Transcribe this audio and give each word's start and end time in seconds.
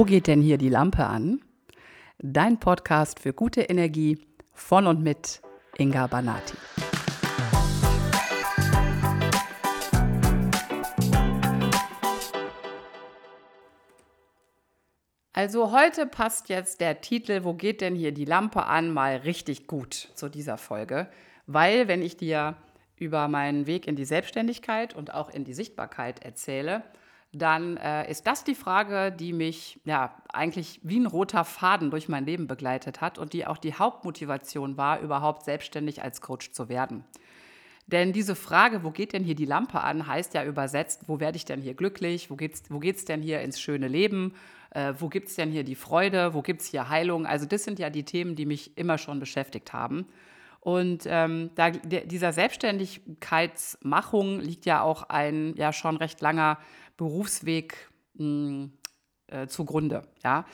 Wo 0.00 0.06
geht 0.06 0.28
denn 0.28 0.40
hier 0.40 0.56
die 0.56 0.70
Lampe 0.70 1.04
an? 1.04 1.42
Dein 2.16 2.58
Podcast 2.58 3.20
für 3.20 3.34
gute 3.34 3.60
Energie 3.60 4.18
von 4.54 4.86
und 4.86 5.02
mit 5.02 5.42
Inga 5.76 6.06
Banati. 6.06 6.56
Also 15.34 15.70
heute 15.70 16.06
passt 16.06 16.48
jetzt 16.48 16.80
der 16.80 17.02
Titel 17.02 17.44
Wo 17.44 17.52
geht 17.52 17.82
denn 17.82 17.94
hier 17.94 18.12
die 18.12 18.24
Lampe 18.24 18.64
an 18.64 18.94
mal 18.94 19.16
richtig 19.16 19.66
gut 19.66 19.92
zu 20.14 20.30
dieser 20.30 20.56
Folge, 20.56 21.10
weil 21.46 21.88
wenn 21.88 22.00
ich 22.00 22.16
dir 22.16 22.56
über 22.96 23.28
meinen 23.28 23.66
Weg 23.66 23.86
in 23.86 23.96
die 23.96 24.06
Selbstständigkeit 24.06 24.96
und 24.96 25.12
auch 25.12 25.28
in 25.28 25.44
die 25.44 25.52
Sichtbarkeit 25.52 26.24
erzähle, 26.24 26.84
dann 27.32 27.76
äh, 27.76 28.10
ist 28.10 28.26
das 28.26 28.42
die 28.42 28.56
Frage, 28.56 29.12
die 29.12 29.32
mich 29.32 29.78
ja 29.84 30.14
eigentlich 30.32 30.80
wie 30.82 30.98
ein 30.98 31.06
roter 31.06 31.44
Faden 31.44 31.90
durch 31.90 32.08
mein 32.08 32.26
Leben 32.26 32.48
begleitet 32.48 33.00
hat 33.00 33.18
und 33.18 33.32
die 33.32 33.46
auch 33.46 33.58
die 33.58 33.74
Hauptmotivation 33.74 34.76
war, 34.76 35.00
überhaupt 35.00 35.44
selbstständig 35.44 36.02
als 36.02 36.20
Coach 36.20 36.50
zu 36.50 36.68
werden. 36.68 37.04
Denn 37.86 38.12
diese 38.12 38.36
Frage, 38.36 38.84
wo 38.84 38.90
geht 38.90 39.12
denn 39.12 39.24
hier 39.24 39.34
die 39.34 39.46
Lampe 39.46 39.80
an, 39.80 40.06
heißt 40.06 40.34
ja 40.34 40.44
übersetzt, 40.44 41.04
wo 41.08 41.18
werde 41.18 41.36
ich 41.36 41.44
denn 41.44 41.60
hier 41.60 41.74
glücklich, 41.74 42.30
wo 42.30 42.36
geht 42.36 42.54
es 42.54 42.62
wo 42.68 42.78
geht's 42.78 43.04
denn 43.04 43.22
hier 43.22 43.40
ins 43.40 43.60
schöne 43.60 43.88
Leben, 43.88 44.34
äh, 44.70 44.94
wo 44.98 45.08
gibt 45.08 45.28
es 45.28 45.36
denn 45.36 45.50
hier 45.50 45.64
die 45.64 45.74
Freude, 45.74 46.34
wo 46.34 46.42
gibt 46.42 46.60
es 46.60 46.68
hier 46.68 46.88
Heilung. 46.88 47.26
Also 47.26 47.46
das 47.46 47.64
sind 47.64 47.78
ja 47.78 47.90
die 47.90 48.04
Themen, 48.04 48.36
die 48.36 48.46
mich 48.46 48.76
immer 48.76 48.98
schon 48.98 49.18
beschäftigt 49.18 49.72
haben. 49.72 50.06
Und 50.60 51.04
ähm, 51.06 51.50
da, 51.54 51.70
dieser 51.70 52.32
Selbstständigkeitsmachung 52.32 54.40
liegt 54.40 54.66
ja 54.66 54.82
auch 54.82 55.04
ein 55.04 55.54
ja 55.56 55.72
schon 55.72 55.96
recht 55.96 56.20
langer 56.20 56.58
Berufsweg 56.98 57.88
mh, 58.14 58.24
hm, 58.24 58.72
äh, 59.28 59.46
zugrunde. 59.46 60.02
Ja? 60.22 60.44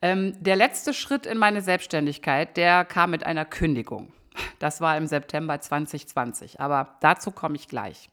Ähm, 0.00 0.40
der 0.40 0.54
letzte 0.54 0.94
Schritt 0.94 1.26
in 1.26 1.38
meine 1.38 1.60
Selbstständigkeit, 1.60 2.56
der 2.56 2.84
kam 2.84 3.10
mit 3.10 3.26
einer 3.26 3.44
Kündigung. 3.44 4.12
Das 4.60 4.80
war 4.80 4.96
im 4.96 5.08
September 5.08 5.60
2020, 5.60 6.60
aber 6.60 6.96
dazu 7.00 7.32
komme 7.32 7.56
ich 7.56 7.66
gleich. 7.66 8.08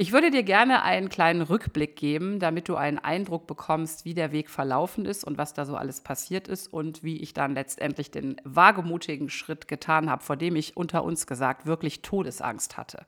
Ich 0.00 0.12
würde 0.12 0.30
dir 0.30 0.44
gerne 0.44 0.84
einen 0.84 1.08
kleinen 1.08 1.42
Rückblick 1.42 1.96
geben, 1.96 2.38
damit 2.38 2.68
du 2.68 2.76
einen 2.76 3.00
Eindruck 3.00 3.48
bekommst, 3.48 4.04
wie 4.04 4.14
der 4.14 4.30
Weg 4.30 4.48
verlaufen 4.48 5.04
ist 5.04 5.24
und 5.24 5.38
was 5.38 5.54
da 5.54 5.66
so 5.66 5.74
alles 5.74 6.02
passiert 6.02 6.46
ist 6.46 6.72
und 6.72 7.02
wie 7.02 7.16
ich 7.16 7.34
dann 7.34 7.56
letztendlich 7.56 8.12
den 8.12 8.36
wagemutigen 8.44 9.28
Schritt 9.28 9.66
getan 9.66 10.08
habe, 10.08 10.22
vor 10.22 10.36
dem 10.36 10.54
ich 10.54 10.76
unter 10.76 11.02
uns 11.02 11.26
gesagt 11.26 11.66
wirklich 11.66 12.00
Todesangst 12.00 12.76
hatte. 12.76 13.04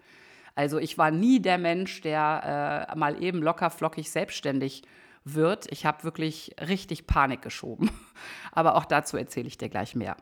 Also 0.56 0.78
ich 0.78 0.98
war 0.98 1.12
nie 1.12 1.38
der 1.38 1.58
Mensch, 1.58 2.00
der 2.00 2.88
äh, 2.90 2.98
mal 2.98 3.22
eben 3.22 3.40
locker 3.40 3.70
flockig 3.70 4.10
selbstständig 4.10 4.82
wird. 5.22 5.70
Ich 5.70 5.86
habe 5.86 6.02
wirklich 6.02 6.56
richtig 6.60 7.06
Panik 7.06 7.40
geschoben. 7.40 7.88
Aber 8.50 8.74
auch 8.74 8.84
dazu 8.84 9.16
erzähle 9.16 9.46
ich 9.46 9.58
dir 9.58 9.68
gleich 9.68 9.94
mehr. 9.94 10.16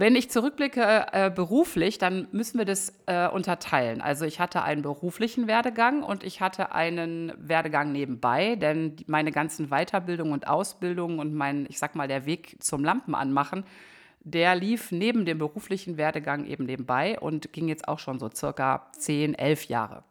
Wenn 0.00 0.14
ich 0.14 0.30
zurückblicke 0.30 1.06
äh, 1.10 1.28
beruflich, 1.28 1.98
dann 1.98 2.28
müssen 2.30 2.56
wir 2.56 2.64
das 2.64 2.94
äh, 3.06 3.26
unterteilen. 3.26 4.00
Also 4.00 4.26
ich 4.26 4.38
hatte 4.38 4.62
einen 4.62 4.82
beruflichen 4.82 5.48
Werdegang 5.48 6.04
und 6.04 6.22
ich 6.22 6.40
hatte 6.40 6.70
einen 6.70 7.32
Werdegang 7.36 7.90
nebenbei, 7.90 8.54
denn 8.54 8.94
meine 9.08 9.32
ganzen 9.32 9.70
Weiterbildungen 9.70 10.32
und 10.32 10.46
Ausbildungen 10.46 11.18
und 11.18 11.34
mein, 11.34 11.66
ich 11.68 11.80
sag 11.80 11.96
mal, 11.96 12.06
der 12.06 12.26
Weg 12.26 12.62
zum 12.62 12.84
Lampenanmachen, 12.84 13.64
der 14.20 14.54
lief 14.54 14.92
neben 14.92 15.24
dem 15.26 15.38
beruflichen 15.38 15.96
Werdegang 15.96 16.46
eben 16.46 16.66
nebenbei 16.66 17.18
und 17.18 17.52
ging 17.52 17.66
jetzt 17.66 17.88
auch 17.88 17.98
schon 17.98 18.20
so 18.20 18.30
circa 18.32 18.86
10, 18.96 19.34
11 19.34 19.64
Jahre. 19.64 20.04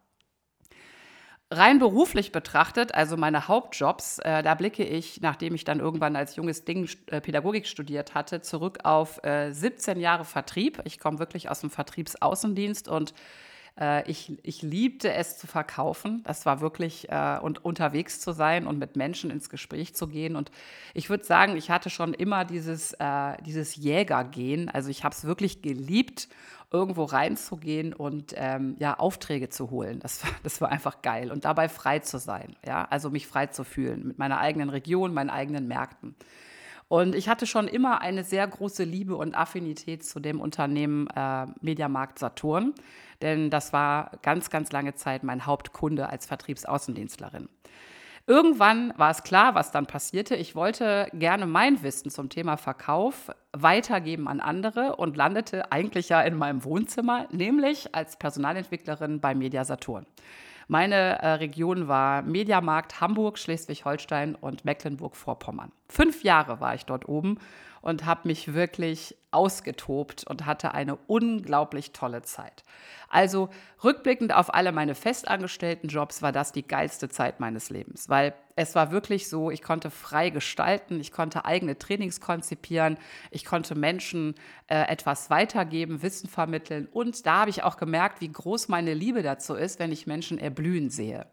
Rein 1.50 1.78
beruflich 1.78 2.30
betrachtet, 2.30 2.94
also 2.94 3.16
meine 3.16 3.48
Hauptjobs, 3.48 4.18
äh, 4.18 4.42
da 4.42 4.54
blicke 4.54 4.84
ich, 4.84 5.22
nachdem 5.22 5.54
ich 5.54 5.64
dann 5.64 5.80
irgendwann 5.80 6.14
als 6.14 6.36
junges 6.36 6.66
Ding 6.66 6.86
äh, 7.06 7.22
Pädagogik 7.22 7.66
studiert 7.66 8.14
hatte, 8.14 8.42
zurück 8.42 8.80
auf 8.84 9.24
äh, 9.24 9.50
17 9.50 9.98
Jahre 9.98 10.26
Vertrieb. 10.26 10.82
Ich 10.84 10.98
komme 10.98 11.18
wirklich 11.18 11.48
aus 11.48 11.60
dem 11.60 11.70
Vertriebsaußendienst 11.70 12.88
und 12.88 13.14
äh, 13.78 14.08
ich, 14.10 14.38
ich 14.42 14.62
liebte 14.62 15.12
es 15.12 15.38
zu 15.38 15.46
verkaufen. 15.46 16.22
Das 16.24 16.46
war 16.46 16.60
wirklich 16.60 17.08
äh, 17.10 17.38
und 17.40 17.64
unterwegs 17.64 18.20
zu 18.20 18.32
sein 18.32 18.66
und 18.66 18.78
mit 18.78 18.96
Menschen 18.96 19.30
ins 19.30 19.48
Gespräch 19.50 19.94
zu 19.94 20.08
gehen. 20.08 20.36
Und 20.36 20.50
ich 20.94 21.10
würde 21.10 21.24
sagen, 21.24 21.56
ich 21.56 21.70
hatte 21.70 21.90
schon 21.90 22.14
immer 22.14 22.44
dieses, 22.44 22.92
äh, 22.94 23.36
dieses 23.44 23.76
Jägergehen. 23.76 24.68
Also 24.68 24.90
ich 24.90 25.04
habe 25.04 25.14
es 25.14 25.24
wirklich 25.24 25.62
geliebt, 25.62 26.28
irgendwo 26.70 27.04
reinzugehen 27.04 27.94
und 27.94 28.34
ähm, 28.36 28.76
ja, 28.78 28.98
Aufträge 28.98 29.48
zu 29.48 29.70
holen. 29.70 30.00
Das, 30.00 30.22
das 30.42 30.60
war 30.60 30.70
einfach 30.70 31.02
geil. 31.02 31.30
Und 31.30 31.44
dabei 31.44 31.68
frei 31.68 32.00
zu 32.00 32.18
sein. 32.18 32.56
Ja? 32.66 32.84
Also 32.84 33.10
mich 33.10 33.26
frei 33.26 33.46
zu 33.46 33.64
fühlen 33.64 34.06
mit 34.06 34.18
meiner 34.18 34.38
eigenen 34.38 34.68
Region, 34.68 35.14
meinen 35.14 35.30
eigenen 35.30 35.68
Märkten. 35.68 36.14
Und 36.88 37.14
ich 37.14 37.28
hatte 37.28 37.46
schon 37.46 37.68
immer 37.68 38.00
eine 38.00 38.24
sehr 38.24 38.46
große 38.46 38.82
Liebe 38.82 39.16
und 39.16 39.36
Affinität 39.36 40.04
zu 40.04 40.20
dem 40.20 40.40
Unternehmen 40.40 41.06
äh, 41.14 41.46
Mediamarkt 41.60 42.18
Saturn, 42.18 42.74
denn 43.20 43.50
das 43.50 43.74
war 43.74 44.12
ganz, 44.22 44.48
ganz 44.48 44.72
lange 44.72 44.94
Zeit 44.94 45.22
mein 45.22 45.44
Hauptkunde 45.44 46.08
als 46.08 46.24
Vertriebsaußendienstlerin. 46.26 47.48
Irgendwann 48.26 48.92
war 48.98 49.10
es 49.10 49.22
klar, 49.22 49.54
was 49.54 49.70
dann 49.70 49.86
passierte. 49.86 50.34
Ich 50.36 50.54
wollte 50.54 51.08
gerne 51.14 51.46
mein 51.46 51.82
Wissen 51.82 52.10
zum 52.10 52.28
Thema 52.28 52.58
Verkauf 52.58 53.30
weitergeben 53.52 54.28
an 54.28 54.40
andere 54.40 54.96
und 54.96 55.16
landete 55.16 55.72
eigentlich 55.72 56.10
ja 56.10 56.20
in 56.20 56.36
meinem 56.36 56.62
Wohnzimmer, 56.62 57.26
nämlich 57.30 57.94
als 57.94 58.18
Personalentwicklerin 58.18 59.20
bei 59.20 59.34
Media 59.34 59.64
Saturn. 59.64 60.04
Meine 60.68 61.20
äh, 61.22 61.28
Region 61.28 61.88
war 61.88 62.22
Mediamarkt 62.22 63.00
Hamburg, 63.00 63.38
Schleswig-Holstein 63.38 64.34
und 64.34 64.64
Mecklenburg-Vorpommern. 64.64 65.72
Fünf 65.88 66.22
Jahre 66.22 66.60
war 66.60 66.74
ich 66.74 66.84
dort 66.84 67.08
oben 67.08 67.38
und 67.80 68.04
habe 68.04 68.28
mich 68.28 68.52
wirklich 68.52 69.16
ausgetobt 69.30 70.24
und 70.26 70.46
hatte 70.46 70.72
eine 70.72 70.96
unglaublich 71.06 71.92
tolle 71.92 72.22
Zeit. 72.22 72.64
Also 73.10 73.48
rückblickend 73.82 74.34
auf 74.34 74.52
alle 74.52 74.70
meine 74.70 74.94
festangestellten 74.94 75.88
Jobs 75.88 76.20
war 76.20 76.32
das 76.32 76.52
die 76.52 76.66
geilste 76.66 77.08
Zeit 77.08 77.40
meines 77.40 77.70
Lebens, 77.70 78.08
weil 78.08 78.34
es 78.54 78.74
war 78.74 78.90
wirklich 78.90 79.28
so, 79.28 79.50
ich 79.50 79.62
konnte 79.62 79.90
frei 79.90 80.30
gestalten, 80.30 81.00
ich 81.00 81.10
konnte 81.10 81.44
eigene 81.44 81.78
Trainings 81.78 82.20
konzipieren, 82.20 82.98
ich 83.30 83.44
konnte 83.46 83.74
Menschen 83.74 84.34
äh, 84.66 84.82
etwas 84.88 85.30
weitergeben, 85.30 86.02
Wissen 86.02 86.28
vermitteln 86.28 86.86
und 86.86 87.24
da 87.24 87.40
habe 87.40 87.50
ich 87.50 87.62
auch 87.62 87.78
gemerkt, 87.78 88.20
wie 88.20 88.30
groß 88.30 88.68
meine 88.68 88.92
Liebe 88.92 89.22
dazu 89.22 89.54
ist, 89.54 89.78
wenn 89.78 89.92
ich 89.92 90.06
Menschen 90.06 90.38
erblühen 90.38 90.90
sehe. 90.90 91.26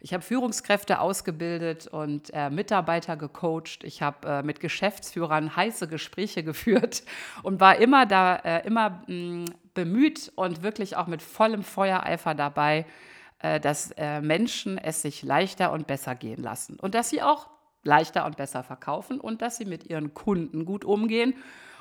Ich 0.00 0.14
habe 0.14 0.22
Führungskräfte 0.22 1.00
ausgebildet 1.00 1.88
und 1.88 2.30
äh, 2.32 2.50
Mitarbeiter 2.50 3.16
gecoacht. 3.16 3.82
Ich 3.82 4.00
habe 4.00 4.28
äh, 4.28 4.42
mit 4.42 4.60
Geschäftsführern 4.60 5.56
heiße 5.56 5.88
Gespräche 5.88 6.42
geführt 6.44 7.02
und 7.42 7.60
war 7.60 7.76
immer 7.78 8.06
da, 8.06 8.36
äh, 8.36 8.66
immer 8.66 9.02
mh, 9.06 9.14
mm, 9.14 9.44
bemüht 9.74 10.32
und 10.36 10.62
wirklich 10.62 10.96
auch 10.96 11.06
mit 11.06 11.22
vollem 11.22 11.62
Feuereifer 11.62 12.34
dabei, 12.34 12.86
äh, 13.40 13.60
dass 13.60 13.92
äh, 13.92 14.20
Menschen 14.20 14.78
es 14.78 15.02
sich 15.02 15.22
leichter 15.22 15.72
und 15.72 15.86
besser 15.86 16.14
gehen 16.14 16.42
lassen 16.42 16.78
und 16.78 16.94
dass 16.94 17.10
sie 17.10 17.22
auch 17.22 17.48
leichter 17.82 18.24
und 18.24 18.36
besser 18.36 18.62
verkaufen 18.62 19.20
und 19.20 19.42
dass 19.42 19.56
sie 19.56 19.64
mit 19.64 19.88
ihren 19.88 20.14
Kunden 20.14 20.64
gut 20.64 20.84
umgehen 20.84 21.34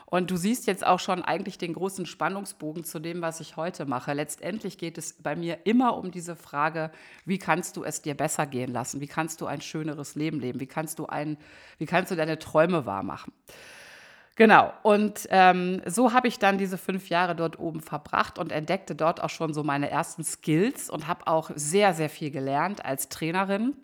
und 0.10 0.32
du 0.32 0.38
siehst 0.38 0.68
jetzt 0.68 0.88
auch 0.88 1.02
schon 1.02 1.22
eigentlich 1.22 1.58
den 1.58 1.74
großen 1.74 2.06
Spannungsbogen 2.06 2.86
zu 2.86 3.00
dem, 3.00 3.22
was 3.22 3.42
ich 3.42 3.58
heute 3.58 3.86
mache. 3.86 4.14
Letztendlich 4.14 4.78
geht 4.78 4.98
es 4.98 5.12
bei 5.14 5.36
mir 5.36 5.60
immer 5.66 5.98
um 5.98 6.12
diese 6.12 6.38
Frage, 6.38 6.92
wie 7.26 7.38
kannst 7.38 7.76
du 7.76 7.84
es 7.84 8.02
dir 8.02 8.16
besser 8.16 8.46
gehen 8.46 8.72
lassen? 8.72 9.02
Wie 9.02 9.08
kannst 9.08 9.42
du 9.42 9.48
ein 9.48 9.60
schöneres 9.60 10.16
Leben 10.16 10.40
leben? 10.40 10.62
Wie 10.62 10.66
kannst 10.66 11.00
du, 11.00 11.08
ein, 11.08 11.38
wie 11.78 11.86
kannst 11.86 12.10
du 12.10 12.16
deine 12.16 12.40
Träume 12.40 12.86
wahrmachen? 12.86 13.34
Genau, 14.38 14.72
und 14.82 15.28
ähm, 15.30 15.82
so 15.86 16.14
habe 16.14 16.30
ich 16.30 16.40
dann 16.40 16.58
diese 16.58 16.78
fünf 16.78 17.10
Jahre 17.10 17.36
dort 17.36 17.60
oben 17.60 17.82
verbracht 17.82 18.40
und 18.40 18.54
entdeckte 18.54 18.96
dort 18.96 19.22
auch 19.22 19.30
schon 19.30 19.54
so 19.54 19.64
meine 19.64 19.90
ersten 19.90 20.24
Skills 20.24 20.90
und 20.90 21.08
habe 21.08 21.28
auch 21.28 21.52
sehr, 21.56 21.94
sehr 21.94 22.10
viel 22.10 22.32
gelernt 22.32 22.86
als 22.86 23.10
Trainerin 23.10 23.76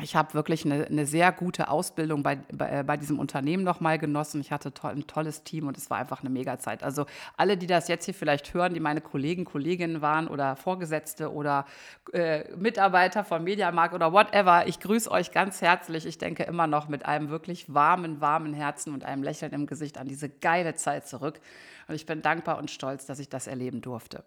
ich 0.00 0.16
habe 0.16 0.32
wirklich 0.32 0.64
eine, 0.64 0.86
eine, 0.86 1.06
sehr 1.06 1.30
gute 1.32 1.68
Ausbildung 1.68 2.22
bei, 2.22 2.36
bei, 2.50 2.80
äh, 2.80 2.82
bei 2.82 2.96
diesem 2.96 3.18
Unternehmen 3.18 3.62
nochmal 3.62 3.98
genossen. 3.98 4.40
Ich 4.40 4.50
hatte 4.50 4.72
to 4.72 4.88
ein 4.88 5.06
tolles 5.06 5.44
Team 5.44 5.68
und 5.68 5.76
es 5.76 5.90
war 5.90 5.98
einfach 5.98 6.20
eine 6.20 6.30
Mega-Zeit. 6.30 6.82
Also 6.82 7.04
alle, 7.36 7.58
die 7.58 7.66
das 7.66 7.88
jetzt 7.88 8.06
hier 8.06 8.14
vielleicht 8.14 8.54
hören, 8.54 8.72
die 8.72 8.80
meine 8.80 9.02
Kollegen, 9.02 9.44
Kolleginnen 9.44 10.00
waren 10.00 10.28
oder 10.28 10.56
Vorgesetzte 10.56 11.30
oder 11.30 11.66
äh, 12.14 12.50
Mitarbeiter 12.56 13.22
von 13.22 13.44
Mediamarkt 13.44 13.94
oder 13.94 14.12
whatever, 14.12 14.66
ich 14.66 14.80
grüße 14.80 15.10
euch 15.10 15.30
ganz 15.30 15.60
herzlich. 15.60 16.06
Ich 16.06 16.16
denke 16.16 16.44
immer 16.44 16.66
noch 16.66 16.88
mit 16.88 17.04
einem 17.04 17.28
wirklich 17.28 17.72
warmen, 17.72 18.22
warmen 18.22 18.54
Herzen 18.54 18.94
und 18.94 19.04
einem 19.04 19.22
Lächeln 19.22 19.52
im 19.52 19.66
Gesicht 19.66 19.98
an 19.98 20.08
diese 20.08 20.30
geile 20.30 20.74
Zeit 20.74 21.06
zurück. 21.06 21.38
Und 21.86 21.94
ich 21.94 22.06
bin 22.06 22.22
dankbar 22.22 22.56
und 22.58 22.70
stolz, 22.70 23.04
dass 23.04 23.18
ich 23.18 23.28
das 23.28 23.46
erleben 23.46 23.82
durfte. 23.82 24.24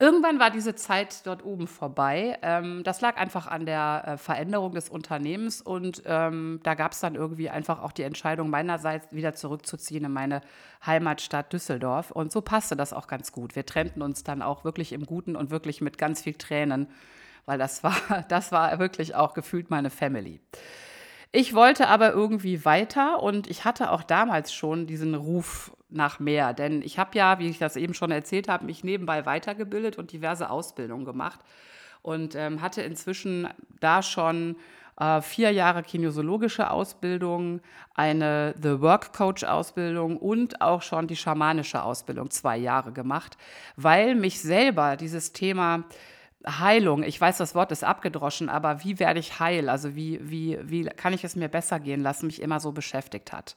Irgendwann 0.00 0.38
war 0.38 0.50
diese 0.50 0.76
Zeit 0.76 1.26
dort 1.26 1.44
oben 1.44 1.66
vorbei. 1.66 2.38
Ähm, 2.42 2.84
das 2.84 3.00
lag 3.00 3.16
einfach 3.16 3.48
an 3.48 3.66
der 3.66 4.04
äh, 4.06 4.16
Veränderung 4.16 4.72
des 4.72 4.88
Unternehmens 4.88 5.60
und 5.60 6.02
ähm, 6.06 6.60
da 6.62 6.74
gab 6.74 6.92
es 6.92 7.00
dann 7.00 7.16
irgendwie 7.16 7.50
einfach 7.50 7.82
auch 7.82 7.90
die 7.90 8.04
Entscheidung 8.04 8.48
meinerseits 8.48 9.12
wieder 9.12 9.34
zurückzuziehen 9.34 10.04
in 10.04 10.12
meine 10.12 10.40
Heimatstadt 10.86 11.52
Düsseldorf. 11.52 12.12
Und 12.12 12.30
so 12.30 12.42
passte 12.42 12.76
das 12.76 12.92
auch 12.92 13.08
ganz 13.08 13.32
gut. 13.32 13.56
Wir 13.56 13.66
trennten 13.66 14.00
uns 14.00 14.22
dann 14.22 14.40
auch 14.40 14.62
wirklich 14.62 14.92
im 14.92 15.04
Guten 15.04 15.34
und 15.34 15.50
wirklich 15.50 15.80
mit 15.80 15.98
ganz 15.98 16.22
viel 16.22 16.34
Tränen, 16.34 16.86
weil 17.44 17.58
das 17.58 17.82
war, 17.82 17.96
das 18.28 18.52
war 18.52 18.78
wirklich 18.78 19.16
auch 19.16 19.34
gefühlt 19.34 19.68
meine 19.68 19.90
Family. 19.90 20.40
Ich 21.32 21.54
wollte 21.54 21.88
aber 21.88 22.12
irgendwie 22.12 22.64
weiter 22.64 23.20
und 23.20 23.50
ich 23.50 23.64
hatte 23.64 23.90
auch 23.90 24.04
damals 24.04 24.52
schon 24.52 24.86
diesen 24.86 25.16
Ruf 25.16 25.72
nach 25.90 26.18
mehr, 26.18 26.52
denn 26.52 26.82
ich 26.82 26.98
habe 26.98 27.16
ja, 27.16 27.38
wie 27.38 27.48
ich 27.48 27.58
das 27.58 27.76
eben 27.76 27.94
schon 27.94 28.10
erzählt 28.10 28.48
habe, 28.48 28.66
mich 28.66 28.84
nebenbei 28.84 29.24
weitergebildet 29.26 29.98
und 29.98 30.12
diverse 30.12 30.50
Ausbildungen 30.50 31.04
gemacht 31.04 31.40
und 32.02 32.34
ähm, 32.34 32.60
hatte 32.60 32.82
inzwischen 32.82 33.48
da 33.80 34.02
schon 34.02 34.56
äh, 34.98 35.22
vier 35.22 35.50
Jahre 35.52 35.82
kinesiologische 35.82 36.70
Ausbildung, 36.70 37.60
eine 37.94 38.54
The 38.60 38.80
Work 38.80 39.12
Coach 39.12 39.44
Ausbildung 39.44 40.16
und 40.16 40.60
auch 40.60 40.82
schon 40.82 41.06
die 41.06 41.16
schamanische 41.16 41.82
Ausbildung 41.82 42.30
zwei 42.30 42.56
Jahre 42.56 42.92
gemacht, 42.92 43.38
weil 43.76 44.14
mich 44.14 44.40
selber 44.40 44.96
dieses 44.96 45.32
Thema 45.32 45.84
Heilung, 46.46 47.02
ich 47.02 47.20
weiß, 47.20 47.38
das 47.38 47.54
Wort 47.54 47.72
ist 47.72 47.84
abgedroschen, 47.84 48.48
aber 48.48 48.84
wie 48.84 48.98
werde 48.98 49.20
ich 49.20 49.40
heil? 49.40 49.68
Also 49.68 49.96
wie, 49.96 50.20
wie, 50.22 50.58
wie 50.62 50.84
kann 50.84 51.12
ich 51.12 51.24
es 51.24 51.34
mir 51.34 51.48
besser 51.48 51.80
gehen 51.80 52.00
lassen, 52.00 52.26
mich 52.26 52.40
immer 52.40 52.60
so 52.60 52.72
beschäftigt 52.72 53.32
hat. 53.32 53.56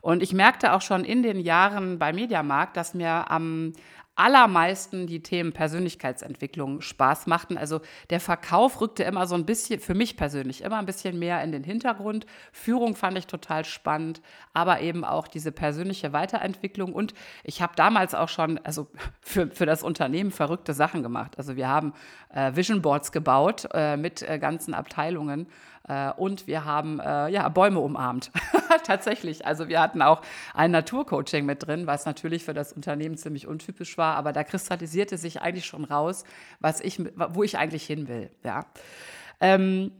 Und 0.00 0.22
ich 0.22 0.32
merkte 0.32 0.72
auch 0.72 0.82
schon 0.82 1.04
in 1.04 1.22
den 1.22 1.40
Jahren 1.40 1.98
bei 1.98 2.12
Mediamarkt, 2.12 2.76
dass 2.76 2.94
mir 2.94 3.30
am 3.30 3.72
allermeisten 4.18 5.06
die 5.06 5.22
Themen 5.22 5.52
Persönlichkeitsentwicklung 5.52 6.80
Spaß 6.80 7.28
machten. 7.28 7.56
Also 7.56 7.80
der 8.10 8.18
Verkauf 8.18 8.80
rückte 8.80 9.04
immer 9.04 9.28
so 9.28 9.36
ein 9.36 9.46
bisschen, 9.46 9.78
für 9.78 9.94
mich 9.94 10.16
persönlich, 10.16 10.62
immer 10.62 10.78
ein 10.78 10.86
bisschen 10.86 11.20
mehr 11.20 11.42
in 11.44 11.52
den 11.52 11.62
Hintergrund. 11.62 12.26
Führung 12.50 12.96
fand 12.96 13.16
ich 13.16 13.28
total 13.28 13.64
spannend, 13.64 14.20
aber 14.52 14.80
eben 14.80 15.04
auch 15.04 15.28
diese 15.28 15.52
persönliche 15.52 16.12
Weiterentwicklung. 16.12 16.92
Und 16.92 17.14
ich 17.44 17.62
habe 17.62 17.74
damals 17.76 18.14
auch 18.14 18.28
schon, 18.28 18.58
also 18.64 18.88
für, 19.20 19.52
für 19.52 19.66
das 19.66 19.84
Unternehmen 19.84 20.32
verrückte 20.32 20.74
Sachen 20.74 21.04
gemacht. 21.04 21.38
Also 21.38 21.54
wir 21.54 21.68
haben 21.68 21.92
äh, 22.34 22.56
Vision 22.56 22.82
Boards 22.82 23.12
gebaut 23.12 23.68
äh, 23.72 23.96
mit 23.96 24.22
äh, 24.22 24.40
ganzen 24.40 24.74
Abteilungen 24.74 25.46
äh, 25.88 26.12
und 26.16 26.46
wir 26.46 26.64
haben 26.64 27.00
äh, 27.00 27.28
ja, 27.28 27.48
Bäume 27.48 27.80
umarmt. 27.80 28.30
Tatsächlich. 28.84 29.46
Also 29.46 29.68
wir 29.68 29.80
hatten 29.80 30.02
auch 30.02 30.22
ein 30.54 30.70
Naturcoaching 30.70 31.44
mit 31.44 31.66
drin, 31.66 31.86
was 31.86 32.06
natürlich 32.06 32.44
für 32.44 32.54
das 32.54 32.72
Unternehmen 32.72 33.16
ziemlich 33.16 33.46
untypisch 33.46 33.98
war, 33.98 34.16
aber 34.16 34.32
da 34.32 34.44
kristallisierte 34.44 35.16
sich 35.18 35.42
eigentlich 35.42 35.66
schon 35.66 35.84
raus, 35.84 36.24
was 36.60 36.80
ich, 36.80 37.00
wo 37.16 37.42
ich 37.42 37.58
eigentlich 37.58 37.86
hin 37.86 38.08
will. 38.08 38.30
Ja. 38.44 38.66
Ähm, 39.40 39.92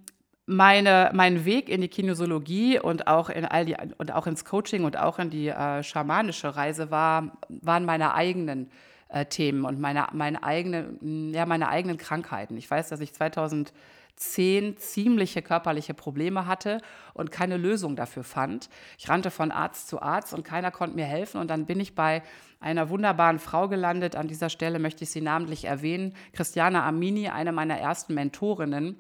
meine, 0.47 1.11
mein 1.13 1.45
Weg 1.45 1.69
in 1.69 1.83
die 1.83 1.89
Kinesiologie 1.89 2.81
und 2.81 3.07
auch 3.07 3.29
in 3.29 3.45
all 3.45 3.67
die 3.67 3.77
und 3.99 4.15
auch 4.15 4.27
ins 4.27 4.47
Coaching 4.47 4.85
und 4.85 4.97
auch 4.97 5.19
in 5.19 5.29
die 5.29 5.49
äh, 5.49 5.83
schamanische 5.83 6.57
Reise 6.57 6.91
war, 6.91 7.37
waren 7.49 7.85
meine 7.85 8.15
eigenen 8.15 8.71
äh, 9.09 9.27
Themen 9.27 9.67
und 9.67 9.79
meine, 9.79 10.07
meine, 10.13 10.43
eigene, 10.43 10.99
ja, 11.33 11.45
meine 11.45 11.69
eigenen 11.69 11.99
Krankheiten. 11.99 12.57
Ich 12.57 12.71
weiß, 12.71 12.89
dass 12.89 13.01
ich 13.01 13.13
2000 13.13 13.75
zehn 14.19 14.77
ziemliche 14.77 15.43
körperliche 15.43 15.95
Probleme 15.95 16.47
hatte 16.47 16.81
und 17.15 17.31
keine 17.31 17.57
Lösung 17.57 17.97
dafür 17.97 18.25
fand. 18.25 18.69
Ich 18.99 19.09
rannte 19.09 19.31
von 19.31 19.51
Arzt 19.51 19.89
zu 19.89 20.03
Arzt 20.03 20.35
und 20.35 20.45
keiner 20.45 20.71
konnte 20.71 20.97
mir 20.97 21.05
helfen. 21.05 21.41
Und 21.41 21.49
dann 21.49 21.67
bin 21.67 21.81
ich 21.81 21.95
bei 21.95 22.23
einer 22.61 22.91
wunderbaren 22.91 23.39
Frau 23.39 23.69
gelandet. 23.69 24.17
An 24.17 24.29
dieser 24.29 24.51
Stelle 24.51 24.79
möchte 24.79 25.05
ich 25.05 25.11
sie 25.11 25.21
namentlich 25.21 25.65
erwähnen. 25.65 26.15
Christiana 26.33 26.87
Amini, 26.87 27.29
eine 27.29 27.53
meiner 27.53 27.79
ersten 27.79 28.15
Mentorinnen 28.15 28.99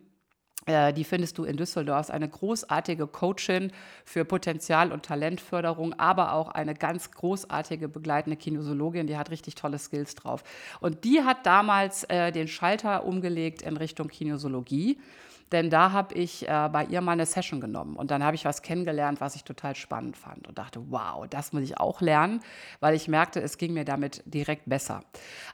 die 0.92 1.04
findest 1.04 1.38
du 1.38 1.44
in 1.44 1.56
Düsseldorf, 1.56 2.10
eine 2.10 2.28
großartige 2.28 3.06
Coachin 3.06 3.72
für 4.04 4.24
Potenzial- 4.24 4.92
und 4.92 5.04
Talentförderung, 5.04 5.94
aber 5.94 6.32
auch 6.32 6.48
eine 6.48 6.74
ganz 6.74 7.10
großartige 7.10 7.88
begleitende 7.88 8.36
Kinesiologin, 8.36 9.06
die 9.06 9.16
hat 9.16 9.30
richtig 9.30 9.54
tolle 9.54 9.78
Skills 9.78 10.14
drauf. 10.14 10.44
Und 10.80 11.04
die 11.04 11.22
hat 11.22 11.46
damals 11.46 12.04
äh, 12.04 12.32
den 12.32 12.48
Schalter 12.48 13.04
umgelegt 13.04 13.62
in 13.62 13.76
Richtung 13.76 14.08
Kinesiologie 14.08 14.98
denn 15.52 15.70
da 15.70 15.92
habe 15.92 16.14
ich 16.14 16.48
äh, 16.48 16.68
bei 16.72 16.84
ihr 16.84 17.00
mal 17.00 17.12
eine 17.12 17.26
Session 17.26 17.60
genommen 17.60 17.96
und 17.96 18.10
dann 18.10 18.22
habe 18.22 18.34
ich 18.34 18.44
was 18.44 18.62
kennengelernt, 18.62 19.20
was 19.20 19.34
ich 19.34 19.44
total 19.44 19.74
spannend 19.74 20.16
fand 20.16 20.46
und 20.46 20.58
dachte, 20.58 20.80
wow, 20.90 21.26
das 21.28 21.52
muss 21.52 21.62
ich 21.62 21.78
auch 21.78 22.00
lernen, 22.00 22.40
weil 22.80 22.94
ich 22.94 23.08
merkte, 23.08 23.40
es 23.40 23.58
ging 23.58 23.72
mir 23.74 23.84
damit 23.84 24.22
direkt 24.26 24.68
besser. 24.68 25.02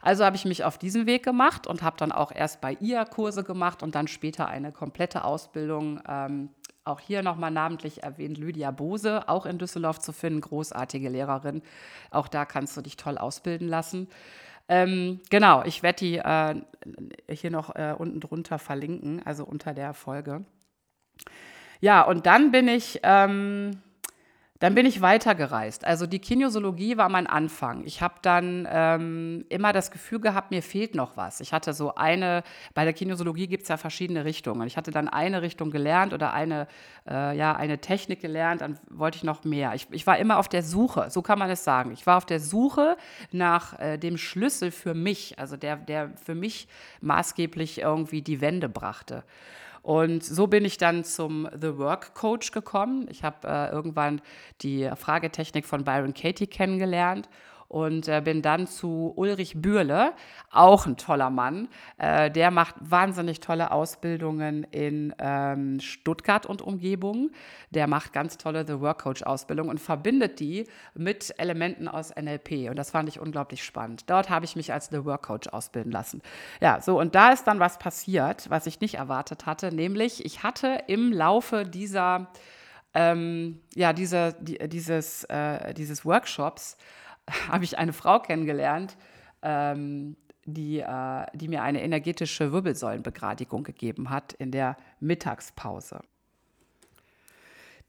Also 0.01 0.25
habe 0.25 0.35
ich 0.35 0.45
mich 0.45 0.63
auf 0.63 0.77
diesen 0.77 1.05
Weg 1.05 1.23
gemacht 1.23 1.67
und 1.67 1.81
habe 1.83 1.97
dann 1.97 2.11
auch 2.11 2.31
erst 2.31 2.61
bei 2.61 2.77
ihr 2.79 3.05
Kurse 3.05 3.43
gemacht 3.43 3.83
und 3.83 3.95
dann 3.95 4.07
später 4.07 4.47
eine 4.47 4.71
komplette 4.71 5.23
Ausbildung 5.23 6.01
ähm, 6.07 6.49
auch 6.85 6.99
hier 6.99 7.23
nochmal 7.23 7.49
namentlich 7.49 8.03
erwähnt, 8.03 8.37
Lydia 8.37 8.69
Bose, 8.69 9.27
auch 9.27 9.47
in 9.47 9.57
Düsseldorf 9.57 9.99
zu 9.99 10.13
finden, 10.13 10.41
großartige 10.41 11.09
Lehrerin. 11.09 11.63
Auch 12.11 12.27
da 12.27 12.45
kannst 12.45 12.77
du 12.77 12.81
dich 12.81 12.95
toll 12.95 13.17
ausbilden 13.17 13.67
lassen. 13.67 14.07
Ähm, 14.67 15.21
genau, 15.29 15.63
ich 15.63 15.83
werde 15.83 15.97
die 15.97 16.17
äh, 16.17 16.55
hier 17.29 17.51
noch 17.51 17.75
äh, 17.75 17.93
unten 17.97 18.19
drunter 18.19 18.59
verlinken, 18.59 19.21
also 19.25 19.45
unter 19.45 19.73
der 19.73 19.93
Folge. 19.93 20.45
Ja, 21.81 22.01
und 22.01 22.25
dann 22.25 22.51
bin 22.51 22.67
ich 22.67 22.99
ähm, 23.03 23.81
dann 24.65 24.73
bin 24.73 24.87
ich 24.87 24.99
weitergereist. 24.99 25.85
Also 25.85 26.07
die 26.07 26.17
Kinesiologie 26.17 26.97
war 26.97 27.07
mein 27.07 27.27
Anfang. 27.27 27.83
Ich 27.85 28.01
habe 28.01 28.15
dann 28.23 28.67
ähm, 28.67 29.45
immer 29.49 29.73
das 29.73 29.91
Gefühl 29.91 30.19
gehabt, 30.19 30.49
mir 30.49 30.63
fehlt 30.63 30.95
noch 30.95 31.15
was. 31.17 31.39
Ich 31.39 31.53
hatte 31.53 31.71
so 31.71 31.93
eine, 31.93 32.41
bei 32.73 32.83
der 32.83 32.93
Kinesiologie 32.93 33.45
gibt 33.45 33.61
es 33.61 33.69
ja 33.69 33.77
verschiedene 33.77 34.25
Richtungen. 34.25 34.65
Ich 34.65 34.75
hatte 34.75 34.89
dann 34.89 35.07
eine 35.07 35.43
Richtung 35.43 35.69
gelernt 35.69 36.13
oder 36.13 36.33
eine, 36.33 36.67
äh, 37.07 37.37
ja, 37.37 37.55
eine 37.55 37.77
Technik 37.77 38.21
gelernt, 38.21 38.61
dann 38.61 38.79
wollte 38.89 39.17
ich 39.17 39.23
noch 39.23 39.43
mehr. 39.43 39.75
Ich, 39.75 39.85
ich, 39.91 40.07
war 40.07 40.17
immer 40.17 40.39
auf 40.39 40.49
der 40.49 40.63
Suche, 40.63 41.11
so 41.11 41.21
kann 41.21 41.37
man 41.37 41.51
es 41.51 41.63
sagen. 41.63 41.91
Ich 41.91 42.07
war 42.07 42.17
auf 42.17 42.25
der 42.25 42.39
Suche 42.39 42.97
nach 43.31 43.79
äh, 43.79 43.99
dem 43.99 44.17
Schlüssel 44.17 44.71
für 44.71 44.95
mich, 44.95 45.37
also 45.37 45.57
der, 45.57 45.75
der 45.75 46.09
für 46.17 46.33
mich 46.33 46.67
maßgeblich 47.01 47.81
irgendwie 47.81 48.23
die 48.23 48.41
Wende 48.41 48.67
brachte. 48.67 49.25
Und 49.85 50.23
so 50.23 50.47
bin 50.47 50.65
ich 50.65 50.79
dann 50.79 51.03
zum 51.03 51.47
The 51.53 51.77
Work 51.77 52.15
Coach 52.15 52.49
gekommen. 52.49 53.05
Ich 53.11 53.23
habe 53.23 53.47
äh, 53.47 53.69
irgendwann 53.69 54.19
die 54.61 54.89
Fragetechnik 54.95 55.63
von 55.63 55.83
Byron 55.83 56.15
Katie 56.15 56.47
kennengelernt 56.47 57.29
und 57.67 58.07
äh, 58.07 58.21
bin 58.23 58.41
dann 58.41 58.67
zu 58.67 59.13
Ulrich 59.15 59.61
Bürle, 59.61 60.13
auch 60.51 60.85
ein 60.85 60.97
toller 60.97 61.29
Mann. 61.29 61.67
Äh, 61.97 62.31
der 62.31 62.51
macht 62.51 62.75
wahnsinnig 62.79 63.39
tolle 63.39 63.71
Ausbildungen 63.71 64.63
in 64.65 65.13
ähm, 65.19 65.79
Stuttgart 65.79 66.45
und 66.45 66.61
Umgebung. 66.61 67.31
Der 67.71 67.87
macht 67.87 68.13
ganz 68.13 68.37
tolle 68.37 68.65
The 68.65 68.79
Work 68.79 69.01
Coach 69.01 69.23
Ausbildung 69.23 69.69
und 69.69 69.79
verbindet 69.79 70.39
die 70.39 70.67
mit 70.93 71.33
Elementen 71.37 71.87
aus 71.87 72.13
NLP. 72.15 72.69
Und 72.69 72.77
das 72.77 72.91
fand 72.91 73.09
ich 73.09 73.19
unglaublich 73.19 73.63
spannend. 73.63 74.09
Dort 74.09 74.29
habe 74.29 74.45
ich 74.45 74.55
mich 74.55 74.71
als 74.71 74.87
The 74.87 75.03
Work 75.05 75.23
Coach 75.23 75.47
ausbilden 75.47 75.91
lassen. 75.91 76.21
Ja, 76.61 76.81
so 76.81 76.99
und 76.99 77.15
da 77.15 77.31
ist 77.31 77.45
dann 77.45 77.59
was 77.59 77.79
passiert, 77.79 78.49
was 78.49 78.67
ich 78.67 78.79
nicht 78.79 78.95
erwartet 78.95 79.45
hatte, 79.45 79.73
nämlich 79.73 80.23
ich 80.25 80.43
hatte 80.43 80.83
im 80.87 81.11
Laufe 81.11 81.65
dieser 81.65 82.27
ähm, 82.95 83.59
ja, 83.75 83.91
dieser, 83.91 84.31
die, 84.31 84.57
dieses, 84.69 85.25
äh, 85.25 85.73
dieses 85.73 86.05
Workshops 86.05 86.77
habe 87.49 87.63
ich 87.63 87.77
eine 87.77 87.93
Frau 87.93 88.19
kennengelernt, 88.19 88.97
ähm, 89.41 90.15
die, 90.45 90.79
äh, 90.79 91.25
die 91.33 91.47
mir 91.47 91.63
eine 91.63 91.81
energetische 91.81 92.51
Wirbelsäulenbegradigung 92.51 93.63
gegeben 93.63 94.09
hat 94.09 94.33
in 94.33 94.51
der 94.51 94.77
Mittagspause. 94.99 96.01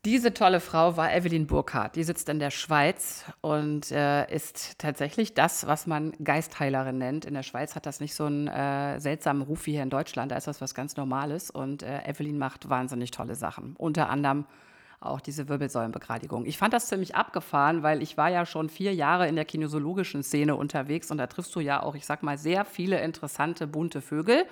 Diese 0.06 0.32
tolle 0.32 0.60
Frau 0.60 0.96
war 0.96 1.12
Evelyn 1.12 1.48
Burkhardt. 1.48 1.96
Die 1.96 2.04
sitzt 2.04 2.28
in 2.28 2.38
der 2.38 2.52
Schweiz 2.52 3.24
und 3.40 3.90
äh, 3.90 4.32
ist 4.32 4.78
tatsächlich 4.78 5.34
das, 5.34 5.66
was 5.66 5.88
man 5.88 6.12
Geistheilerin 6.22 6.96
nennt. 6.96 7.24
In 7.24 7.34
der 7.34 7.42
Schweiz 7.42 7.74
hat 7.74 7.86
das 7.86 7.98
nicht 7.98 8.14
so 8.14 8.26
einen 8.26 8.46
äh, 8.46 9.00
seltsamen 9.00 9.42
Ruf 9.42 9.66
wie 9.66 9.72
hier 9.72 9.82
in 9.82 9.90
Deutschland. 9.90 10.30
Da 10.30 10.36
ist 10.36 10.46
das 10.46 10.60
was 10.60 10.76
ganz 10.76 10.96
Normales. 10.96 11.50
Und 11.50 11.82
äh, 11.82 12.08
Evelyn 12.08 12.38
macht 12.38 12.68
wahnsinnig 12.68 13.10
tolle 13.10 13.34
Sachen. 13.34 13.74
Unter 13.78 14.08
anderem 14.08 14.46
auch 15.00 15.20
diese 15.20 15.48
Wirbelsäulenbegradigung. 15.48 16.46
Ich 16.46 16.58
fand 16.58 16.72
das 16.72 16.88
ziemlich 16.88 17.14
abgefahren, 17.14 17.82
weil 17.82 18.02
ich 18.02 18.16
war 18.16 18.30
ja 18.30 18.46
schon 18.46 18.68
vier 18.68 18.94
Jahre 18.94 19.28
in 19.28 19.36
der 19.36 19.44
kinesiologischen 19.44 20.22
Szene 20.22 20.56
unterwegs 20.56 21.10
und 21.10 21.18
da 21.18 21.26
triffst 21.26 21.54
du 21.54 21.60
ja 21.60 21.82
auch, 21.82 21.94
ich 21.94 22.06
sag 22.06 22.22
mal, 22.22 22.38
sehr 22.38 22.64
viele 22.64 23.00
interessante 23.00 23.66
bunte 23.66 24.00
Vögel 24.00 24.44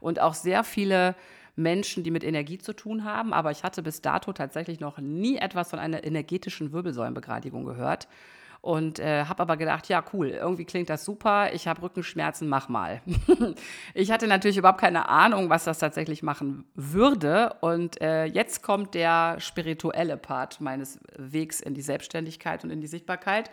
und 0.00 0.20
auch 0.20 0.34
sehr 0.34 0.64
viele 0.64 1.14
Menschen, 1.54 2.02
die 2.02 2.10
mit 2.10 2.24
Energie 2.24 2.58
zu 2.58 2.72
tun 2.72 3.04
haben. 3.04 3.32
Aber 3.32 3.50
ich 3.50 3.62
hatte 3.62 3.82
bis 3.82 4.00
dato 4.00 4.32
tatsächlich 4.32 4.80
noch 4.80 4.98
nie 4.98 5.36
etwas 5.36 5.70
von 5.70 5.78
einer 5.78 6.04
energetischen 6.04 6.72
Wirbelsäulenbegradigung 6.72 7.64
gehört 7.64 8.08
und 8.62 9.00
äh, 9.00 9.24
habe 9.24 9.42
aber 9.42 9.56
gedacht, 9.56 9.88
ja 9.88 10.02
cool, 10.12 10.28
irgendwie 10.28 10.64
klingt 10.64 10.88
das 10.88 11.04
super, 11.04 11.52
ich 11.52 11.66
habe 11.66 11.82
Rückenschmerzen, 11.82 12.48
mach 12.48 12.68
mal. 12.68 13.02
ich 13.94 14.12
hatte 14.12 14.28
natürlich 14.28 14.56
überhaupt 14.56 14.80
keine 14.80 15.08
Ahnung, 15.08 15.50
was 15.50 15.64
das 15.64 15.80
tatsächlich 15.80 16.22
machen 16.22 16.64
würde 16.76 17.56
und 17.60 18.00
äh, 18.00 18.24
jetzt 18.24 18.62
kommt 18.62 18.94
der 18.94 19.40
spirituelle 19.40 20.16
Part 20.16 20.60
meines 20.60 21.00
Wegs 21.16 21.60
in 21.60 21.74
die 21.74 21.82
Selbstständigkeit 21.82 22.62
und 22.62 22.70
in 22.70 22.80
die 22.80 22.86
Sichtbarkeit. 22.86 23.50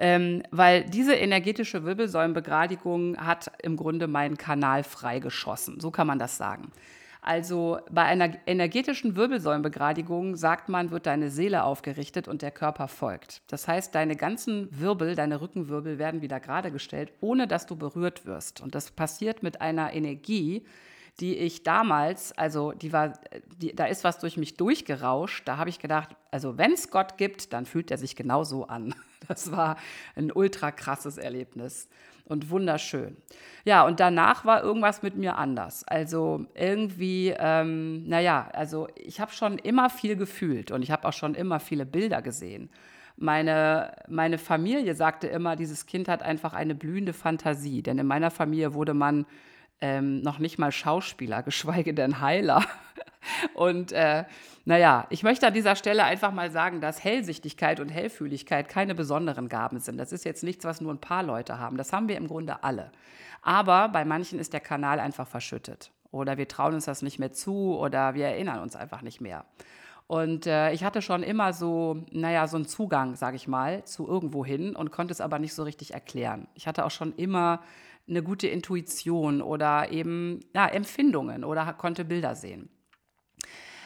Ähm, 0.00 0.44
weil 0.52 0.84
diese 0.84 1.14
energetische 1.14 1.84
Wirbelsäulenbegradigung 1.84 3.16
hat 3.18 3.50
im 3.60 3.76
Grunde 3.76 4.06
meinen 4.06 4.36
Kanal 4.36 4.84
freigeschossen. 4.84 5.80
So 5.80 5.90
kann 5.90 6.06
man 6.06 6.20
das 6.20 6.36
sagen. 6.36 6.70
Also 7.20 7.78
bei 7.90 8.04
einer 8.04 8.32
energetischen 8.46 9.16
Wirbelsäulenbegradigung 9.16 10.36
sagt 10.36 10.68
man, 10.68 10.90
wird 10.90 11.06
deine 11.06 11.30
Seele 11.30 11.64
aufgerichtet 11.64 12.28
und 12.28 12.42
der 12.42 12.50
Körper 12.50 12.88
folgt. 12.88 13.42
Das 13.48 13.66
heißt, 13.66 13.94
deine 13.94 14.16
ganzen 14.16 14.68
Wirbel, 14.70 15.14
deine 15.14 15.40
Rückenwirbel 15.40 15.98
werden 15.98 16.22
wieder 16.22 16.40
gerade 16.40 16.70
gestellt, 16.70 17.12
ohne 17.20 17.46
dass 17.46 17.66
du 17.66 17.76
berührt 17.76 18.24
wirst. 18.24 18.60
Und 18.60 18.74
das 18.74 18.90
passiert 18.90 19.42
mit 19.42 19.60
einer 19.60 19.92
Energie, 19.92 20.64
die 21.20 21.36
ich 21.36 21.64
damals, 21.64 22.32
also 22.38 22.72
die 22.72 22.92
war, 22.92 23.14
die, 23.60 23.74
da 23.74 23.86
ist 23.86 24.04
was 24.04 24.20
durch 24.20 24.36
mich 24.36 24.56
durchgerauscht. 24.56 25.48
Da 25.48 25.56
habe 25.56 25.68
ich 25.70 25.80
gedacht, 25.80 26.10
also 26.30 26.58
wenn 26.58 26.72
es 26.72 26.90
Gott 26.90 27.18
gibt, 27.18 27.52
dann 27.52 27.66
fühlt 27.66 27.90
er 27.90 27.98
sich 27.98 28.16
genauso 28.16 28.66
an. 28.66 28.94
Das 29.26 29.50
war 29.50 29.76
ein 30.14 30.30
ultra 30.30 30.70
krasses 30.70 31.18
Erlebnis 31.18 31.88
und 32.28 32.50
wunderschön. 32.50 33.16
Ja, 33.64 33.84
und 33.86 34.00
danach 34.00 34.44
war 34.44 34.62
irgendwas 34.62 35.02
mit 35.02 35.16
mir 35.16 35.36
anders. 35.36 35.84
Also 35.84 36.46
irgendwie, 36.54 37.34
ähm, 37.38 38.08
naja, 38.08 38.48
also 38.52 38.88
ich 38.96 39.20
habe 39.20 39.32
schon 39.32 39.58
immer 39.58 39.90
viel 39.90 40.16
gefühlt 40.16 40.70
und 40.70 40.82
ich 40.82 40.90
habe 40.90 41.06
auch 41.06 41.12
schon 41.12 41.34
immer 41.34 41.60
viele 41.60 41.84
Bilder 41.84 42.22
gesehen. 42.22 42.70
Meine, 43.16 43.92
meine 44.08 44.38
Familie 44.38 44.94
sagte 44.94 45.26
immer, 45.26 45.56
dieses 45.56 45.86
Kind 45.86 46.08
hat 46.08 46.22
einfach 46.22 46.52
eine 46.52 46.74
blühende 46.76 47.12
Fantasie, 47.12 47.82
denn 47.82 47.98
in 47.98 48.06
meiner 48.06 48.30
Familie 48.30 48.74
wurde 48.74 48.94
man 48.94 49.26
ähm, 49.80 50.20
noch 50.22 50.38
nicht 50.38 50.58
mal 50.58 50.72
Schauspieler, 50.72 51.42
geschweige 51.44 51.94
denn 51.94 52.20
Heiler. 52.20 52.64
Und 53.54 53.92
äh, 53.92 54.24
naja, 54.64 55.06
ich 55.10 55.22
möchte 55.22 55.46
an 55.46 55.54
dieser 55.54 55.76
Stelle 55.76 56.04
einfach 56.04 56.32
mal 56.32 56.50
sagen, 56.50 56.80
dass 56.80 57.02
Hellsichtigkeit 57.02 57.80
und 57.80 57.88
Hellfühligkeit 57.88 58.68
keine 58.68 58.94
besonderen 58.94 59.48
Gaben 59.48 59.80
sind. 59.80 59.98
Das 59.98 60.12
ist 60.12 60.24
jetzt 60.24 60.42
nichts, 60.44 60.64
was 60.64 60.80
nur 60.80 60.92
ein 60.92 61.00
paar 61.00 61.22
Leute 61.22 61.58
haben. 61.58 61.76
Das 61.76 61.92
haben 61.92 62.08
wir 62.08 62.16
im 62.16 62.28
Grunde 62.28 62.62
alle. 62.62 62.90
Aber 63.42 63.88
bei 63.88 64.04
manchen 64.04 64.38
ist 64.38 64.52
der 64.52 64.60
Kanal 64.60 65.00
einfach 65.00 65.26
verschüttet. 65.26 65.90
Oder 66.10 66.38
wir 66.38 66.48
trauen 66.48 66.74
uns 66.74 66.86
das 66.86 67.02
nicht 67.02 67.18
mehr 67.18 67.32
zu 67.32 67.76
oder 67.78 68.14
wir 68.14 68.26
erinnern 68.26 68.60
uns 68.60 68.76
einfach 68.76 69.02
nicht 69.02 69.20
mehr. 69.20 69.44
Und 70.06 70.46
äh, 70.46 70.72
ich 70.72 70.84
hatte 70.84 71.02
schon 71.02 71.22
immer 71.22 71.52
so, 71.52 72.02
naja, 72.10 72.46
so 72.46 72.56
einen 72.56 72.66
Zugang, 72.66 73.14
sage 73.14 73.36
ich 73.36 73.46
mal, 73.46 73.84
zu 73.84 74.08
irgendwo 74.08 74.44
hin 74.44 74.74
und 74.74 74.90
konnte 74.90 75.12
es 75.12 75.20
aber 75.20 75.38
nicht 75.38 75.52
so 75.52 75.64
richtig 75.64 75.92
erklären. 75.92 76.48
Ich 76.54 76.66
hatte 76.66 76.86
auch 76.86 76.90
schon 76.90 77.14
immer 77.16 77.60
eine 78.08 78.22
gute 78.22 78.48
Intuition 78.48 79.42
oder 79.42 79.90
eben 79.90 80.40
ja, 80.54 80.66
Empfindungen 80.66 81.44
oder 81.44 81.72
konnte 81.74 82.04
Bilder 82.04 82.34
sehen. 82.34 82.70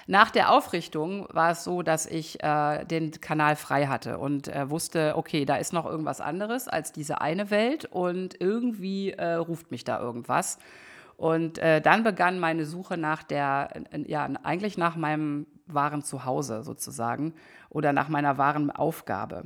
Nach 0.07 0.31
der 0.31 0.51
Aufrichtung 0.51 1.29
war 1.33 1.53
es 1.53 1.63
so, 1.63 1.83
dass 1.83 2.07
ich 2.07 2.43
äh, 2.43 2.85
den 2.85 3.13
Kanal 3.21 3.55
frei 3.55 3.87
hatte 3.87 4.19
und 4.19 4.49
äh, 4.49 4.69
wusste, 4.69 5.15
okay, 5.17 5.45
da 5.45 5.57
ist 5.57 5.73
noch 5.73 5.87
irgendwas 5.87 6.21
anderes 6.21 6.67
als 6.67 6.93
diese 6.93 7.21
eine 7.21 7.51
Welt 7.51 7.85
und 7.85 8.41
irgendwie 8.41 9.13
äh, 9.13 9.35
ruft 9.35 9.71
mich 9.71 9.85
da 9.85 10.01
irgendwas. 10.01 10.59
Und 11.17 11.59
äh, 11.59 11.81
dann 11.81 12.03
begann 12.03 12.41
meine 12.41 12.65
Suche 12.65 12.97
nach 12.97 13.23
der, 13.23 13.71
ja, 14.07 14.29
eigentlich 14.43 14.77
nach 14.77 14.97
meinem 14.97 15.47
wahren 15.67 16.03
Zuhause 16.03 16.65
sozusagen 16.65 17.35
oder 17.71 17.93
nach 17.93 18.09
meiner 18.09 18.39
wahren 18.39 18.73
Aufgabe. 18.73 19.45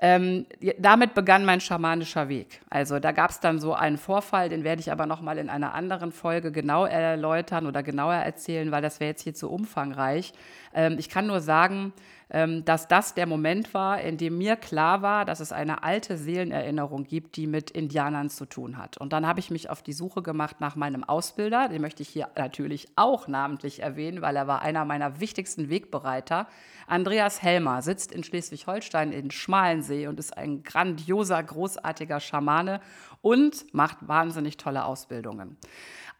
Ähm, 0.00 0.46
damit 0.78 1.14
begann 1.14 1.44
mein 1.44 1.60
schamanischer 1.60 2.28
Weg. 2.28 2.60
Also 2.70 3.00
da 3.00 3.10
gab 3.10 3.30
es 3.30 3.40
dann 3.40 3.58
so 3.58 3.74
einen 3.74 3.98
Vorfall, 3.98 4.48
den 4.48 4.62
werde 4.62 4.80
ich 4.80 4.92
aber 4.92 5.06
noch 5.06 5.20
mal 5.20 5.38
in 5.38 5.50
einer 5.50 5.74
anderen 5.74 6.12
Folge 6.12 6.52
genau 6.52 6.84
erläutern 6.84 7.66
oder 7.66 7.82
genauer 7.82 8.14
erzählen, 8.14 8.70
weil 8.70 8.80
das 8.80 9.00
wäre 9.00 9.10
jetzt 9.10 9.22
hier 9.22 9.34
zu 9.34 9.50
umfangreich. 9.50 10.32
Ähm, 10.72 10.96
ich 11.00 11.08
kann 11.08 11.26
nur 11.26 11.40
sagen, 11.40 11.92
dass 12.30 12.88
das 12.88 13.14
der 13.14 13.26
Moment 13.26 13.72
war, 13.72 14.02
in 14.02 14.18
dem 14.18 14.36
mir 14.36 14.56
klar 14.56 15.00
war, 15.00 15.24
dass 15.24 15.40
es 15.40 15.50
eine 15.50 15.82
alte 15.82 16.18
Seelenerinnerung 16.18 17.04
gibt, 17.04 17.36
die 17.36 17.46
mit 17.46 17.70
Indianern 17.70 18.28
zu 18.28 18.44
tun 18.44 18.76
hat. 18.76 18.98
Und 18.98 19.14
dann 19.14 19.26
habe 19.26 19.40
ich 19.40 19.50
mich 19.50 19.70
auf 19.70 19.82
die 19.82 19.94
Suche 19.94 20.20
gemacht 20.20 20.60
nach 20.60 20.76
meinem 20.76 21.04
Ausbilder. 21.04 21.68
Den 21.68 21.80
möchte 21.80 22.02
ich 22.02 22.10
hier 22.10 22.28
natürlich 22.36 22.86
auch 22.96 23.28
namentlich 23.28 23.82
erwähnen, 23.82 24.20
weil 24.20 24.36
er 24.36 24.46
war 24.46 24.60
einer 24.60 24.84
meiner 24.84 25.20
wichtigsten 25.20 25.70
Wegbereiter. 25.70 26.46
Andreas 26.86 27.42
Helmer 27.42 27.80
sitzt 27.80 28.12
in 28.12 28.22
Schleswig-Holstein 28.22 29.10
in 29.12 29.30
Schmalensee 29.30 30.06
und 30.06 30.18
ist 30.18 30.36
ein 30.36 30.62
grandioser, 30.62 31.42
großartiger 31.42 32.20
Schamane 32.20 32.82
und 33.22 33.72
macht 33.72 34.06
wahnsinnig 34.06 34.58
tolle 34.58 34.84
Ausbildungen. 34.84 35.56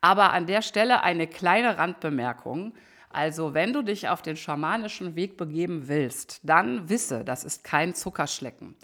Aber 0.01 0.33
an 0.33 0.47
der 0.47 0.63
Stelle 0.63 1.03
eine 1.03 1.27
kleine 1.27 1.77
Randbemerkung. 1.77 2.73
Also 3.11 3.55
wenn 3.55 3.73
du 3.73 3.83
dich 3.83 4.09
auf 4.09 4.23
den 4.23 4.37
schamanischen 4.37 5.17
Weg 5.17 5.37
begeben 5.37 5.89
willst, 5.89 6.41
dann 6.43 6.89
wisse, 6.89 7.25
das 7.25 7.45
ist 7.45 7.65
kein 7.65 7.95
Zuckerschlecken. 7.95 8.77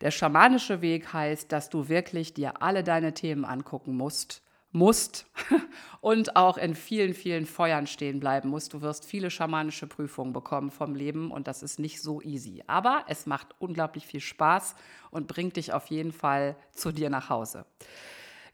Der 0.00 0.10
schamanische 0.10 0.80
Weg 0.80 1.12
heißt, 1.12 1.52
dass 1.52 1.68
du 1.68 1.88
wirklich 1.88 2.32
dir 2.32 2.62
alle 2.62 2.82
deine 2.82 3.12
Themen 3.12 3.44
angucken 3.44 3.96
musst, 3.96 4.42
musst 4.72 5.26
und 6.00 6.36
auch 6.36 6.56
in 6.56 6.74
vielen, 6.74 7.12
vielen 7.12 7.44
Feuern 7.44 7.86
stehen 7.86 8.20
bleiben 8.20 8.48
musst. 8.48 8.72
Du 8.72 8.82
wirst 8.82 9.04
viele 9.04 9.30
schamanische 9.30 9.86
Prüfungen 9.86 10.32
bekommen 10.32 10.70
vom 10.70 10.94
Leben 10.94 11.30
und 11.30 11.48
das 11.48 11.62
ist 11.62 11.78
nicht 11.78 12.00
so 12.00 12.22
easy. 12.22 12.62
Aber 12.66 13.04
es 13.08 13.26
macht 13.26 13.48
unglaublich 13.58 14.06
viel 14.06 14.20
Spaß 14.20 14.74
und 15.10 15.26
bringt 15.26 15.56
dich 15.56 15.72
auf 15.72 15.86
jeden 15.88 16.12
Fall 16.12 16.56
zu 16.72 16.92
dir 16.92 17.10
nach 17.10 17.28
Hause. 17.28 17.66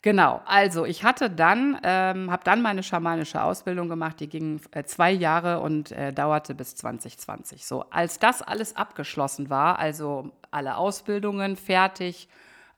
Genau, 0.03 0.41
also 0.45 0.85
ich 0.85 1.05
hatte 1.05 1.31
dann, 1.31 1.79
ähm, 1.83 2.31
habe 2.31 2.45
dann 2.45 2.63
meine 2.63 2.83
schamanische 2.83 3.43
Ausbildung 3.43 3.89
gemacht, 3.89 4.21
die 4.21 4.29
ging 4.29 4.61
äh, 4.71 4.85
zwei 4.85 5.11
Jahre 5.11 5.61
und 5.61 5.91
äh, 5.93 6.13
dauerte 6.13 6.55
bis 6.55 6.77
2020. 6.77 7.67
So, 7.67 7.85
als 7.91 8.19
das 8.19 8.43
alles 8.43 8.77
abgeschlossen 8.77 9.51
war, 9.51 9.79
also 9.79 10.31
alle 10.51 10.77
Ausbildungen 10.77 11.57
fertig 11.57 12.29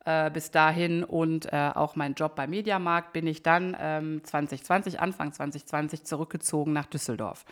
äh, 0.04 0.30
bis 0.30 0.50
dahin 0.50 1.04
und 1.04 1.52
äh, 1.52 1.70
auch 1.74 1.96
mein 1.96 2.14
Job 2.14 2.34
beim 2.34 2.50
Mediamarkt, 2.50 3.12
bin 3.12 3.26
ich 3.26 3.42
dann 3.42 3.76
ähm, 3.78 4.24
2020, 4.24 5.00
Anfang 5.00 5.32
2020 5.32 6.04
zurückgezogen 6.04 6.72
nach 6.72 6.86
Düsseldorf. 6.86 7.44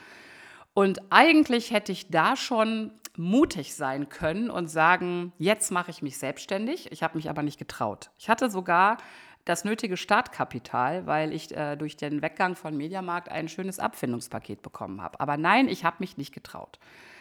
Und 0.73 1.01
eigentlich 1.11 1.71
hätte 1.71 1.93
ich 1.93 2.11
da 2.11 2.37
schon 2.37 2.93
mutig 3.17 3.75
sein 3.75 4.09
können 4.09 4.51
und 4.51 4.69
sagen, 4.69 5.33
jetzt 5.39 5.71
mache 5.71 5.91
ich 5.91 6.03
mich 6.03 6.19
selbstständig. 6.19 6.93
Ich 6.93 7.03
habe 7.03 7.17
mich 7.17 7.31
aber 7.31 7.43
nicht 7.43 7.59
getraut. 7.59 8.11
Ich 8.19 8.29
hatte 8.29 8.51
sogar 8.51 8.99
das 9.47 9.65
nötige 9.65 9.97
Startkapital, 9.97 11.07
weil 11.07 11.33
ich 11.33 11.57
äh, 11.57 11.77
durch 11.77 11.97
den 11.97 12.21
Weggang 12.21 12.57
von 12.57 12.77
Mediamarkt 12.77 13.31
ein 13.31 13.49
schönes 13.49 13.79
Abfindungspaket 13.79 14.61
bekommen 14.61 15.01
habe. 15.01 15.19
Aber 15.21 15.37
nein, 15.37 15.69
ich 15.69 15.85
habe 15.85 15.97
mich 16.01 16.19
nicht 16.19 16.35
getraut. 16.35 16.79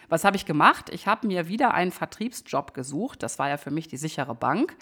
Was 0.09 0.23
habe 0.23 0.35
ich 0.35 0.45
gemacht? 0.45 0.89
Ich 0.89 1.07
habe 1.07 1.27
mir 1.27 1.47
wieder 1.47 1.73
einen 1.73 1.91
Vertriebsjob 1.91 2.73
gesucht. 2.73 3.23
Das 3.23 3.39
war 3.39 3.47
ja 3.47 3.57
für 3.57 3.71
mich 3.71 3.87
die 3.87 3.97
sichere 3.97 4.35
Bank. 4.35 4.75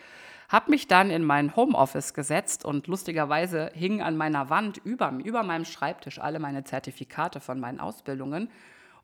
Habe 0.49 0.71
mich 0.71 0.87
dann 0.87 1.09
in 1.09 1.23
mein 1.23 1.55
Homeoffice 1.55 2.13
gesetzt 2.13 2.63
und 2.65 2.87
lustigerweise 2.87 3.71
hingen 3.73 4.01
an 4.01 4.15
meiner 4.15 4.49
Wand 4.49 4.77
über, 4.77 5.11
über 5.23 5.43
meinem 5.43 5.65
Schreibtisch 5.65 6.19
alle 6.19 6.39
meine 6.39 6.63
Zertifikate 6.63 7.39
von 7.39 7.59
meinen 7.59 7.79
Ausbildungen 7.79 8.49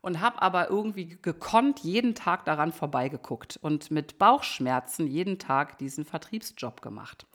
und 0.00 0.20
habe 0.20 0.40
aber 0.40 0.70
irgendwie 0.70 1.18
gekonnt 1.20 1.80
jeden 1.80 2.14
Tag 2.14 2.46
daran 2.46 2.72
vorbeigeguckt 2.72 3.58
und 3.60 3.90
mit 3.90 4.18
Bauchschmerzen 4.18 5.06
jeden 5.06 5.38
Tag 5.38 5.76
diesen 5.78 6.04
Vertriebsjob 6.04 6.80
gemacht. 6.80 7.26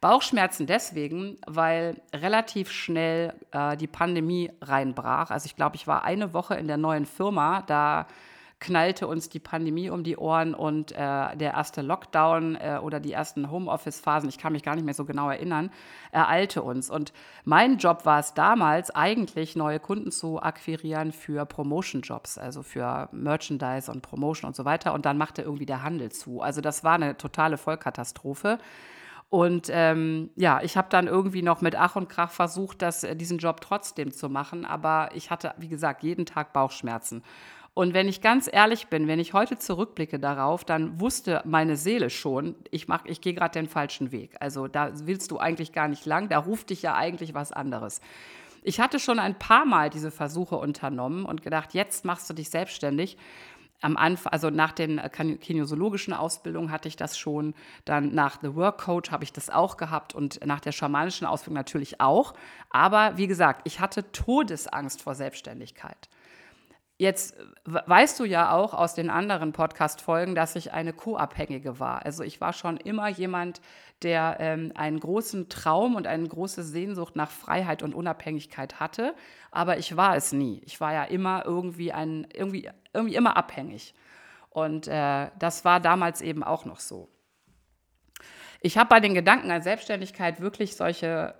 Bauchschmerzen 0.00 0.66
deswegen, 0.66 1.38
weil 1.46 2.00
relativ 2.14 2.70
schnell 2.70 3.34
äh, 3.52 3.76
die 3.76 3.86
Pandemie 3.86 4.50
reinbrach. 4.60 5.30
Also 5.30 5.46
ich 5.46 5.56
glaube, 5.56 5.76
ich 5.76 5.86
war 5.86 6.04
eine 6.04 6.34
Woche 6.34 6.54
in 6.54 6.66
der 6.66 6.76
neuen 6.76 7.06
Firma, 7.06 7.62
da 7.62 8.06
knallte 8.64 9.06
uns 9.06 9.28
die 9.28 9.40
Pandemie 9.40 9.90
um 9.90 10.04
die 10.04 10.16
Ohren 10.16 10.54
und 10.54 10.92
äh, 10.92 10.96
der 10.96 11.52
erste 11.52 11.82
Lockdown 11.82 12.56
äh, 12.56 12.78
oder 12.82 12.98
die 12.98 13.12
ersten 13.12 13.50
Homeoffice-Phasen, 13.50 14.28
ich 14.28 14.38
kann 14.38 14.52
mich 14.52 14.62
gar 14.62 14.74
nicht 14.74 14.84
mehr 14.84 14.94
so 14.94 15.04
genau 15.04 15.28
erinnern, 15.28 15.70
ereilte 16.12 16.62
uns. 16.62 16.88
Und 16.88 17.12
mein 17.44 17.76
Job 17.76 18.06
war 18.06 18.20
es 18.20 18.32
damals 18.32 18.90
eigentlich, 18.90 19.54
neue 19.54 19.80
Kunden 19.80 20.10
zu 20.10 20.40
akquirieren 20.40 21.12
für 21.12 21.44
Promotion-Jobs, 21.44 22.38
also 22.38 22.62
für 22.62 23.08
Merchandise 23.12 23.90
und 23.90 24.00
Promotion 24.00 24.48
und 24.48 24.56
so 24.56 24.64
weiter. 24.64 24.94
Und 24.94 25.04
dann 25.04 25.18
machte 25.18 25.42
irgendwie 25.42 25.66
der 25.66 25.82
Handel 25.82 26.10
zu. 26.10 26.40
Also 26.40 26.62
das 26.62 26.84
war 26.84 26.94
eine 26.94 27.18
totale 27.18 27.58
Vollkatastrophe. 27.58 28.58
Und 29.34 29.68
ähm, 29.72 30.30
ja, 30.36 30.60
ich 30.62 30.76
habe 30.76 30.86
dann 30.90 31.08
irgendwie 31.08 31.42
noch 31.42 31.60
mit 31.60 31.74
Ach 31.74 31.96
und 31.96 32.08
Krach 32.08 32.30
versucht, 32.30 32.82
das, 32.82 33.02
äh, 33.02 33.16
diesen 33.16 33.38
Job 33.38 33.60
trotzdem 33.60 34.12
zu 34.12 34.28
machen. 34.28 34.64
Aber 34.64 35.08
ich 35.12 35.28
hatte, 35.28 35.54
wie 35.58 35.66
gesagt, 35.66 36.04
jeden 36.04 36.24
Tag 36.24 36.52
Bauchschmerzen. 36.52 37.24
Und 37.74 37.94
wenn 37.94 38.06
ich 38.06 38.20
ganz 38.20 38.48
ehrlich 38.52 38.86
bin, 38.86 39.08
wenn 39.08 39.18
ich 39.18 39.32
heute 39.32 39.58
zurückblicke 39.58 40.20
darauf, 40.20 40.64
dann 40.64 41.00
wusste 41.00 41.42
meine 41.44 41.74
Seele 41.74 42.10
schon, 42.10 42.54
ich, 42.70 42.86
ich 43.06 43.20
gehe 43.20 43.34
gerade 43.34 43.58
den 43.58 43.68
falschen 43.68 44.12
Weg. 44.12 44.36
Also 44.38 44.68
da 44.68 44.92
willst 45.04 45.32
du 45.32 45.38
eigentlich 45.38 45.72
gar 45.72 45.88
nicht 45.88 46.06
lang, 46.06 46.28
da 46.28 46.38
ruft 46.38 46.70
dich 46.70 46.82
ja 46.82 46.94
eigentlich 46.94 47.34
was 47.34 47.50
anderes. 47.50 48.00
Ich 48.62 48.78
hatte 48.78 49.00
schon 49.00 49.18
ein 49.18 49.36
paar 49.36 49.64
Mal 49.64 49.90
diese 49.90 50.12
Versuche 50.12 50.54
unternommen 50.54 51.24
und 51.24 51.42
gedacht, 51.42 51.74
jetzt 51.74 52.04
machst 52.04 52.30
du 52.30 52.34
dich 52.34 52.50
selbstständig 52.50 53.18
am 53.80 53.96
Anfang, 53.96 54.32
also 54.32 54.50
nach 54.50 54.72
den 54.72 54.98
äh, 54.98 55.08
kinesiologischen 55.08 56.14
Ausbildungen 56.14 56.70
hatte 56.70 56.88
ich 56.88 56.96
das 56.96 57.18
schon, 57.18 57.54
dann 57.84 58.14
nach 58.14 58.38
The 58.40 58.54
Work 58.54 58.82
Coach 58.82 59.10
habe 59.10 59.24
ich 59.24 59.32
das 59.32 59.50
auch 59.50 59.76
gehabt 59.76 60.14
und 60.14 60.44
nach 60.44 60.60
der 60.60 60.72
schamanischen 60.72 61.26
Ausbildung 61.26 61.56
natürlich 61.56 62.00
auch. 62.00 62.34
Aber 62.70 63.16
wie 63.16 63.26
gesagt, 63.26 63.62
ich 63.64 63.80
hatte 63.80 64.10
Todesangst 64.12 65.02
vor 65.02 65.14
Selbstständigkeit. 65.14 66.08
Jetzt 66.96 67.34
weißt 67.64 68.20
du 68.20 68.24
ja 68.24 68.52
auch 68.52 68.72
aus 68.72 68.94
den 68.94 69.10
anderen 69.10 69.52
Podcast-Folgen, 69.52 70.36
dass 70.36 70.54
ich 70.54 70.72
eine 70.72 70.92
Co-Abhängige 70.92 71.80
war. 71.80 72.06
Also 72.06 72.22
ich 72.22 72.40
war 72.40 72.52
schon 72.52 72.76
immer 72.76 73.08
jemand, 73.08 73.60
der 74.02 74.36
ähm, 74.38 74.70
einen 74.76 75.00
großen 75.00 75.48
Traum 75.48 75.96
und 75.96 76.06
eine 76.06 76.28
große 76.28 76.62
Sehnsucht 76.62 77.16
nach 77.16 77.30
Freiheit 77.32 77.82
und 77.82 77.96
Unabhängigkeit 77.96 78.78
hatte, 78.78 79.14
aber 79.50 79.78
ich 79.78 79.96
war 79.96 80.14
es 80.14 80.32
nie. 80.32 80.62
Ich 80.66 80.80
war 80.80 80.92
ja 80.92 81.02
immer 81.02 81.44
irgendwie 81.44 81.92
ein, 81.92 82.28
irgendwie, 82.32 82.70
irgendwie 82.94 83.16
immer 83.16 83.36
abhängig. 83.36 83.94
Und 84.50 84.88
äh, 84.88 85.28
das 85.38 85.64
war 85.64 85.80
damals 85.80 86.22
eben 86.22 86.44
auch 86.44 86.64
noch 86.64 86.80
so. 86.80 87.08
Ich 88.60 88.78
habe 88.78 88.88
bei 88.88 89.00
den 89.00 89.14
Gedanken 89.14 89.50
an 89.50 89.62
Selbstständigkeit 89.62 90.40
wirklich 90.40 90.76
solche 90.76 91.34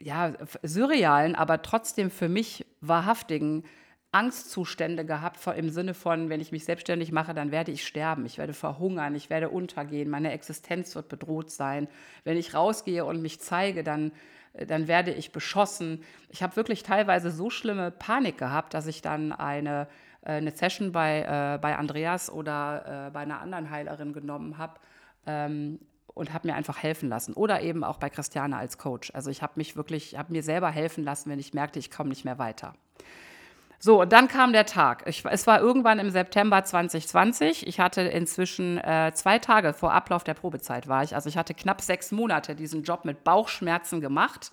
ja, 0.00 0.32
surrealen, 0.62 1.34
aber 1.34 1.62
trotzdem 1.62 2.10
für 2.10 2.28
mich 2.28 2.66
wahrhaftigen 2.80 3.64
Angstzustände 4.12 5.06
gehabt, 5.06 5.38
im 5.46 5.70
Sinne 5.70 5.94
von, 5.94 6.28
wenn 6.28 6.40
ich 6.40 6.52
mich 6.52 6.66
selbstständig 6.66 7.12
mache, 7.12 7.32
dann 7.32 7.50
werde 7.50 7.72
ich 7.72 7.86
sterben, 7.86 8.26
ich 8.26 8.36
werde 8.36 8.52
verhungern, 8.52 9.14
ich 9.14 9.30
werde 9.30 9.48
untergehen, 9.48 10.10
meine 10.10 10.32
Existenz 10.32 10.94
wird 10.94 11.08
bedroht 11.08 11.50
sein. 11.50 11.88
Wenn 12.24 12.36
ich 12.36 12.54
rausgehe 12.54 13.06
und 13.06 13.22
mich 13.22 13.40
zeige, 13.40 13.82
dann, 13.82 14.12
äh, 14.52 14.66
dann 14.66 14.86
werde 14.86 15.12
ich 15.12 15.32
beschossen. 15.32 16.04
Ich 16.28 16.42
habe 16.42 16.56
wirklich 16.56 16.82
teilweise 16.82 17.30
so 17.30 17.48
schlimme 17.48 17.90
Panik 17.90 18.36
gehabt, 18.36 18.74
dass 18.74 18.86
ich 18.86 19.00
dann 19.00 19.32
eine, 19.32 19.88
eine 20.30 20.50
Session 20.52 20.92
bei, 20.92 21.22
äh, 21.22 21.58
bei 21.58 21.76
Andreas 21.76 22.30
oder 22.30 23.06
äh, 23.08 23.10
bei 23.10 23.20
einer 23.20 23.40
anderen 23.40 23.70
Heilerin 23.70 24.12
genommen 24.12 24.58
habe. 24.58 24.74
Ähm, 25.26 25.78
und 26.14 26.32
habe 26.32 26.48
mir 26.48 26.54
einfach 26.54 26.82
helfen 26.82 27.08
lassen. 27.08 27.32
Oder 27.32 27.62
eben 27.62 27.84
auch 27.84 27.96
bei 27.96 28.10
Christiane 28.10 28.56
als 28.56 28.78
Coach. 28.78 29.10
Also 29.14 29.30
ich 29.30 29.42
habe 29.42 29.54
mich 29.56 29.76
wirklich, 29.76 30.18
habe 30.18 30.32
mir 30.32 30.42
selber 30.42 30.70
helfen 30.70 31.04
lassen, 31.04 31.30
wenn 31.30 31.38
ich 31.38 31.54
merkte, 31.54 31.78
ich 31.78 31.90
komme 31.90 32.10
nicht 32.10 32.24
mehr 32.24 32.38
weiter. 32.38 32.74
So, 33.78 34.02
und 34.02 34.12
dann 34.12 34.28
kam 34.28 34.52
der 34.52 34.64
Tag. 34.64 35.02
Ich, 35.06 35.24
es 35.24 35.46
war 35.48 35.60
irgendwann 35.60 35.98
im 35.98 36.10
September 36.10 36.62
2020. 36.62 37.66
Ich 37.66 37.80
hatte 37.80 38.02
inzwischen 38.02 38.78
äh, 38.78 39.10
zwei 39.12 39.40
Tage 39.40 39.72
vor 39.72 39.92
Ablauf 39.92 40.22
der 40.22 40.34
Probezeit 40.34 40.86
war 40.86 41.02
ich. 41.02 41.16
Also 41.16 41.28
ich 41.28 41.36
hatte 41.36 41.52
knapp 41.52 41.80
sechs 41.80 42.12
Monate 42.12 42.54
diesen 42.54 42.84
Job 42.84 43.04
mit 43.04 43.24
Bauchschmerzen 43.24 44.00
gemacht. 44.00 44.52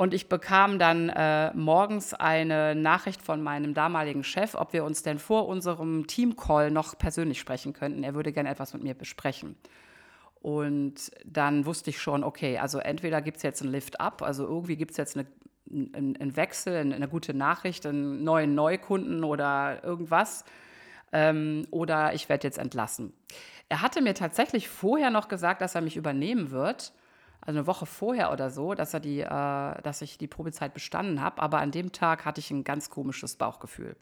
Und 0.00 0.14
ich 0.14 0.30
bekam 0.30 0.78
dann 0.78 1.10
äh, 1.10 1.52
morgens 1.52 2.14
eine 2.14 2.74
Nachricht 2.74 3.20
von 3.20 3.42
meinem 3.42 3.74
damaligen 3.74 4.24
Chef, 4.24 4.54
ob 4.54 4.72
wir 4.72 4.82
uns 4.82 5.02
denn 5.02 5.18
vor 5.18 5.46
unserem 5.46 6.06
Teamcall 6.06 6.70
noch 6.70 6.96
persönlich 6.96 7.38
sprechen 7.38 7.74
könnten. 7.74 8.02
Er 8.02 8.14
würde 8.14 8.32
gerne 8.32 8.48
etwas 8.48 8.72
mit 8.72 8.82
mir 8.82 8.94
besprechen. 8.94 9.56
Und 10.40 11.10
dann 11.26 11.66
wusste 11.66 11.90
ich 11.90 12.00
schon, 12.00 12.24
okay, 12.24 12.56
also 12.56 12.78
entweder 12.78 13.20
gibt 13.20 13.36
es 13.36 13.42
jetzt 13.42 13.60
einen 13.60 13.72
Lift-up, 13.72 14.22
also 14.22 14.46
irgendwie 14.46 14.76
gibt 14.76 14.92
es 14.92 14.96
jetzt 14.96 15.18
eine 15.18 15.26
ein, 15.70 16.34
Wechsel, 16.34 16.78
eine 16.78 17.06
gute 17.06 17.34
Nachricht, 17.34 17.84
einen 17.84 18.24
neuen 18.24 18.54
Neukunden 18.54 19.22
oder 19.22 19.84
irgendwas. 19.84 20.46
Ähm, 21.12 21.66
oder 21.70 22.14
ich 22.14 22.30
werde 22.30 22.46
jetzt 22.46 22.56
entlassen. 22.56 23.12
Er 23.68 23.82
hatte 23.82 24.00
mir 24.00 24.14
tatsächlich 24.14 24.66
vorher 24.70 25.10
noch 25.10 25.28
gesagt, 25.28 25.60
dass 25.60 25.74
er 25.74 25.82
mich 25.82 25.98
übernehmen 25.98 26.52
wird. 26.52 26.94
Also 27.40 27.58
eine 27.58 27.66
Woche 27.66 27.86
vorher 27.86 28.32
oder 28.32 28.50
so, 28.50 28.74
dass, 28.74 28.94
er 28.94 29.00
die, 29.00 29.20
äh, 29.20 29.82
dass 29.82 30.02
ich 30.02 30.18
die 30.18 30.26
Probezeit 30.26 30.74
bestanden 30.74 31.20
habe. 31.20 31.40
Aber 31.40 31.58
an 31.58 31.70
dem 31.70 31.92
Tag 31.92 32.24
hatte 32.24 32.40
ich 32.40 32.50
ein 32.50 32.64
ganz 32.64 32.90
komisches 32.90 33.36
Bauchgefühl. 33.36 33.96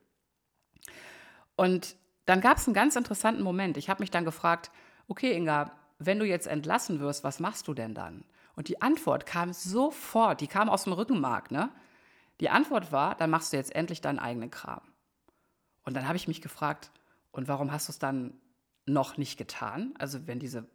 Und 1.56 1.96
dann 2.26 2.40
gab 2.40 2.58
es 2.58 2.66
einen 2.66 2.74
ganz 2.74 2.96
interessanten 2.96 3.42
Moment. 3.42 3.76
Ich 3.76 3.88
habe 3.88 4.02
mich 4.02 4.10
dann 4.10 4.24
gefragt, 4.24 4.70
okay, 5.06 5.32
Inga, 5.32 5.72
wenn 5.98 6.18
du 6.18 6.26
jetzt 6.26 6.46
entlassen 6.46 7.00
wirst, 7.00 7.24
was 7.24 7.40
machst 7.40 7.68
du 7.68 7.74
denn 7.74 7.94
dann? 7.94 8.24
Und 8.54 8.68
die 8.68 8.82
Antwort 8.82 9.24
kam 9.24 9.52
sofort, 9.52 10.40
die 10.40 10.46
kam 10.46 10.68
aus 10.68 10.84
dem 10.84 10.92
Rückenmark, 10.92 11.50
ne? 11.50 11.70
Die 12.40 12.50
Antwort 12.50 12.92
war, 12.92 13.14
dann 13.14 13.30
machst 13.30 13.52
du 13.52 13.56
jetzt 13.56 13.74
endlich 13.74 14.00
deinen 14.00 14.18
eigenen 14.18 14.50
Kram. 14.50 14.82
Und 15.84 15.94
dann 15.94 16.06
habe 16.06 16.16
ich 16.16 16.28
mich 16.28 16.40
gefragt, 16.40 16.90
und 17.32 17.48
warum 17.48 17.72
hast 17.72 17.88
du 17.88 17.92
es 17.92 17.98
dann 17.98 18.34
noch 18.86 19.16
nicht 19.16 19.38
getan? 19.38 19.94
Also 19.98 20.26
wenn 20.26 20.38
diese, 20.38 20.66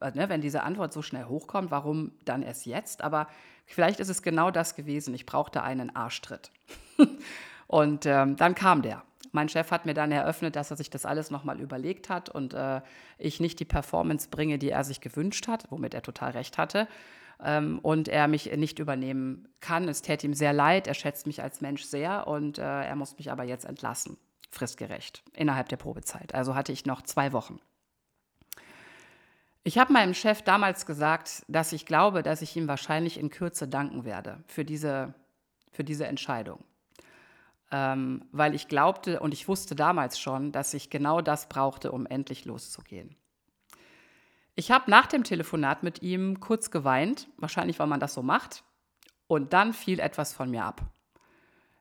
wenn 0.00 0.40
diese 0.40 0.62
Antwort 0.62 0.92
so 0.92 1.02
schnell 1.02 1.24
hochkommt, 1.24 1.70
warum 1.70 2.12
dann 2.24 2.42
erst 2.42 2.66
jetzt? 2.66 3.02
Aber 3.02 3.28
vielleicht 3.66 4.00
ist 4.00 4.08
es 4.08 4.22
genau 4.22 4.50
das 4.50 4.74
gewesen. 4.74 5.14
Ich 5.14 5.26
brauchte 5.26 5.62
einen 5.62 5.94
Arschtritt. 5.94 6.50
und 7.66 8.06
ähm, 8.06 8.36
dann 8.36 8.54
kam 8.54 8.82
der. 8.82 9.02
Mein 9.32 9.48
Chef 9.48 9.70
hat 9.70 9.86
mir 9.86 9.94
dann 9.94 10.12
eröffnet, 10.12 10.56
dass 10.56 10.70
er 10.70 10.76
sich 10.76 10.90
das 10.90 11.06
alles 11.06 11.30
nochmal 11.30 11.58
überlegt 11.58 12.10
hat 12.10 12.28
und 12.28 12.52
äh, 12.52 12.82
ich 13.16 13.40
nicht 13.40 13.58
die 13.60 13.64
Performance 13.64 14.28
bringe, 14.30 14.58
die 14.58 14.70
er 14.70 14.84
sich 14.84 15.00
gewünscht 15.00 15.48
hat, 15.48 15.64
womit 15.70 15.94
er 15.94 16.02
total 16.02 16.32
recht 16.32 16.58
hatte. 16.58 16.86
Ähm, 17.42 17.78
und 17.80 18.08
er 18.08 18.28
mich 18.28 18.54
nicht 18.54 18.78
übernehmen 18.78 19.48
kann. 19.60 19.88
Es 19.88 20.02
täte 20.02 20.26
ihm 20.26 20.34
sehr 20.34 20.52
leid, 20.52 20.86
er 20.86 20.94
schätzt 20.94 21.26
mich 21.26 21.42
als 21.42 21.62
Mensch 21.62 21.84
sehr 21.84 22.26
und 22.26 22.58
äh, 22.58 22.62
er 22.62 22.94
muss 22.94 23.16
mich 23.16 23.32
aber 23.32 23.44
jetzt 23.44 23.64
entlassen, 23.64 24.18
fristgerecht, 24.50 25.22
innerhalb 25.32 25.70
der 25.70 25.78
Probezeit. 25.78 26.34
Also 26.34 26.54
hatte 26.54 26.72
ich 26.72 26.84
noch 26.84 27.00
zwei 27.02 27.32
Wochen. 27.32 27.58
Ich 29.64 29.78
habe 29.78 29.92
meinem 29.92 30.14
Chef 30.14 30.42
damals 30.42 30.86
gesagt, 30.86 31.44
dass 31.48 31.72
ich 31.72 31.86
glaube, 31.86 32.22
dass 32.22 32.42
ich 32.42 32.56
ihm 32.56 32.68
wahrscheinlich 32.68 33.18
in 33.18 33.30
Kürze 33.30 33.68
danken 33.68 34.04
werde 34.04 34.42
für 34.46 34.64
diese, 34.64 35.14
für 35.70 35.84
diese 35.84 36.06
Entscheidung 36.06 36.64
ähm, 37.72 38.22
weil 38.32 38.54
ich 38.54 38.68
glaubte 38.68 39.18
und 39.20 39.32
ich 39.32 39.48
wusste 39.48 39.74
damals 39.74 40.20
schon, 40.20 40.52
dass 40.52 40.74
ich 40.74 40.90
genau 40.90 41.22
das 41.22 41.48
brauchte, 41.48 41.90
um 41.90 42.06
endlich 42.06 42.44
loszugehen. 42.44 43.16
Ich 44.54 44.70
habe 44.70 44.90
nach 44.90 45.06
dem 45.06 45.24
Telefonat 45.24 45.82
mit 45.82 46.02
ihm 46.02 46.38
kurz 46.38 46.70
geweint, 46.70 47.28
wahrscheinlich 47.38 47.78
weil 47.78 47.86
man 47.86 48.00
das 48.00 48.12
so 48.12 48.22
macht, 48.22 48.62
und 49.26 49.54
dann 49.54 49.72
fiel 49.72 49.98
etwas 49.98 50.34
von 50.34 50.50
mir 50.50 50.64
ab. 50.64 50.82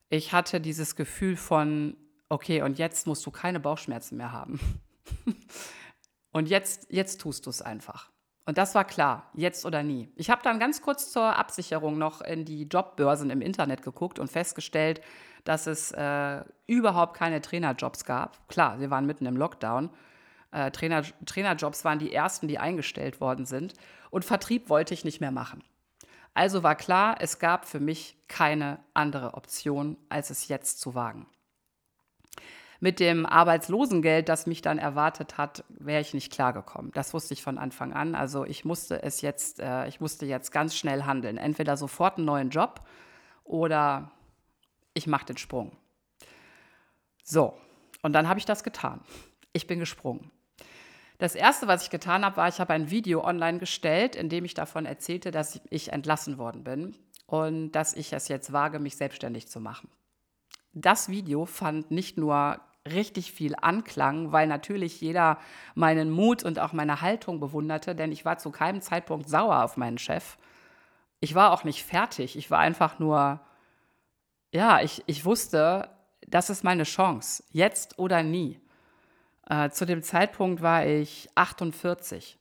Ich 0.10 0.32
hatte 0.32 0.62
dieses 0.62 0.96
Gefühl 0.96 1.36
von, 1.36 1.98
okay, 2.30 2.62
und 2.62 2.80
jetzt 2.80 3.08
musst 3.08 3.26
du 3.26 3.32
keine 3.32 3.60
Bauchschmerzen 3.60 4.16
mehr 4.16 4.32
haben. 4.32 4.60
und 6.32 6.50
jetzt, 6.50 6.88
jetzt 6.90 7.22
tust 7.22 7.46
du 7.46 7.50
es 7.50 7.62
einfach. 7.62 8.10
Und 8.46 8.58
das 8.58 8.74
war 8.74 8.86
klar, 8.86 9.30
jetzt 9.34 9.66
oder 9.66 9.84
nie. 9.84 10.10
Ich 10.16 10.30
habe 10.30 10.42
dann 10.44 10.60
ganz 10.60 10.82
kurz 10.82 11.12
zur 11.12 11.38
Absicherung 11.38 11.98
noch 11.98 12.22
in 12.22 12.44
die 12.44 12.64
Jobbörsen 12.64 13.30
im 13.30 13.42
Internet 13.42 13.84
geguckt 13.84 14.18
und 14.18 14.32
festgestellt, 14.32 15.02
dass 15.44 15.68
es 15.68 15.92
äh, 15.92 16.44
überhaupt 16.68 17.16
keine 17.16 17.42
Trainerjobs 17.42 18.06
gab. 18.06 18.48
Klar, 18.48 18.80
wir 18.80 18.90
waren 18.90 19.06
mitten 19.06 19.26
im 19.26 19.38
Lockdown. 19.38 19.90
Äh, 20.52 20.72
Trainer, 20.72 21.04
Trainerjobs 21.26 21.86
waren 21.86 22.00
die 22.00 22.14
ersten, 22.14 22.48
die 22.48 22.60
eingestellt 22.60 23.22
worden 23.22 23.46
sind. 23.46 23.74
Und 24.10 24.26
Vertrieb 24.26 24.70
wollte 24.70 24.94
ich 24.94 25.06
nicht 25.06 25.22
mehr 25.22 25.32
machen. 25.32 25.64
Also 26.34 26.64
war 26.64 26.76
klar, 26.76 27.18
es 27.20 27.40
gab 27.40 27.66
für 27.66 27.80
mich 27.80 28.18
keine 28.28 28.80
andere 28.94 29.34
Option, 29.34 29.98
als 30.10 30.30
es 30.30 30.48
jetzt 30.48 30.80
zu 30.80 30.96
wagen. 30.96 31.28
Mit 32.84 33.00
dem 33.00 33.28
Arbeitslosengeld, 33.28 34.28
das 34.28 34.48
mich 34.48 34.64
dann 34.64 34.80
erwartet 34.80 35.38
hat, 35.38 35.64
wäre 35.70 36.02
ich 36.02 36.16
nicht 36.16 36.34
klargekommen. 36.34 36.92
Das 36.94 37.14
wusste 37.14 37.36
ich 37.36 37.44
von 37.44 37.60
Anfang 37.60 37.94
an. 37.94 38.16
Also 38.16 38.44
ich 38.44 38.66
musste 38.66 39.04
es 39.04 39.22
jetzt, 39.22 39.60
äh, 39.60 39.88
ich 39.88 40.02
musste 40.02 40.26
jetzt 40.26 40.52
ganz 40.52 40.76
schnell 40.76 41.04
handeln. 41.04 41.38
Entweder 41.38 41.78
sofort 41.78 42.18
einen 42.18 42.26
neuen 42.26 42.50
Job 42.50 42.82
oder 43.44 44.10
ich 44.96 45.06
mache 45.06 45.28
den 45.28 45.38
Sprung. 45.38 45.78
So, 47.24 47.54
und 48.02 48.14
dann 48.14 48.28
habe 48.28 48.40
ich 48.40 48.46
das 48.46 48.64
getan. 48.64 49.02
Ich 49.54 49.68
bin 49.68 49.78
gesprungen. 49.78 50.32
Das 51.20 51.36
erste, 51.36 51.68
was 51.68 51.84
ich 51.84 51.92
getan 51.92 52.26
habe, 52.26 52.38
war, 52.38 52.48
ich 52.48 52.60
habe 52.60 52.74
ein 52.74 52.90
Video 52.90 53.24
online 53.24 53.60
gestellt, 53.60 54.16
in 54.16 54.28
dem 54.28 54.44
ich 54.44 54.56
davon 54.56 54.88
erzählte, 54.88 55.30
dass 55.30 55.62
ich 55.70 55.94
entlassen 55.94 56.40
worden 56.40 56.64
bin 56.64 56.96
und 57.28 57.74
dass 57.74 57.94
ich 57.94 58.12
es 58.12 58.28
jetzt 58.28 58.54
wage, 58.54 58.80
mich 58.80 58.96
selbstständig 58.96 59.48
zu 59.48 59.60
machen. 59.60 59.88
Das 60.74 61.10
Video 61.10 61.46
fand 61.46 61.92
nicht 61.92 62.18
nur 62.18 62.60
richtig 62.88 63.32
viel 63.32 63.56
Anklang, 63.56 64.32
weil 64.32 64.48
natürlich 64.48 65.02
jeder 65.02 65.38
meinen 65.76 66.10
Mut 66.10 66.44
und 66.44 66.60
auch 66.60 66.74
meine 66.74 67.02
Haltung 67.02 67.40
bewunderte, 67.40 67.96
denn 67.96 68.12
ich 68.12 68.26
war 68.26 68.38
zu 68.38 68.52
keinem 68.52 68.82
Zeitpunkt 68.82 69.30
sauer 69.30 69.64
auf 69.64 69.78
meinen 69.78 69.98
Chef. 69.98 70.38
Ich 71.20 71.36
war 71.36 71.52
auch 71.52 71.64
nicht 71.64 71.84
fertig, 71.84 72.36
ich 72.36 72.50
war 72.50 72.60
einfach 72.60 72.98
nur 72.98 73.40
ja, 74.54 74.82
ich, 74.82 75.04
ich 75.06 75.26
wusste, 75.26 75.90
das 76.28 76.50
ist 76.50 76.64
meine 76.64 76.84
Chance, 76.84 77.44
jetzt 77.52 77.98
oder 78.00 78.22
nie. 78.22 78.60
Äh, 79.50 79.70
zu 79.70 79.86
dem 79.86 80.04
Zeitpunkt 80.04 80.62
war 80.62 80.86
ich 80.86 81.30
48 81.36 82.38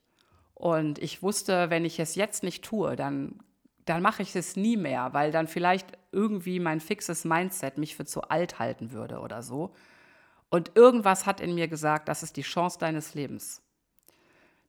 und 0.53 0.99
ich 0.99 1.23
wusste, 1.23 1.69
wenn 1.69 1.85
ich 1.85 1.99
es 1.99 2.15
jetzt 2.15 2.43
nicht 2.43 2.63
tue, 2.63 2.95
dann, 2.95 3.39
dann 3.85 4.01
mache 4.01 4.21
ich 4.21 4.35
es 4.35 4.55
nie 4.55 4.77
mehr, 4.77 5.13
weil 5.13 5.31
dann 5.31 5.47
vielleicht 5.47 5.97
irgendwie 6.11 6.59
mein 6.59 6.81
fixes 6.81 7.25
Mindset 7.25 7.77
mich 7.77 7.95
für 7.95 8.05
zu 8.05 8.23
alt 8.23 8.59
halten 8.59 8.91
würde 8.91 9.19
oder 9.19 9.41
so. 9.41 9.73
Und 10.51 10.75
irgendwas 10.75 11.25
hat 11.25 11.39
in 11.39 11.55
mir 11.55 11.67
gesagt, 11.67 12.09
das 12.09 12.21
ist 12.21 12.35
die 12.35 12.43
Chance 12.43 12.77
deines 12.77 13.15
Lebens. 13.15 13.63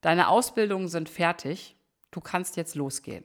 Deine 0.00 0.28
Ausbildungen 0.28 0.88
sind 0.88 1.08
fertig, 1.08 1.76
du 2.12 2.20
kannst 2.20 2.56
jetzt 2.56 2.76
losgehen. 2.76 3.24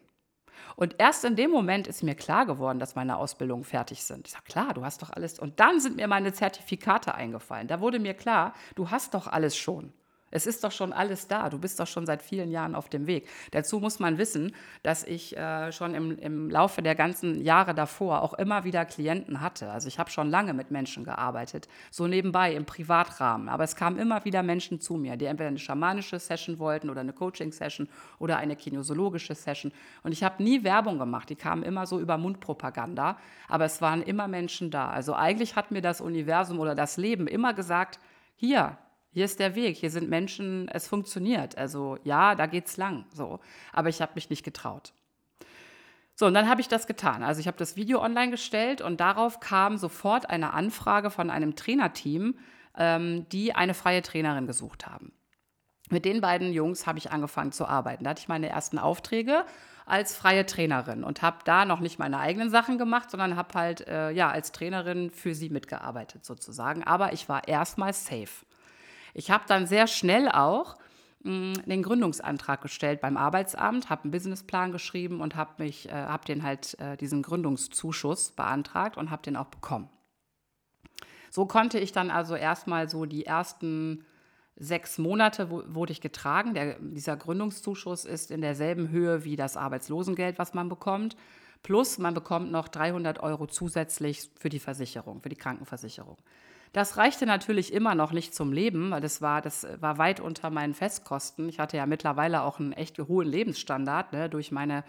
Und 0.75 0.95
erst 0.97 1.23
in 1.23 1.35
dem 1.35 1.51
Moment 1.51 1.87
ist 1.87 2.01
mir 2.01 2.15
klar 2.15 2.47
geworden, 2.47 2.79
dass 2.79 2.95
meine 2.95 3.17
Ausbildungen 3.17 3.63
fertig 3.63 4.03
sind. 4.03 4.27
Ich 4.27 4.33
sage, 4.33 4.45
klar, 4.45 4.73
du 4.73 4.83
hast 4.83 5.03
doch 5.03 5.11
alles. 5.11 5.37
Und 5.37 5.59
dann 5.59 5.79
sind 5.79 5.97
mir 5.97 6.07
meine 6.07 6.33
Zertifikate 6.33 7.13
eingefallen. 7.13 7.67
Da 7.67 7.79
wurde 7.79 7.99
mir 7.99 8.15
klar, 8.15 8.53
du 8.75 8.89
hast 8.89 9.13
doch 9.13 9.27
alles 9.27 9.55
schon. 9.55 9.93
Es 10.29 10.45
ist 10.45 10.63
doch 10.63 10.71
schon 10.71 10.91
alles 10.91 11.27
da. 11.27 11.49
Du 11.49 11.57
bist 11.57 11.79
doch 11.79 11.87
schon 11.87 12.05
seit 12.05 12.21
vielen 12.21 12.51
Jahren 12.51 12.75
auf 12.75 12.89
dem 12.89 13.07
Weg. 13.07 13.27
Dazu 13.51 13.79
muss 13.79 13.99
man 13.99 14.17
wissen, 14.17 14.53
dass 14.83 15.03
ich 15.05 15.37
äh, 15.37 15.71
schon 15.71 15.95
im, 15.95 16.19
im 16.19 16.49
Laufe 16.49 16.81
der 16.81 16.95
ganzen 16.95 17.41
Jahre 17.43 17.73
davor 17.73 18.21
auch 18.21 18.33
immer 18.33 18.65
wieder 18.65 18.83
Klienten 18.83 19.39
hatte. 19.39 19.71
Also 19.71 19.87
ich 19.87 19.99
habe 19.99 20.09
schon 20.09 20.29
lange 20.29 20.53
mit 20.53 20.69
Menschen 20.69 21.05
gearbeitet, 21.05 21.69
so 21.91 22.07
nebenbei 22.07 22.53
im 22.53 22.65
Privatrahmen. 22.65 23.47
Aber 23.47 23.63
es 23.63 23.77
kamen 23.77 23.97
immer 23.97 24.25
wieder 24.25 24.43
Menschen 24.43 24.81
zu 24.81 24.95
mir, 24.95 25.15
die 25.15 25.25
entweder 25.25 25.47
eine 25.47 25.59
schamanische 25.59 26.19
Session 26.19 26.59
wollten 26.59 26.89
oder 26.89 27.01
eine 27.01 27.13
Coaching-Session 27.13 27.87
oder 28.19 28.37
eine 28.37 28.57
kinesiologische 28.57 29.33
Session. 29.33 29.71
Und 30.03 30.11
ich 30.11 30.23
habe 30.23 30.43
nie 30.43 30.63
Werbung 30.65 30.99
gemacht. 30.99 31.29
Die 31.29 31.35
kamen 31.35 31.63
immer 31.63 31.85
so 31.85 32.01
über 32.01 32.17
Mundpropaganda. 32.17 33.17
Aber 33.47 33.63
es 33.63 33.81
waren 33.81 34.01
immer 34.01 34.27
Menschen 34.27 34.71
da. 34.71 34.89
Also 34.89 35.15
eigentlich 35.15 35.55
hat 35.55 35.71
mir 35.71 35.81
das 35.81 36.01
Universum 36.01 36.59
oder 36.59 36.75
das 36.75 36.97
Leben 36.97 37.27
immer 37.27 37.53
gesagt, 37.53 37.99
hier, 38.35 38.77
hier 39.17 39.25
ist 39.25 39.39
der 39.39 39.55
Weg, 39.55 39.77
hier 39.77 39.89
sind 39.89 40.11
Menschen, 40.11 40.67
es 40.67 40.87
funktioniert. 40.87 41.57
Also 41.57 41.97
ja, 42.03 42.35
da 42.35 42.45
geht's 42.45 42.77
lang, 42.77 43.05
so. 43.11 43.39
Aber 43.73 43.89
ich 43.89 43.99
habe 43.99 44.11
mich 44.13 44.29
nicht 44.29 44.43
getraut. 44.43 44.93
So, 46.13 46.27
und 46.27 46.35
dann 46.35 46.47
habe 46.47 46.61
ich 46.61 46.67
das 46.67 46.85
getan. 46.85 47.23
Also 47.23 47.41
ich 47.41 47.47
habe 47.47 47.57
das 47.57 47.75
Video 47.75 47.99
online 47.99 48.29
gestellt 48.29 48.79
und 48.79 48.99
darauf 48.99 49.39
kam 49.39 49.77
sofort 49.77 50.29
eine 50.29 50.53
Anfrage 50.53 51.09
von 51.09 51.31
einem 51.31 51.55
Trainerteam, 51.55 52.37
ähm, 52.77 53.27
die 53.29 53.55
eine 53.55 53.73
freie 53.73 54.03
Trainerin 54.03 54.45
gesucht 54.45 54.85
haben. 54.85 55.11
Mit 55.89 56.05
den 56.05 56.21
beiden 56.21 56.53
Jungs 56.53 56.85
habe 56.85 56.99
ich 56.99 57.09
angefangen 57.09 57.51
zu 57.51 57.65
arbeiten. 57.65 58.03
Da 58.03 58.11
hatte 58.11 58.21
ich 58.21 58.27
meine 58.27 58.49
ersten 58.49 58.77
Aufträge 58.77 59.45
als 59.87 60.15
freie 60.15 60.45
Trainerin 60.45 61.03
und 61.03 61.23
habe 61.23 61.37
da 61.43 61.65
noch 61.65 61.79
nicht 61.79 61.97
meine 61.97 62.19
eigenen 62.19 62.51
Sachen 62.51 62.77
gemacht, 62.77 63.09
sondern 63.09 63.35
habe 63.35 63.55
halt 63.55 63.87
äh, 63.87 64.11
ja 64.11 64.29
als 64.29 64.51
Trainerin 64.51 65.09
für 65.09 65.33
sie 65.33 65.49
mitgearbeitet 65.49 66.23
sozusagen. 66.23 66.83
Aber 66.83 67.13
ich 67.13 67.27
war 67.27 67.47
erstmal 67.47 67.93
safe. 67.93 68.45
Ich 69.17 69.31
habe 69.31 69.45
dann 69.47 69.65
sehr 69.65 69.87
schnell 69.87 70.29
auch 70.29 70.77
den 71.23 71.81
Gründungsantrag 71.81 72.61
gestellt 72.61 73.01
beim 73.01 73.17
Arbeitsamt, 73.17 73.89
habe 73.89 74.03
einen 74.03 74.11
Businessplan 74.11 74.71
geschrieben 74.71 75.21
und 75.21 75.35
habe 75.35 75.63
mich, 75.63 75.89
äh, 75.89 75.91
habe 75.91 76.23
den 76.23 76.43
halt 76.43 76.79
äh, 76.79 76.95
diesen 76.95 77.23
Gründungszuschuss 77.23 78.31
beantragt 78.33 78.95
und 78.95 79.09
habe 79.09 79.23
den 79.23 79.35
auch 79.35 79.47
bekommen. 79.47 79.89
So 81.31 81.47
konnte 81.47 81.79
ich 81.79 81.91
dann 81.91 82.11
also 82.11 82.35
erstmal 82.35 82.87
so 82.89 83.05
die 83.05 83.25
ersten 83.25 84.05
sechs 84.55 84.99
Monate 84.99 85.49
wurde 85.49 85.91
ich 85.91 86.01
getragen. 86.01 86.53
Der, 86.53 86.77
dieser 86.79 87.17
Gründungszuschuss 87.17 88.05
ist 88.05 88.29
in 88.29 88.41
derselben 88.41 88.89
Höhe 88.89 89.23
wie 89.23 89.35
das 89.35 89.57
Arbeitslosengeld, 89.57 90.37
was 90.37 90.53
man 90.53 90.69
bekommt. 90.69 91.17
Plus 91.63 91.97
man 91.97 92.13
bekommt 92.13 92.51
noch 92.51 92.67
300 92.67 93.19
Euro 93.19 93.47
zusätzlich 93.47 94.29
für 94.39 94.49
die 94.49 94.59
Versicherung, 94.59 95.21
für 95.21 95.29
die 95.29 95.35
Krankenversicherung. 95.35 96.17
Das 96.77 96.95
reichte 96.95 97.25
natürlich 97.25 97.73
immer 97.73 97.95
noch 97.95 98.11
nicht 98.11 98.35
zum 98.35 98.53
Leben, 98.53 98.91
weil 98.91 99.01
das 99.01 99.19
war, 99.19 99.41
das 99.41 99.65
war 99.79 99.97
weit 99.97 100.19
unter 100.19 100.51
meinen 100.51 100.75
Festkosten. 100.75 101.49
Ich 101.49 101.57
hatte 101.57 101.75
ja 101.75 101.87
mittlerweile 101.87 102.43
auch 102.43 102.59
einen 102.59 102.71
echt 102.71 102.99
hohen 102.99 103.27
Lebensstandard 103.27 104.13
ne, 104.13 104.29
durch, 104.29 104.51
meine, 104.51 104.83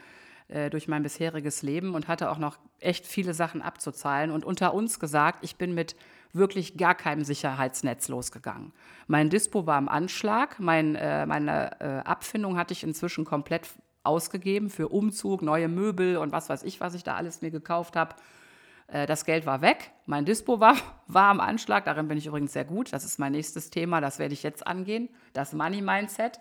äh, 0.49 0.69
durch 0.69 0.87
mein 0.87 1.03
bisheriges 1.03 1.63
Leben 1.63 1.95
und 1.95 2.07
hatte 2.07 2.31
auch 2.31 2.37
noch 2.37 2.59
echt 2.79 3.07
viele 3.07 3.33
Sachen 3.33 3.63
abzuzahlen. 3.63 4.31
Und 4.33 4.45
unter 4.45 4.75
uns 4.75 5.01
gesagt, 5.01 5.43
ich 5.43 5.57
bin 5.57 5.73
mit 5.73 5.97
wirklich 6.35 6.77
gar 6.77 6.95
keinem 6.95 7.25
Sicherheitsnetz 7.25 8.09
losgegangen. 8.09 8.75
Mein 9.07 9.31
Dispo 9.31 9.65
war 9.65 9.79
im 9.79 9.89
Anschlag, 9.89 10.61
mein, 10.61 10.95
äh, 10.95 11.25
meine 11.25 11.81
äh, 11.81 12.07
Abfindung 12.07 12.59
hatte 12.59 12.75
ich 12.75 12.85
inzwischen 12.85 13.25
komplett 13.25 13.67
ausgegeben 14.03 14.69
für 14.69 14.89
Umzug, 14.89 15.41
neue 15.41 15.69
Möbel 15.69 16.19
und 16.19 16.33
was 16.33 16.51
weiß 16.51 16.65
ich, 16.65 16.81
was 16.81 16.93
ich 16.93 17.03
da 17.03 17.15
alles 17.15 17.41
mir 17.41 17.51
gekauft 17.51 17.97
habe. 17.97 18.15
Äh, 18.89 19.07
das 19.07 19.25
Geld 19.25 19.47
war 19.47 19.61
weg, 19.61 19.93
mein 20.07 20.25
Dispo 20.25 20.61
war, 20.61 20.77
war 21.07 21.31
am 21.31 21.41
Anschlag, 21.41 21.85
darin 21.85 22.09
bin 22.09 22.19
ich 22.19 22.27
übrigens 22.27 22.53
sehr 22.53 22.65
gut. 22.65 22.93
Das 22.93 23.05
ist 23.05 23.19
mein 23.19 23.33
nächstes 23.33 23.71
Thema, 23.71 24.01
das 24.01 24.19
werde 24.19 24.35
ich 24.35 24.43
jetzt 24.43 24.67
angehen, 24.67 25.09
das 25.33 25.53
Money 25.53 25.81
Mindset. 25.81 26.41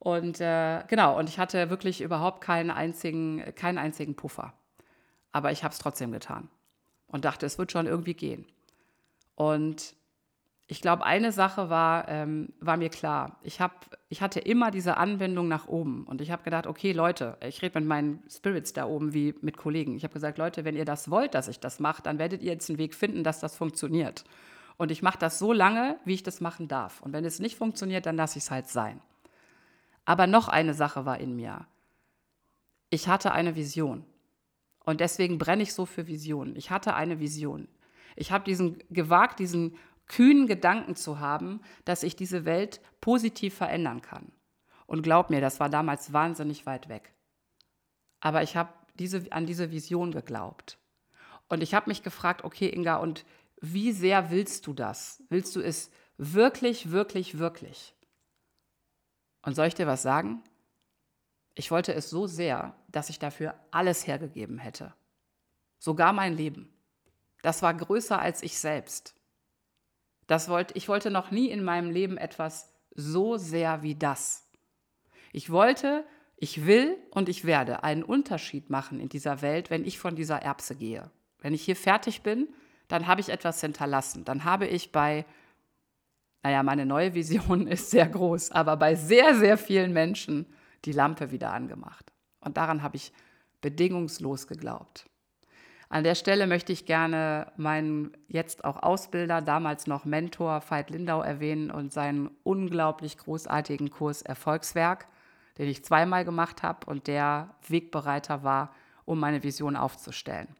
Und 0.00 0.40
äh, 0.40 0.84
genau, 0.88 1.18
und 1.18 1.28
ich 1.28 1.38
hatte 1.38 1.70
wirklich 1.70 2.00
überhaupt 2.00 2.40
keinen 2.40 2.70
einzigen, 2.70 3.54
keinen 3.54 3.78
einzigen 3.78 4.14
Puffer. 4.14 4.54
Aber 5.32 5.52
ich 5.52 5.64
habe 5.64 5.72
es 5.72 5.78
trotzdem 5.78 6.12
getan 6.12 6.48
und 7.08 7.24
dachte, 7.24 7.46
es 7.46 7.58
wird 7.58 7.72
schon 7.72 7.86
irgendwie 7.86 8.14
gehen. 8.14 8.46
Und 9.34 9.94
ich 10.70 10.82
glaube, 10.82 11.04
eine 11.04 11.32
Sache 11.32 11.70
war, 11.70 12.06
ähm, 12.08 12.52
war 12.60 12.76
mir 12.76 12.90
klar. 12.90 13.38
Ich, 13.42 13.58
hab, 13.58 13.96
ich 14.10 14.20
hatte 14.20 14.38
immer 14.38 14.70
diese 14.70 14.98
Anwendung 14.98 15.48
nach 15.48 15.66
oben. 15.66 16.04
Und 16.04 16.20
ich 16.20 16.30
habe 16.30 16.42
gedacht, 16.42 16.66
okay, 16.66 16.92
Leute, 16.92 17.38
ich 17.42 17.62
rede 17.62 17.80
mit 17.80 17.88
meinen 17.88 18.22
Spirits 18.30 18.74
da 18.74 18.84
oben 18.84 19.14
wie 19.14 19.34
mit 19.40 19.56
Kollegen. 19.56 19.96
Ich 19.96 20.04
habe 20.04 20.12
gesagt, 20.12 20.36
Leute, 20.36 20.66
wenn 20.66 20.76
ihr 20.76 20.84
das 20.84 21.10
wollt, 21.10 21.34
dass 21.34 21.48
ich 21.48 21.58
das 21.58 21.80
mache, 21.80 22.02
dann 22.02 22.18
werdet 22.18 22.42
ihr 22.42 22.52
jetzt 22.52 22.68
einen 22.68 22.78
Weg 22.78 22.94
finden, 22.94 23.24
dass 23.24 23.40
das 23.40 23.56
funktioniert. 23.56 24.24
Und 24.76 24.90
ich 24.90 25.00
mache 25.00 25.18
das 25.18 25.38
so 25.38 25.54
lange, 25.54 25.98
wie 26.04 26.12
ich 26.12 26.22
das 26.22 26.42
machen 26.42 26.68
darf. 26.68 27.00
Und 27.00 27.14
wenn 27.14 27.24
es 27.24 27.40
nicht 27.40 27.56
funktioniert, 27.56 28.04
dann 28.04 28.16
lasse 28.16 28.36
ich 28.36 28.44
es 28.44 28.50
halt 28.50 28.68
sein. 28.68 29.00
Aber 30.04 30.26
noch 30.26 30.48
eine 30.48 30.74
Sache 30.74 31.06
war 31.06 31.18
in 31.18 31.34
mir. 31.34 31.66
Ich 32.90 33.08
hatte 33.08 33.32
eine 33.32 33.56
Vision. 33.56 34.04
Und 34.84 35.00
deswegen 35.00 35.38
brenne 35.38 35.62
ich 35.62 35.72
so 35.72 35.86
für 35.86 36.06
Visionen. 36.06 36.56
Ich 36.56 36.70
hatte 36.70 36.94
eine 36.94 37.20
Vision. 37.20 37.68
Ich 38.16 38.32
habe 38.32 38.44
diesen 38.44 38.82
gewagt, 38.90 39.38
diesen 39.38 39.76
kühnen 40.08 40.46
Gedanken 40.46 40.96
zu 40.96 41.20
haben, 41.20 41.60
dass 41.84 42.02
ich 42.02 42.16
diese 42.16 42.44
Welt 42.44 42.80
positiv 43.00 43.54
verändern 43.54 44.02
kann. 44.02 44.32
Und 44.86 45.02
glaub 45.02 45.30
mir, 45.30 45.40
das 45.40 45.60
war 45.60 45.68
damals 45.68 46.12
wahnsinnig 46.12 46.66
weit 46.66 46.88
weg. 46.88 47.14
Aber 48.20 48.42
ich 48.42 48.56
habe 48.56 48.72
diese, 48.94 49.30
an 49.30 49.46
diese 49.46 49.70
Vision 49.70 50.12
geglaubt. 50.12 50.78
Und 51.48 51.62
ich 51.62 51.74
habe 51.74 51.88
mich 51.88 52.02
gefragt, 52.02 52.44
okay, 52.44 52.68
Inga, 52.68 52.96
und 52.96 53.24
wie 53.60 53.92
sehr 53.92 54.30
willst 54.30 54.66
du 54.66 54.72
das? 54.72 55.22
Willst 55.28 55.54
du 55.56 55.60
es 55.60 55.90
wirklich, 56.16 56.90
wirklich, 56.90 57.38
wirklich? 57.38 57.94
Und 59.42 59.54
soll 59.54 59.66
ich 59.66 59.74
dir 59.74 59.86
was 59.86 60.02
sagen? 60.02 60.42
Ich 61.54 61.70
wollte 61.70 61.92
es 61.92 62.10
so 62.10 62.26
sehr, 62.26 62.74
dass 62.88 63.10
ich 63.10 63.18
dafür 63.18 63.54
alles 63.70 64.06
hergegeben 64.06 64.58
hätte. 64.58 64.94
Sogar 65.78 66.12
mein 66.12 66.36
Leben. 66.36 66.72
Das 67.42 67.62
war 67.62 67.74
größer 67.74 68.18
als 68.20 68.42
ich 68.42 68.58
selbst. 68.58 69.14
Das 70.28 70.48
wollte, 70.48 70.74
ich 70.76 70.88
wollte 70.88 71.10
noch 71.10 71.32
nie 71.32 71.48
in 71.48 71.64
meinem 71.64 71.90
Leben 71.90 72.18
etwas 72.18 72.70
so 72.94 73.36
sehr 73.36 73.82
wie 73.82 73.96
das. 73.96 74.46
Ich 75.32 75.50
wollte, 75.50 76.04
ich 76.36 76.66
will 76.66 76.96
und 77.10 77.28
ich 77.28 77.44
werde 77.44 77.82
einen 77.82 78.04
Unterschied 78.04 78.70
machen 78.70 79.00
in 79.00 79.08
dieser 79.08 79.42
Welt, 79.42 79.70
wenn 79.70 79.84
ich 79.84 79.98
von 79.98 80.14
dieser 80.14 80.42
Erbse 80.42 80.76
gehe. 80.76 81.10
Wenn 81.40 81.54
ich 81.54 81.62
hier 81.62 81.76
fertig 81.76 82.22
bin, 82.22 82.48
dann 82.88 83.06
habe 83.06 83.20
ich 83.20 83.30
etwas 83.30 83.60
hinterlassen. 83.60 84.24
Dann 84.24 84.44
habe 84.44 84.66
ich 84.66 84.92
bei, 84.92 85.24
naja, 86.42 86.62
meine 86.62 86.84
neue 86.84 87.14
Vision 87.14 87.66
ist 87.66 87.90
sehr 87.90 88.06
groß, 88.06 88.52
aber 88.52 88.76
bei 88.76 88.94
sehr, 88.94 89.34
sehr 89.34 89.56
vielen 89.56 89.92
Menschen 89.92 90.46
die 90.84 90.92
Lampe 90.92 91.30
wieder 91.30 91.52
angemacht. 91.52 92.12
Und 92.40 92.58
daran 92.58 92.82
habe 92.82 92.96
ich 92.96 93.12
bedingungslos 93.62 94.46
geglaubt. 94.46 95.07
An 95.90 96.04
der 96.04 96.14
Stelle 96.14 96.46
möchte 96.46 96.72
ich 96.72 96.84
gerne 96.84 97.50
meinen 97.56 98.12
jetzt 98.28 98.64
auch 98.64 98.82
Ausbilder, 98.82 99.40
damals 99.40 99.86
noch 99.86 100.04
Mentor 100.04 100.62
Veit 100.68 100.90
Lindau 100.90 101.22
erwähnen 101.22 101.70
und 101.70 101.92
seinen 101.92 102.30
unglaublich 102.42 103.16
großartigen 103.16 103.90
Kurs 103.90 104.20
Erfolgswerk, 104.20 105.08
den 105.56 105.68
ich 105.68 105.84
zweimal 105.84 106.26
gemacht 106.26 106.62
habe 106.62 106.86
und 106.86 107.06
der 107.06 107.54
Wegbereiter 107.66 108.42
war, 108.42 108.74
um 109.06 109.18
meine 109.18 109.42
Vision 109.42 109.76
aufzustellen. 109.76 110.54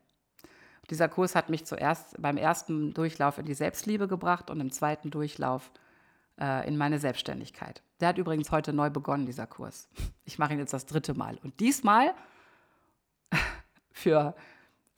Dieser 0.89 1.09
Kurs 1.09 1.35
hat 1.35 1.51
mich 1.51 1.67
zuerst 1.67 2.21
beim 2.21 2.39
ersten 2.39 2.95
Durchlauf 2.95 3.37
in 3.37 3.45
die 3.45 3.53
Selbstliebe 3.53 4.09
gebracht 4.09 4.51
und 4.51 4.59
im 4.61 4.73
zweiten 4.73 5.11
Durchlauf 5.11 5.71
äh, 6.41 6.67
in 6.67 6.79
meine 6.79 6.99
Selbstständigkeit. 6.99 7.83
Der 8.01 8.09
hat 8.09 8.17
übrigens 8.17 8.51
heute 8.51 8.73
neu 8.73 8.89
begonnen, 8.89 9.27
dieser 9.27 9.47
Kurs. 9.47 9.91
Ich 10.25 10.39
mache 10.39 10.55
ihn 10.55 10.59
jetzt 10.59 10.73
das 10.73 10.87
dritte 10.87 11.13
Mal. 11.13 11.39
Und 11.43 11.61
diesmal 11.61 12.15
für 13.93 14.35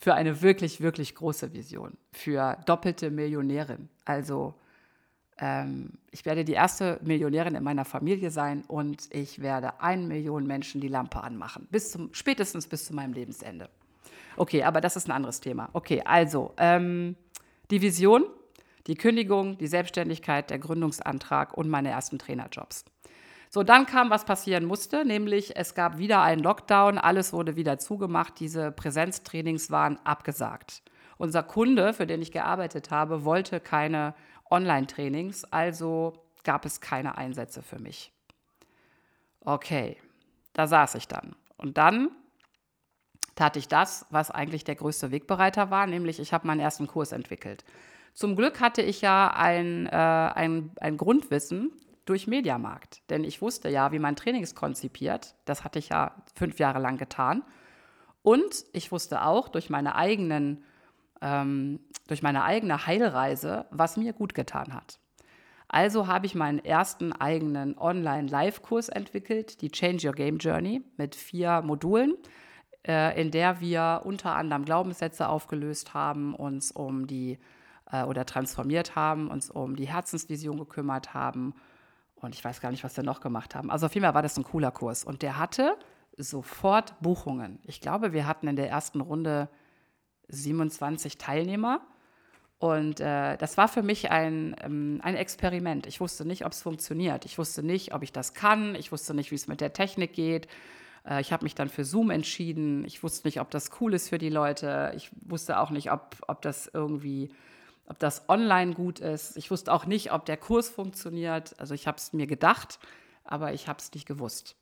für 0.01 0.15
eine 0.15 0.41
wirklich, 0.41 0.81
wirklich 0.81 1.15
große 1.15 1.53
Vision, 1.53 1.97
für 2.13 2.57
doppelte 2.65 3.11
Millionärin. 3.11 3.91
Also 4.07 4.55
ähm, 5.39 5.93
ich 6.11 6.25
werde 6.25 6.45
die 6.45 6.55
erste 6.55 6.99
Millionärin 7.03 7.55
in 7.55 7.63
meiner 7.63 7.85
Familie 7.85 8.31
sein 8.31 8.65
und 8.67 9.09
ich 9.15 9.43
werde 9.43 9.81
eine 9.81 10.07
Million 10.07 10.47
Menschen 10.47 10.81
die 10.81 10.89
Lampe 10.89 11.23
anmachen, 11.23 11.69
bis 11.71 11.91
zum, 11.91 12.13
spätestens 12.15 12.67
bis 12.67 12.87
zu 12.87 12.95
meinem 12.95 13.13
Lebensende. 13.13 13.69
Okay, 14.37 14.63
aber 14.63 14.81
das 14.81 14.97
ist 14.97 15.07
ein 15.07 15.13
anderes 15.13 15.41
Thema. 15.41 15.69
Okay, 15.75 16.03
also 16.05 16.55
ähm, 16.57 17.15
die 17.71 17.83
Vision, 17.83 18.25
die 18.87 18.95
Kündigung, 18.95 19.59
die 19.59 19.67
Selbstständigkeit, 19.67 20.49
der 20.49 20.59
Gründungsantrag 20.59 21.57
und 21.57 21.69
meine 21.69 21.91
ersten 21.91 22.19
Trainerjobs. 22.19 22.87
So, 23.53 23.65
dann 23.65 23.85
kam, 23.85 24.11
was 24.11 24.25
passieren 24.25 24.65
musste, 24.65 25.05
nämlich 25.05 25.57
es 25.57 25.75
gab 25.75 25.99
wieder 25.99 26.23
einen 26.23 26.41
Lockdown, 26.41 26.99
alles 26.99 27.33
wurde 27.33 27.57
wieder 27.57 27.81
zugemacht, 27.81 28.39
diese 28.39 28.71
Präsenztrainings 28.71 29.73
waren 29.73 29.99
abgesagt. 30.05 30.83
Unser 31.19 31.43
Kunde, 31.43 31.93
für 31.93 32.07
den 32.07 32.23
ich 32.23 32.31
gearbeitet 32.31 32.93
habe, 32.93 33.25
wollte 33.25 33.59
keine 33.59 34.15
Online-Trainings, 34.53 35.45
also 35.47 36.13
gab 36.45 36.65
es 36.65 36.81
keine 36.81 37.19
Einsätze 37.19 37.61
für 37.61 37.81
mich. 37.81 38.13
Okay, 39.41 39.97
da 40.53 40.69
saß 40.69 40.95
ich 40.95 41.09
dann. 41.09 41.35
Und 41.57 41.77
dann 41.77 42.11
tat 43.35 43.57
ich 43.57 43.67
das, 43.67 44.07
was 44.11 44.31
eigentlich 44.31 44.63
der 44.63 44.77
größte 44.77 45.11
Wegbereiter 45.11 45.73
war, 45.73 45.89
nämlich 45.89 46.21
ich 46.21 46.33
habe 46.33 46.47
meinen 46.47 46.61
ersten 46.61 46.87
Kurs 46.87 47.11
entwickelt. 47.11 47.65
Zum 48.15 48.37
Glück 48.37 48.61
hatte 48.61 48.83
ich 48.83 49.01
ja 49.01 49.33
ein, 49.35 49.87
äh, 49.87 49.91
ein, 49.91 50.71
ein 50.81 50.97
Grundwissen 50.97 51.73
durch 52.05 52.27
Mediamarkt. 52.27 53.03
Denn 53.11 53.25
ich 53.25 53.43
wusste 53.43 53.69
ja, 53.69 53.93
wie 53.93 53.99
man 53.99 54.17
Trainings 54.17 54.55
konzipiert. 54.55 55.35
Das 55.45 55.65
hatte 55.65 55.79
ich 55.79 55.91
ja 55.91 56.15
fünf 56.35 56.59
Jahre 56.59 56.79
lang 56.79 56.97
getan. 56.97 57.43
Und 58.23 58.65
ich 58.73 58.93
wusste 58.93 59.25
auch 59.25 59.49
durch 59.49 59.71
meine 59.71 59.95
eigenen, 59.95 60.65
ähm, 61.21 61.81
durch 62.09 62.23
meine 62.23 62.45
eigene 62.45 62.87
Heilreise, 62.87 63.67
was 63.71 63.97
mir 63.97 64.13
gut 64.13 64.35
getan 64.35 64.75
hat. 64.75 64.99
Also 65.69 66.09
habe 66.09 66.27
ich 66.27 66.35
meinen 66.35 66.59
ersten 66.59 67.13
eigenen 67.13 67.79
Online-Live-Kurs 67.79 68.89
entwickelt, 68.89 69.63
die 69.63 69.71
Change 69.71 70.09
Your 70.09 70.15
Game 70.15 70.39
Journey, 70.39 70.83
mit 70.97 71.15
vier 71.15 71.63
Modulen, 71.63 72.17
äh, 72.87 73.19
in 73.21 73.31
der 73.31 73.61
wir 73.61 74.03
unter 74.05 74.35
anderem 74.35 74.65
Glaubenssätze 74.65 75.29
aufgelöst 75.29 75.95
haben, 75.95 76.35
uns 76.35 76.73
um 76.73 77.07
die 77.07 77.39
äh, 77.93 78.03
oder 78.03 78.27
transformiert 78.27 78.97
haben, 78.97 79.29
uns 79.29 79.49
um 79.49 79.77
die 79.77 79.89
Herzensvision 79.89 80.59
gekümmert 80.59 81.15
haben 81.15 81.55
und 82.21 82.35
ich 82.35 82.45
weiß 82.45 82.61
gar 82.61 82.71
nicht, 82.71 82.85
was 82.85 82.97
wir 82.97 83.05
noch 83.05 83.21
gemacht 83.21 83.55
haben. 83.55 83.71
Also 83.71 83.87
auf 83.87 83.95
jeden 83.95 84.05
Fall 84.05 84.15
war 84.15 84.23
das 84.23 84.37
ein 84.37 84.45
cooler 84.45 84.71
Kurs. 84.71 85.05
Und 85.05 85.23
der 85.23 85.39
hatte 85.39 85.77
sofort 86.17 87.01
Buchungen. 87.01 87.59
Ich 87.65 87.81
glaube, 87.81 88.13
wir 88.13 88.27
hatten 88.27 88.49
in 88.49 88.57
der 88.57 88.69
ersten 88.69 89.01
Runde 89.01 89.49
27 90.29 91.19
Teilnehmer. 91.19 91.81
Und 92.59 93.01
äh, 93.01 93.39
das 93.39 93.57
war 93.57 93.69
für 93.69 93.83
mich 93.83 94.11
ein, 94.11 94.55
ähm, 94.63 95.01
ein 95.03 95.17
Experiment. 95.17 95.87
Ich 95.87 96.01
wusste 96.01 96.27
nicht, 96.27 96.45
ob 96.45 96.53
es 96.53 96.61
funktioniert. 96.61 97.25
Ich 97.25 97.39
wusste 97.39 97.63
nicht, 97.63 97.95
ob 97.95 98.03
ich 98.03 98.13
das 98.13 98.35
kann. 98.35 98.75
Ich 98.75 98.93
wusste 98.93 99.15
nicht, 99.15 99.31
wie 99.31 99.37
es 99.37 99.49
mit 99.49 99.63
der 99.63 99.73
Technik 99.73 100.13
geht. 100.13 100.47
Äh, 101.09 101.23
ich 101.23 101.33
habe 101.33 101.45
mich 101.45 101.55
dann 101.55 101.71
für 101.71 101.87
Zoom 101.87 102.11
entschieden. 102.11 102.85
Ich 102.85 103.03
wusste 103.03 103.27
nicht, 103.27 103.41
ob 103.41 103.51
das 103.51 103.71
cool 103.81 103.95
ist 103.95 104.11
für 104.11 104.19
die 104.19 104.29
Leute. 104.29 104.93
Ich 104.95 105.11
wusste 105.23 105.59
auch 105.59 105.71
nicht, 105.71 105.91
ob, 105.91 106.17
ob 106.29 106.43
das 106.43 106.71
irgendwie, 106.73 107.31
ob 107.91 107.99
das 107.99 108.29
online 108.29 108.73
gut 108.73 109.01
ist. 109.01 109.37
Ich 109.37 109.51
wusste 109.51 109.73
auch 109.73 109.85
nicht, 109.85 110.13
ob 110.13 110.25
der 110.25 110.37
Kurs 110.37 110.69
funktioniert. 110.69 111.59
Also 111.59 111.75
ich 111.75 111.89
habe 111.89 111.99
es 111.99 112.13
mir 112.13 112.29
gedacht, 112.29 112.79
aber 113.25 113.53
ich 113.53 113.67
habe 113.67 113.81
es 113.81 113.93
nicht 113.93 114.07
gewusst. 114.07 114.55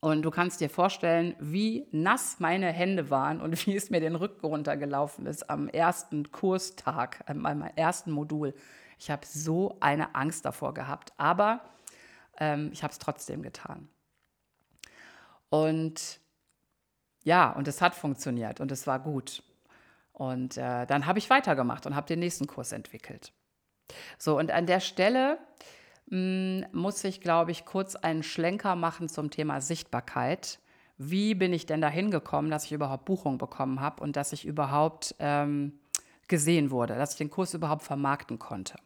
Und 0.00 0.22
du 0.22 0.32
kannst 0.32 0.60
dir 0.60 0.68
vorstellen, 0.68 1.36
wie 1.38 1.86
nass 1.92 2.40
meine 2.40 2.72
Hände 2.72 3.08
waren 3.08 3.40
und 3.40 3.66
wie 3.66 3.76
es 3.76 3.88
mir 3.88 4.00
den 4.00 4.16
Rücken 4.16 4.44
runtergelaufen 4.44 5.26
ist 5.26 5.48
am 5.48 5.68
ersten 5.68 6.32
Kurstag, 6.32 7.22
an 7.26 7.38
meinem 7.38 7.62
ersten 7.76 8.10
Modul. 8.10 8.52
Ich 8.98 9.12
habe 9.12 9.24
so 9.24 9.76
eine 9.78 10.16
Angst 10.16 10.44
davor 10.44 10.74
gehabt, 10.74 11.12
aber 11.16 11.60
ähm, 12.38 12.70
ich 12.72 12.82
habe 12.82 12.90
es 12.90 12.98
trotzdem 12.98 13.42
getan. 13.42 13.88
Und 15.50 16.18
ja, 17.22 17.52
und 17.52 17.68
es 17.68 17.80
hat 17.80 17.94
funktioniert 17.94 18.58
und 18.58 18.72
es 18.72 18.88
war 18.88 18.98
gut. 18.98 19.44
Und 20.14 20.56
äh, 20.56 20.86
dann 20.86 21.06
habe 21.06 21.18
ich 21.18 21.28
weitergemacht 21.28 21.86
und 21.86 21.96
habe 21.96 22.06
den 22.06 22.20
nächsten 22.20 22.46
Kurs 22.46 22.72
entwickelt. 22.72 23.32
So, 24.16 24.38
und 24.38 24.52
an 24.52 24.66
der 24.66 24.80
Stelle 24.80 25.38
mh, 26.06 26.62
hm, 26.62 26.66
muss 26.72 27.02
ich, 27.04 27.20
glaube 27.20 27.50
ich, 27.50 27.64
kurz 27.64 27.96
einen 27.96 28.22
Schlenker 28.22 28.76
machen 28.76 29.08
zum 29.08 29.30
Thema 29.30 29.60
Sichtbarkeit. 29.60 30.60
Wie 30.96 31.34
bin 31.34 31.52
ich 31.52 31.66
denn 31.66 31.80
dahin 31.80 32.12
gekommen, 32.12 32.50
dass 32.50 32.64
ich 32.64 32.72
überhaupt 32.72 33.04
Buchung 33.04 33.38
bekommen 33.38 33.80
habe 33.80 34.02
und 34.02 34.14
dass 34.14 34.32
ich 34.32 34.46
überhaupt 34.46 35.16
ähm, 35.18 35.80
gesehen 36.28 36.70
wurde, 36.70 36.94
dass 36.94 37.12
ich 37.12 37.18
den 37.18 37.30
Kurs 37.30 37.52
überhaupt 37.52 37.82
vermarkten 37.82 38.38
konnte? 38.38 38.76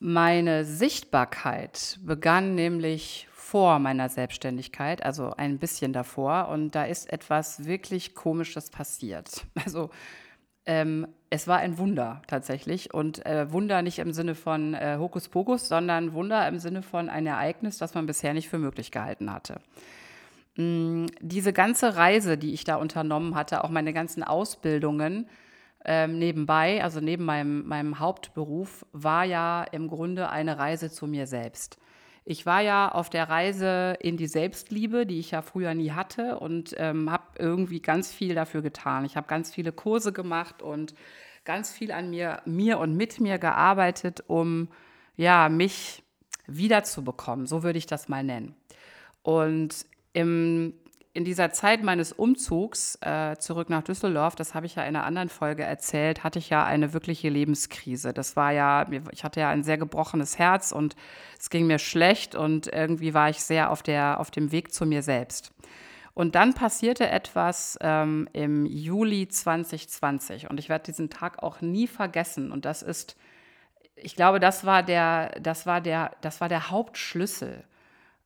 Meine 0.00 0.64
Sichtbarkeit 0.64 2.00
begann 2.02 2.56
nämlich 2.56 3.28
vor 3.52 3.80
meiner 3.80 4.08
Selbstständigkeit, 4.08 5.04
also 5.04 5.34
ein 5.36 5.58
bisschen 5.58 5.92
davor. 5.92 6.48
Und 6.48 6.74
da 6.74 6.84
ist 6.84 7.12
etwas 7.12 7.66
wirklich 7.66 8.14
Komisches 8.14 8.70
passiert. 8.70 9.44
Also 9.66 9.90
ähm, 10.64 11.06
es 11.28 11.48
war 11.48 11.58
ein 11.58 11.76
Wunder 11.76 12.22
tatsächlich. 12.28 12.94
Und 12.94 13.26
äh, 13.26 13.52
Wunder 13.52 13.82
nicht 13.82 13.98
im 13.98 14.14
Sinne 14.14 14.34
von 14.34 14.72
äh, 14.72 14.96
Hokuspokus, 14.98 15.68
sondern 15.68 16.14
Wunder 16.14 16.48
im 16.48 16.58
Sinne 16.60 16.80
von 16.82 17.10
ein 17.10 17.26
Ereignis, 17.26 17.76
das 17.76 17.92
man 17.92 18.06
bisher 18.06 18.32
nicht 18.32 18.48
für 18.48 18.58
möglich 18.58 18.90
gehalten 18.90 19.30
hatte. 19.30 19.60
Mm, 20.56 21.08
diese 21.20 21.52
ganze 21.52 21.94
Reise, 21.94 22.38
die 22.38 22.54
ich 22.54 22.64
da 22.64 22.76
unternommen 22.76 23.34
hatte, 23.34 23.64
auch 23.64 23.70
meine 23.70 23.92
ganzen 23.92 24.22
Ausbildungen 24.22 25.28
ähm, 25.84 26.18
nebenbei, 26.18 26.82
also 26.82 27.00
neben 27.00 27.26
meinem, 27.26 27.68
meinem 27.68 27.98
Hauptberuf, 27.98 28.86
war 28.92 29.24
ja 29.24 29.62
im 29.62 29.88
Grunde 29.88 30.30
eine 30.30 30.58
Reise 30.58 30.90
zu 30.90 31.06
mir 31.06 31.26
selbst. 31.26 31.76
Ich 32.24 32.46
war 32.46 32.60
ja 32.60 32.90
auf 32.90 33.10
der 33.10 33.28
Reise 33.28 33.96
in 34.00 34.16
die 34.16 34.28
Selbstliebe, 34.28 35.06
die 35.06 35.18
ich 35.18 35.32
ja 35.32 35.42
früher 35.42 35.74
nie 35.74 35.90
hatte 35.90 36.38
und 36.38 36.74
ähm, 36.78 37.10
habe 37.10 37.24
irgendwie 37.38 37.80
ganz 37.80 38.12
viel 38.12 38.34
dafür 38.34 38.62
getan. 38.62 39.04
Ich 39.04 39.16
habe 39.16 39.26
ganz 39.26 39.52
viele 39.52 39.72
Kurse 39.72 40.12
gemacht 40.12 40.62
und 40.62 40.94
ganz 41.44 41.72
viel 41.72 41.90
an 41.90 42.10
mir, 42.10 42.40
mir 42.44 42.78
und 42.78 42.96
mit 42.96 43.20
mir 43.20 43.38
gearbeitet, 43.38 44.22
um 44.28 44.68
ja, 45.16 45.48
mich 45.48 46.02
wiederzubekommen, 46.46 47.46
so 47.46 47.62
würde 47.62 47.78
ich 47.78 47.86
das 47.86 48.08
mal 48.08 48.22
nennen. 48.22 48.54
Und 49.22 49.86
im 50.12 50.74
in 51.14 51.24
dieser 51.24 51.52
Zeit 51.52 51.82
meines 51.82 52.12
Umzugs 52.12 52.96
äh, 53.02 53.36
zurück 53.36 53.68
nach 53.68 53.82
Düsseldorf, 53.82 54.34
das 54.34 54.54
habe 54.54 54.64
ich 54.64 54.76
ja 54.76 54.82
in 54.82 54.96
einer 54.96 55.04
anderen 55.04 55.28
Folge 55.28 55.62
erzählt, 55.62 56.24
hatte 56.24 56.38
ich 56.38 56.48
ja 56.48 56.64
eine 56.64 56.94
wirkliche 56.94 57.28
Lebenskrise. 57.28 58.14
Das 58.14 58.34
war 58.34 58.50
ja, 58.50 58.86
ich 59.10 59.22
hatte 59.22 59.40
ja 59.40 59.50
ein 59.50 59.62
sehr 59.62 59.76
gebrochenes 59.76 60.38
Herz 60.38 60.72
und 60.72 60.96
es 61.38 61.50
ging 61.50 61.66
mir 61.66 61.78
schlecht 61.78 62.34
und 62.34 62.66
irgendwie 62.66 63.12
war 63.12 63.28
ich 63.28 63.40
sehr 63.40 63.70
auf, 63.70 63.82
der, 63.82 64.20
auf 64.20 64.30
dem 64.30 64.52
Weg 64.52 64.72
zu 64.72 64.86
mir 64.86 65.02
selbst. 65.02 65.52
Und 66.14 66.34
dann 66.34 66.54
passierte 66.54 67.08
etwas 67.08 67.78
ähm, 67.82 68.28
im 68.32 68.64
Juli 68.64 69.28
2020 69.28 70.48
und 70.48 70.58
ich 70.58 70.70
werde 70.70 70.84
diesen 70.84 71.10
Tag 71.10 71.42
auch 71.42 71.60
nie 71.60 71.86
vergessen. 71.86 72.52
Und 72.52 72.64
das 72.64 72.82
ist, 72.82 73.16
ich 73.96 74.16
glaube, 74.16 74.40
das 74.40 74.64
war 74.64 74.82
der, 74.82 75.38
das 75.40 75.66
war 75.66 75.82
der, 75.82 76.12
das 76.22 76.40
war 76.40 76.48
der 76.48 76.70
Hauptschlüssel 76.70 77.64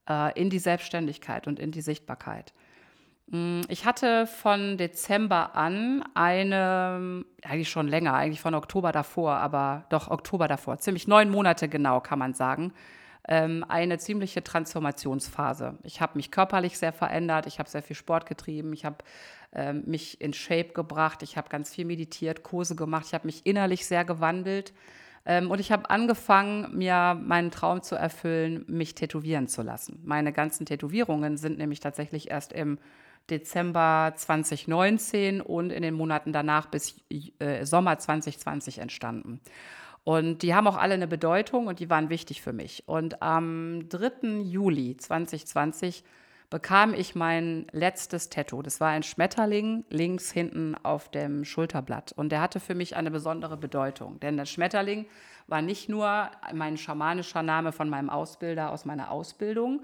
äh, 0.09 0.41
in 0.41 0.51
die 0.51 0.59
Selbstständigkeit 0.61 1.49
und 1.49 1.59
in 1.59 1.73
die 1.73 1.81
Sichtbarkeit. 1.81 2.53
Mm, 3.29 3.63
ich 3.69 3.85
hatte 3.85 4.27
von 4.27 4.77
Dezember 4.79 5.57
an 5.57 6.05
eine, 6.15 7.25
eigentlich 7.43 7.69
schon 7.69 7.89
länger, 7.89 8.15
eigentlich 8.15 8.41
von 8.41 8.55
Oktober 8.55 8.93
davor, 8.93 9.37
aber 9.37 9.85
doch 9.91 10.09
Oktober 10.09 10.49
davor, 10.49 10.79
ziemlich 10.79 11.09
neun 11.09 11.31
Monate 11.31 11.69
genau, 11.69 12.01
kann 12.01 12.19
man 12.19 12.35
sagen, 12.35 12.73
ähm, 13.29 13.65
eine 13.69 13.99
ziemliche 13.99 14.45
Transformationsphase. 14.45 15.79
Ich 15.83 16.01
habe 16.01 16.13
mich 16.17 16.31
körperlich 16.31 16.79
sehr 16.79 16.93
verändert, 16.93 17.47
ich 17.47 17.59
habe 17.59 17.69
sehr 17.69 17.83
viel 17.83 17.97
Sport 17.97 18.27
getrieben, 18.27 18.73
ich 18.73 18.85
habe 18.85 18.99
ähm, 19.53 19.83
mich 19.87 20.21
in 20.21 20.33
Shape 20.33 20.73
gebracht, 20.73 21.23
ich 21.23 21.37
habe 21.37 21.49
ganz 21.49 21.75
viel 21.75 21.85
meditiert, 21.85 22.45
Kurse 22.45 22.77
gemacht, 22.77 23.07
ich 23.09 23.15
habe 23.15 23.27
mich 23.27 23.45
innerlich 23.45 23.87
sehr 23.87 24.05
gewandelt. 24.05 24.73
Ähm, 25.25 25.51
und 25.51 25.59
ich 25.59 25.73
habe 25.73 25.91
angefangen, 25.91 26.77
mir 26.77 27.21
meinen 27.21 27.51
Traum 27.51 27.83
zu 27.83 27.97
erfüllen, 27.97 28.65
mich 28.69 28.95
tätowieren 28.95 29.49
zu 29.49 29.63
lassen. 29.63 30.01
Meine 30.05 30.33
ganzen 30.33 30.67
Tätowierungen 30.67 31.37
sind 31.37 31.59
nämlich 31.59 31.81
tatsächlich 31.81 32.31
erst 32.31 32.53
im 32.53 32.79
Dezember 33.31 34.13
2019 34.17 35.41
und 35.41 35.71
in 35.71 35.83
den 35.83 35.95
Monaten 35.95 36.33
danach 36.33 36.67
bis 36.67 36.97
äh, 37.39 37.65
Sommer 37.65 37.99
2020 37.99 38.79
entstanden. 38.79 39.41
Und 40.05 40.43
die 40.43 40.55
haben 40.55 40.69
auch 40.69 40.77
alle 40.77 40.95
eine 40.95 41.09
Bedeutung 41.09 41.67
und 41.67 41.81
die 41.81 41.91
waren 41.91 42.11
wichtig 42.11 42.41
für 42.41 42.53
mich. 42.53 42.85
Und 42.87 43.23
am 43.23 43.89
3. 43.89 44.43
Juli 44.43 44.97
2020 44.97 46.05
bekam 46.49 46.95
ich 46.95 47.15
mein 47.15 47.67
letztes 47.73 48.29
Tattoo. 48.29 48.63
Das 48.63 48.81
war 48.81 48.91
ein 48.91 49.03
Schmetterling 49.03 49.85
links 49.91 50.31
hinten 50.31 50.77
auf 50.77 51.11
dem 51.11 51.45
Schulterblatt. 51.45 52.13
Und 52.13 52.31
der 52.31 52.41
hatte 52.41 52.61
für 52.61 52.75
mich 52.75 52.95
eine 52.95 53.11
besondere 53.11 53.57
Bedeutung. 53.57 54.21
Denn 54.21 54.37
der 54.37 54.47
Schmetterling 54.47 55.07
war 55.49 55.63
nicht 55.63 55.89
nur 55.89 56.31
mein 56.55 56.77
schamanischer 56.77 57.43
Name 57.43 57.73
von 57.73 57.89
meinem 57.89 58.11
Ausbilder 58.11 58.71
aus 58.71 58.85
meiner 58.85 59.11
Ausbildung, 59.11 59.83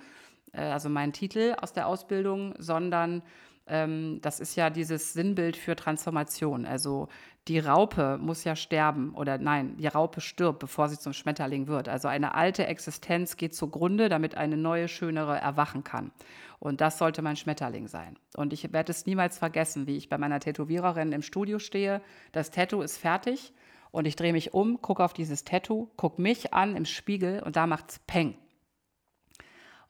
äh, 0.53 0.61
also 0.61 0.89
mein 0.89 1.13
Titel 1.13 1.55
aus 1.61 1.73
der 1.73 1.87
Ausbildung, 1.87 2.55
sondern 2.59 3.23
ähm, 3.67 4.21
das 4.23 4.41
ist 4.41 4.57
ja 4.57 4.71
dieses 4.71 5.13
Sinnbild 5.13 5.57
für 5.57 5.77
Transformation. 5.77 6.67
Also 6.67 7.09
die 7.49 7.59
Raupe 7.59 8.19
muss 8.21 8.45
ja 8.45 8.55
sterben 8.55 9.15
oder 9.15 9.39
nein, 9.39 9.77
die 9.77 9.87
Raupe 9.87 10.21
stirbt, 10.21 10.61
bevor 10.61 10.89
sie 10.89 10.99
zum 10.99 11.13
Schmetterling 11.13 11.67
wird. 11.67 11.89
Also 11.89 12.09
eine 12.09 12.35
alte 12.35 12.67
Existenz 12.67 13.37
geht 13.37 13.55
zugrunde, 13.55 14.09
damit 14.09 14.37
eine 14.37 14.57
neue, 14.57 14.89
schönere 14.89 15.39
erwachen 15.39 15.85
kann. 15.85 16.13
Und 16.61 16.81
das 16.81 16.99
sollte 16.99 17.23
mein 17.23 17.37
Schmetterling 17.37 17.89
sein. 17.89 18.17
Und 18.37 18.53
ich 18.53 18.73
werde 18.73 18.93
es 18.93 19.07
niemals 19.07 19.39
vergessen, 19.39 19.89
wie 19.89 19.97
ich 19.97 20.09
bei 20.09 20.19
meiner 20.19 20.39
Tätowiererin 20.39 21.11
im 21.11 21.23
Studio 21.23 21.59
stehe. 21.59 22.01
Das 22.31 22.53
Tattoo 22.53 22.83
ist 22.83 22.99
fertig 22.99 23.53
und 23.91 24.07
ich 24.07 24.15
drehe 24.15 24.33
mich 24.33 24.55
um, 24.55 24.81
gucke 24.81 25.05
auf 25.05 25.13
dieses 25.13 25.45
Tattoo, 25.45 25.89
gucke 25.97 26.23
mich 26.23 26.55
an 26.55 26.77
im 26.77 26.85
Spiegel 26.85 27.43
und 27.43 27.57
da 27.57 27.67
macht 27.67 27.91
es 27.91 27.99
Peng. 28.01 28.37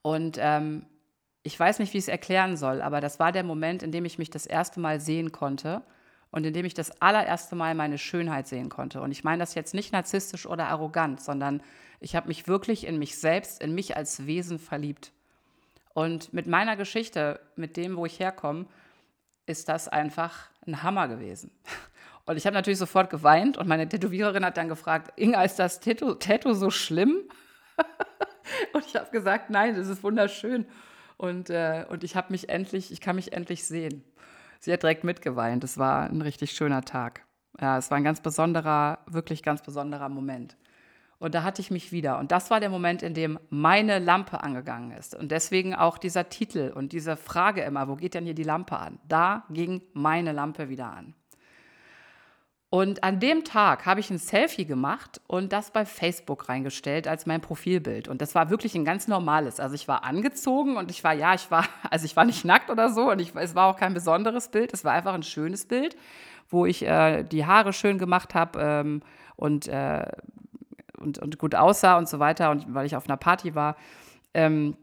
Und 0.03 0.37
ähm, 0.41 0.87
ich 1.43 1.59
weiß 1.59 1.79
nicht, 1.79 1.93
wie 1.93 1.99
ich 1.99 2.05
es 2.05 2.09
erklären 2.09 2.57
soll, 2.57 2.83
aber 2.83 3.01
das 3.01 3.19
war 3.19 3.33
der 3.33 3.45
Moment, 3.45 3.83
in 3.83 3.93
dem 3.93 4.05
ich 4.05 4.19
mich 4.19 4.31
das 4.31 4.47
erste 4.47 4.81
Mal 4.81 5.01
sehen 5.01 5.33
konnte 5.33 5.83
und 6.31 6.45
in 6.45 6.53
dem 6.53 6.65
ich 6.65 6.75
das 6.75 7.01
allererste 7.01 7.57
Mal 7.57 7.75
meine 7.75 7.99
Schönheit 7.99 8.47
sehen 8.47 8.69
konnte. 8.69 9.01
Und 9.01 9.11
ich 9.11 9.25
meine 9.25 9.41
das 9.41 9.55
jetzt 9.55 9.75
nicht 9.75 9.93
narzisstisch 9.93 10.47
oder 10.47 10.69
arrogant, 10.69 11.21
sondern 11.21 11.63
ich 12.01 12.17
habe 12.17 12.29
mich 12.29 12.49
wirklich 12.49 12.87
in 12.87 12.99
mich 12.99 13.19
selbst, 13.19 13.63
in 13.63 13.75
mich 13.75 13.97
als 13.97 14.27
Wesen 14.27 14.59
verliebt. 14.59 15.13
Und 15.95 16.33
mit 16.33 16.47
meiner 16.47 16.77
Geschichte, 16.77 17.41
mit 17.57 17.77
dem, 17.77 17.97
wo 17.97 18.07
ich 18.07 18.19
herkomme, 18.19 18.67
ist 19.47 19.69
das 19.69 19.89
einfach 19.89 20.49
ein 20.67 20.83
Hammer 20.83 21.09
gewesen. 21.09 21.51
Und 22.25 22.37
ich 22.37 22.47
habe 22.47 22.55
natürlich 22.55 22.79
sofort 22.79 23.11
geweint 23.11 23.59
und 23.59 23.67
meine 23.67 23.89
Tätowiererin 23.89 24.45
hat 24.45 24.57
dann 24.57 24.69
gefragt, 24.69 25.13
Inga, 25.17 25.43
ist 25.43 25.59
das 25.59 25.81
Tattoo, 25.81 26.15
Tattoo 26.15 26.55
so 26.55 26.71
schlimm? 26.71 27.23
Und 28.73 28.87
ich 28.87 28.97
habe 28.97 29.11
gesagt, 29.11 29.51
nein, 29.51 29.77
das 29.77 29.89
ist 29.89 30.03
wunderschön. 30.03 30.67
Und, 31.17 31.51
äh, 31.51 31.85
und 31.89 32.03
ich 32.03 32.17
habe 32.17 32.33
mich 32.33 32.49
endlich, 32.49 32.91
ich 32.91 33.01
kann 33.01 33.15
mich 33.15 33.33
endlich 33.33 33.65
sehen. 33.65 34.03
Sie 34.59 34.73
hat 34.73 34.83
direkt 34.83 35.05
mitgeweint. 35.05 35.63
Es 35.63 35.79
war 35.79 36.11
ein 36.11 36.21
richtig 36.21 36.53
schöner 36.53 36.83
Tag. 36.83 37.25
Ja, 37.61 37.79
es 37.79 37.91
war 37.91 37.99
ein 37.99 38.05
ganz 38.05 38.21
besonderer, 38.21 38.99
wirklich 39.07 39.43
ganz 39.43 39.63
besonderer 39.63 40.09
Moment. 40.09 40.57
Und 41.23 41.37
da 41.37 41.45
hatte 41.45 41.61
ich 41.61 41.71
mich 41.71 41.93
wieder. 41.93 42.19
Und 42.19 42.33
das 42.33 42.51
war 42.51 42.59
der 42.59 42.71
Moment, 42.71 43.05
in 43.05 43.15
dem 43.15 43.39
meine 43.51 44.01
Lampe 44.01 44.43
angegangen 44.43 44.91
ist. 44.91 45.15
Und 45.15 45.31
deswegen 45.31 45.73
auch 45.73 45.99
dieser 45.99 46.29
Titel 46.29 46.73
und 46.75 46.93
diese 46.93 47.17
Frage 47.17 47.63
immer, 47.63 47.87
wo 47.87 47.95
geht 47.95 48.15
denn 48.15 48.25
hier 48.25 48.35
die 48.35 48.43
Lampe 48.43 48.77
an? 48.77 48.99
Da 49.07 49.45
ging 49.49 49.83
meine 49.93 50.33
Lampe 50.33 50.69
wieder 50.69 50.93
an. 50.93 51.15
Und 52.75 53.05
an 53.05 53.21
dem 53.21 53.45
Tag 53.45 53.85
habe 53.85 54.01
ich 54.01 54.09
ein 54.09 54.17
Selfie 54.17 54.65
gemacht 54.65 55.21
und 55.27 55.53
das 55.53 55.73
bei 55.73 55.85
Facebook 55.85 56.49
reingestellt 56.49 57.07
als 57.07 57.27
mein 57.27 57.43
Profilbild. 57.43 58.09
Und 58.09 58.23
das 58.23 58.35
war 58.35 58.49
wirklich 58.49 58.75
ein 58.75 58.87
ganz 58.87 59.09
normales. 59.09 59.61
Also 59.61 59.75
ich 59.75 59.89
war 59.89 60.05
angezogen 60.05 60.79
und 60.79 60.91
ich 60.91 61.05
war, 61.05 61.13
ja, 61.13 61.35
ich 61.35 61.51
war, 61.51 61.67
also 61.91 62.07
ich 62.07 62.17
war 62.17 62.25
nicht 62.25 62.47
nackt 62.47 62.71
oder 62.71 62.89
so 62.89 63.11
und 63.11 63.21
ich, 63.21 63.35
es 63.35 63.55
war 63.55 63.67
auch 63.67 63.77
kein 63.77 63.93
besonderes 63.93 64.49
Bild. 64.49 64.73
Es 64.73 64.87
war 64.87 64.93
einfach 64.95 65.13
ein 65.13 65.23
schönes 65.23 65.67
Bild, 65.67 65.99
wo 66.49 66.65
ich 66.65 66.83
äh, 66.87 67.25
die 67.25 67.45
Haare 67.45 67.75
schön 67.75 67.99
gemacht 67.99 68.35
habe 68.35 68.59
ähm, 68.59 69.03
und, 69.37 69.69
äh, 69.69 70.07
und, 70.99 71.19
und 71.19 71.37
gut 71.37 71.55
aussah 71.55 71.99
und 71.99 72.09
so 72.09 72.21
weiter 72.21 72.51
und 72.51 72.73
weil 72.73 72.87
ich 72.87 72.97
auf 72.97 73.07
einer 73.07 73.19
Party 73.19 73.55
war. 73.55 73.77
Ähm, 74.33 74.79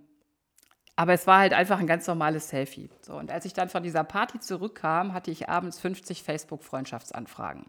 aber 0.96 1.14
es 1.14 1.26
war 1.26 1.40
halt 1.40 1.54
einfach 1.54 1.80
ein 1.80 1.88
ganz 1.88 2.06
normales 2.06 2.50
Selfie. 2.50 2.92
So, 3.02 3.16
und 3.16 3.32
als 3.32 3.46
ich 3.46 3.54
dann 3.54 3.68
von 3.68 3.82
dieser 3.82 4.04
Party 4.04 4.40
zurückkam, 4.40 5.16
hatte 5.16 5.32
ich 5.32 5.50
abends 5.50 5.80
50 5.80 6.22
Facebook-Freundschaftsanfragen 6.22 7.66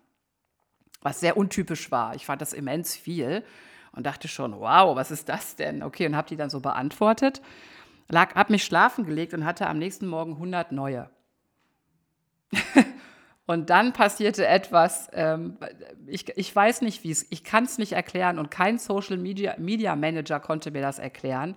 was 1.02 1.20
sehr 1.20 1.36
untypisch 1.36 1.90
war. 1.90 2.14
Ich 2.14 2.26
fand 2.26 2.42
das 2.42 2.52
immens 2.52 2.96
viel 2.96 3.44
und 3.92 4.06
dachte 4.06 4.28
schon, 4.28 4.58
wow, 4.58 4.96
was 4.96 5.10
ist 5.10 5.28
das 5.28 5.56
denn? 5.56 5.82
Okay, 5.82 6.06
und 6.06 6.16
habe 6.16 6.28
die 6.28 6.36
dann 6.36 6.50
so 6.50 6.60
beantwortet. 6.60 7.40
Lag, 8.08 8.34
habe 8.34 8.52
mich 8.52 8.64
schlafen 8.64 9.04
gelegt 9.04 9.34
und 9.34 9.44
hatte 9.44 9.66
am 9.66 9.78
nächsten 9.78 10.06
Morgen 10.06 10.32
100 10.32 10.72
neue. 10.72 11.08
und 13.46 13.70
dann 13.70 13.92
passierte 13.92 14.46
etwas, 14.46 15.08
ähm, 15.12 15.56
ich, 16.06 16.28
ich 16.36 16.54
weiß 16.54 16.82
nicht, 16.82 17.04
wie 17.04 17.12
es, 17.12 17.26
ich 17.30 17.44
kann 17.44 17.64
es 17.64 17.78
nicht 17.78 17.92
erklären 17.92 18.38
und 18.38 18.50
kein 18.50 18.78
Social 18.78 19.16
Media, 19.16 19.54
Media 19.58 19.94
Manager 19.94 20.40
konnte 20.40 20.70
mir 20.70 20.82
das 20.82 20.98
erklären 20.98 21.54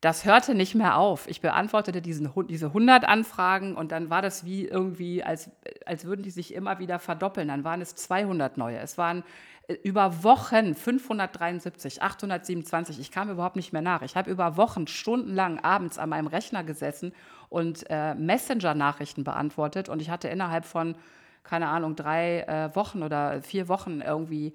das 0.00 0.24
hörte 0.24 0.54
nicht 0.54 0.76
mehr 0.76 0.96
auf. 0.96 1.28
Ich 1.28 1.40
beantwortete 1.40 2.00
diesen, 2.00 2.32
diese 2.48 2.66
100 2.66 3.04
Anfragen 3.04 3.74
und 3.74 3.90
dann 3.90 4.10
war 4.10 4.22
das 4.22 4.44
wie 4.44 4.64
irgendwie, 4.64 5.24
als, 5.24 5.50
als 5.86 6.04
würden 6.04 6.22
die 6.22 6.30
sich 6.30 6.54
immer 6.54 6.78
wieder 6.78 7.00
verdoppeln. 7.00 7.48
Dann 7.48 7.64
waren 7.64 7.80
es 7.80 7.96
200 7.96 8.58
neue. 8.58 8.78
Es 8.78 8.96
waren 8.96 9.24
äh, 9.66 9.74
über 9.82 10.22
Wochen 10.22 10.76
573, 10.76 12.00
827. 12.00 13.00
Ich 13.00 13.10
kam 13.10 13.28
überhaupt 13.28 13.56
nicht 13.56 13.72
mehr 13.72 13.82
nach. 13.82 14.02
Ich 14.02 14.14
habe 14.16 14.30
über 14.30 14.56
Wochen 14.56 14.86
stundenlang 14.86 15.58
abends 15.58 15.98
an 15.98 16.10
meinem 16.10 16.28
Rechner 16.28 16.62
gesessen 16.62 17.12
und 17.48 17.84
äh, 17.90 18.14
Messenger-Nachrichten 18.14 19.24
beantwortet. 19.24 19.88
Und 19.88 20.00
ich 20.00 20.10
hatte 20.10 20.28
innerhalb 20.28 20.64
von, 20.64 20.94
keine 21.42 21.66
Ahnung, 21.66 21.96
drei 21.96 22.42
äh, 22.42 22.76
Wochen 22.76 23.02
oder 23.02 23.42
vier 23.42 23.66
Wochen 23.66 24.00
irgendwie 24.00 24.54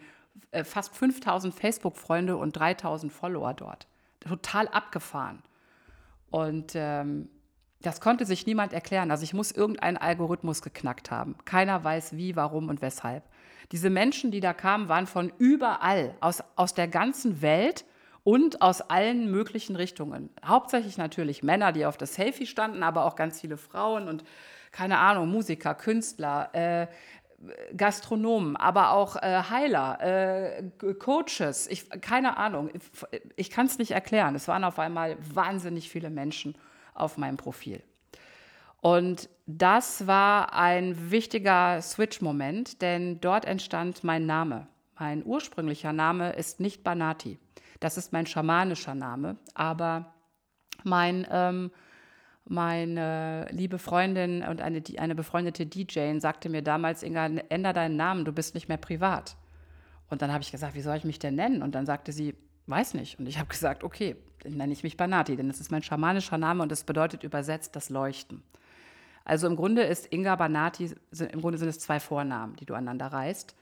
äh, 0.51 0.63
fast 0.63 0.95
5000 0.95 1.53
Facebook-Freunde 1.53 2.37
und 2.37 2.53
3000 2.53 3.11
Follower 3.11 3.53
dort 3.53 3.87
total 4.27 4.67
abgefahren. 4.67 5.43
Und 6.29 6.73
ähm, 6.75 7.29
das 7.81 8.01
konnte 8.01 8.25
sich 8.25 8.47
niemand 8.47 8.73
erklären. 8.73 9.11
Also 9.11 9.23
ich 9.23 9.33
muss 9.33 9.51
irgendeinen 9.51 9.97
Algorithmus 9.97 10.61
geknackt 10.61 11.11
haben. 11.11 11.35
Keiner 11.45 11.83
weiß 11.83 12.15
wie, 12.15 12.35
warum 12.35 12.69
und 12.69 12.81
weshalb. 12.81 13.23
Diese 13.71 13.89
Menschen, 13.89 14.31
die 14.31 14.39
da 14.39 14.53
kamen, 14.53 14.89
waren 14.89 15.07
von 15.07 15.31
überall, 15.37 16.15
aus, 16.21 16.43
aus 16.55 16.73
der 16.73 16.87
ganzen 16.87 17.41
Welt 17.41 17.85
und 18.23 18.61
aus 18.61 18.81
allen 18.81 19.29
möglichen 19.29 19.75
Richtungen. 19.75 20.29
Hauptsächlich 20.45 20.97
natürlich 20.97 21.43
Männer, 21.43 21.71
die 21.71 21.85
auf 21.85 21.97
das 21.97 22.15
Selfie 22.15 22.47
standen, 22.47 22.83
aber 22.83 23.05
auch 23.05 23.15
ganz 23.15 23.41
viele 23.41 23.57
Frauen 23.57 24.07
und 24.07 24.23
keine 24.71 24.97
Ahnung, 24.97 25.29
Musiker, 25.29 25.75
Künstler, 25.75 26.49
äh, 26.53 26.87
Gastronomen, 27.75 28.55
aber 28.55 28.91
auch 28.91 29.15
äh, 29.15 29.43
Heiler, 29.49 29.99
äh, 30.01 30.63
Coaches, 30.99 31.67
ich, 31.67 31.89
keine 32.01 32.37
Ahnung, 32.37 32.69
ich, 32.73 32.83
ich 33.35 33.49
kann 33.49 33.65
es 33.65 33.77
nicht 33.77 33.91
erklären. 33.91 34.35
Es 34.35 34.47
waren 34.47 34.63
auf 34.63 34.79
einmal 34.79 35.17
wahnsinnig 35.33 35.89
viele 35.89 36.09
Menschen 36.09 36.55
auf 36.93 37.17
meinem 37.17 37.37
Profil. 37.37 37.81
Und 38.81 39.29
das 39.45 40.07
war 40.07 40.53
ein 40.53 41.09
wichtiger 41.11 41.81
Switch-Moment, 41.81 42.81
denn 42.81 43.21
dort 43.21 43.45
entstand 43.45 44.03
mein 44.03 44.25
Name. 44.25 44.67
Mein 44.99 45.25
ursprünglicher 45.25 45.93
Name 45.93 46.33
ist 46.33 46.59
nicht 46.59 46.83
Banati. 46.83 47.39
Das 47.79 47.97
ist 47.97 48.13
mein 48.13 48.25
schamanischer 48.25 48.95
Name, 48.95 49.37
aber 49.53 50.13
mein 50.83 51.27
ähm, 51.31 51.71
meine 52.45 53.47
liebe 53.51 53.79
Freundin 53.79 54.43
und 54.43 54.61
eine, 54.61 54.83
eine 54.97 55.15
befreundete 55.15 55.65
DJ 55.65 56.17
sagte 56.19 56.49
mir 56.49 56.61
damals, 56.61 57.03
Inga, 57.03 57.25
änder 57.49 57.73
deinen 57.73 57.95
Namen, 57.95 58.25
du 58.25 58.33
bist 58.33 58.53
nicht 58.53 58.67
mehr 58.67 58.77
privat. 58.77 59.37
Und 60.09 60.21
dann 60.21 60.31
habe 60.31 60.43
ich 60.43 60.51
gesagt, 60.51 60.75
wie 60.75 60.81
soll 60.81 60.97
ich 60.97 61.05
mich 61.05 61.19
denn 61.19 61.35
nennen? 61.35 61.63
Und 61.63 61.73
dann 61.73 61.85
sagte 61.85 62.11
sie, 62.11 62.35
weiß 62.67 62.93
nicht. 62.95 63.19
Und 63.19 63.27
ich 63.27 63.39
habe 63.39 63.49
gesagt, 63.49 63.83
okay, 63.83 64.15
dann 64.43 64.53
nenne 64.53 64.73
ich 64.73 64.83
mich 64.83 64.97
Banati, 64.97 65.35
denn 65.35 65.47
das 65.47 65.59
ist 65.59 65.71
mein 65.71 65.83
schamanischer 65.83 66.37
Name 66.37 66.63
und 66.63 66.71
das 66.71 66.83
bedeutet 66.83 67.23
übersetzt 67.23 67.75
das 67.75 67.89
Leuchten. 67.89 68.43
Also 69.25 69.47
im 69.47 69.55
Grunde 69.55 69.83
ist 69.83 70.13
Inga 70.13 70.35
Banati, 70.35 70.93
im 71.17 71.41
Grunde 71.41 71.57
sind 71.57 71.69
es 71.69 71.79
zwei 71.79 71.99
Vornamen, 71.99 72.55
die 72.57 72.65
du 72.65 72.73
aneinander 72.73 73.07
reißt. 73.07 73.55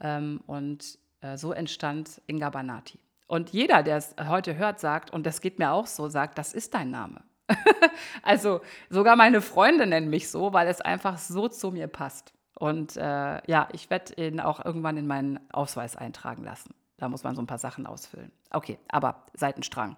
Ähm, 0.00 0.40
und 0.46 0.98
äh, 1.22 1.38
so 1.38 1.52
entstand 1.52 2.20
Inga 2.26 2.50
Banati. 2.50 2.98
Und 3.26 3.50
jeder, 3.50 3.82
der 3.82 3.96
es 3.96 4.14
heute 4.28 4.56
hört, 4.56 4.78
sagt, 4.78 5.10
und 5.10 5.26
das 5.26 5.40
geht 5.40 5.58
mir 5.58 5.72
auch 5.72 5.86
so, 5.86 6.08
sagt, 6.08 6.38
das 6.38 6.52
ist 6.52 6.74
dein 6.74 6.90
Name. 6.90 7.22
also 8.22 8.60
sogar 8.90 9.16
meine 9.16 9.40
Freunde 9.40 9.86
nennen 9.86 10.10
mich 10.10 10.30
so, 10.30 10.52
weil 10.52 10.68
es 10.68 10.80
einfach 10.80 11.18
so 11.18 11.48
zu 11.48 11.70
mir 11.70 11.86
passt. 11.86 12.32
Und 12.58 12.96
äh, 12.96 13.40
ja, 13.50 13.68
ich 13.72 13.90
werde 13.90 14.14
ihn 14.14 14.40
auch 14.40 14.64
irgendwann 14.64 14.96
in 14.96 15.06
meinen 15.06 15.38
Ausweis 15.52 15.94
eintragen 15.94 16.42
lassen. 16.42 16.74
Da 16.96 17.08
muss 17.08 17.22
man 17.22 17.34
so 17.34 17.42
ein 17.42 17.46
paar 17.46 17.58
Sachen 17.58 17.86
ausfüllen. 17.86 18.32
Okay, 18.50 18.78
aber 18.88 19.26
Seitenstrang. 19.34 19.96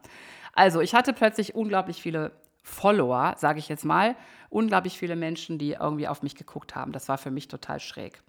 Also 0.54 0.80
ich 0.80 0.94
hatte 0.94 1.12
plötzlich 1.12 1.54
unglaublich 1.54 2.02
viele 2.02 2.32
Follower, 2.64 3.34
sage 3.38 3.61
ich 3.61 3.68
jetzt 3.68 3.84
mal, 3.84 4.16
unglaublich 4.50 4.98
viele 4.98 5.14
Menschen, 5.14 5.58
die 5.58 5.72
irgendwie 5.72 6.08
auf 6.08 6.22
mich 6.22 6.34
geguckt 6.34 6.74
haben. 6.74 6.92
Das 6.92 7.08
war 7.08 7.18
für 7.18 7.30
mich 7.30 7.46
total 7.46 7.78
schräg. 7.78 8.20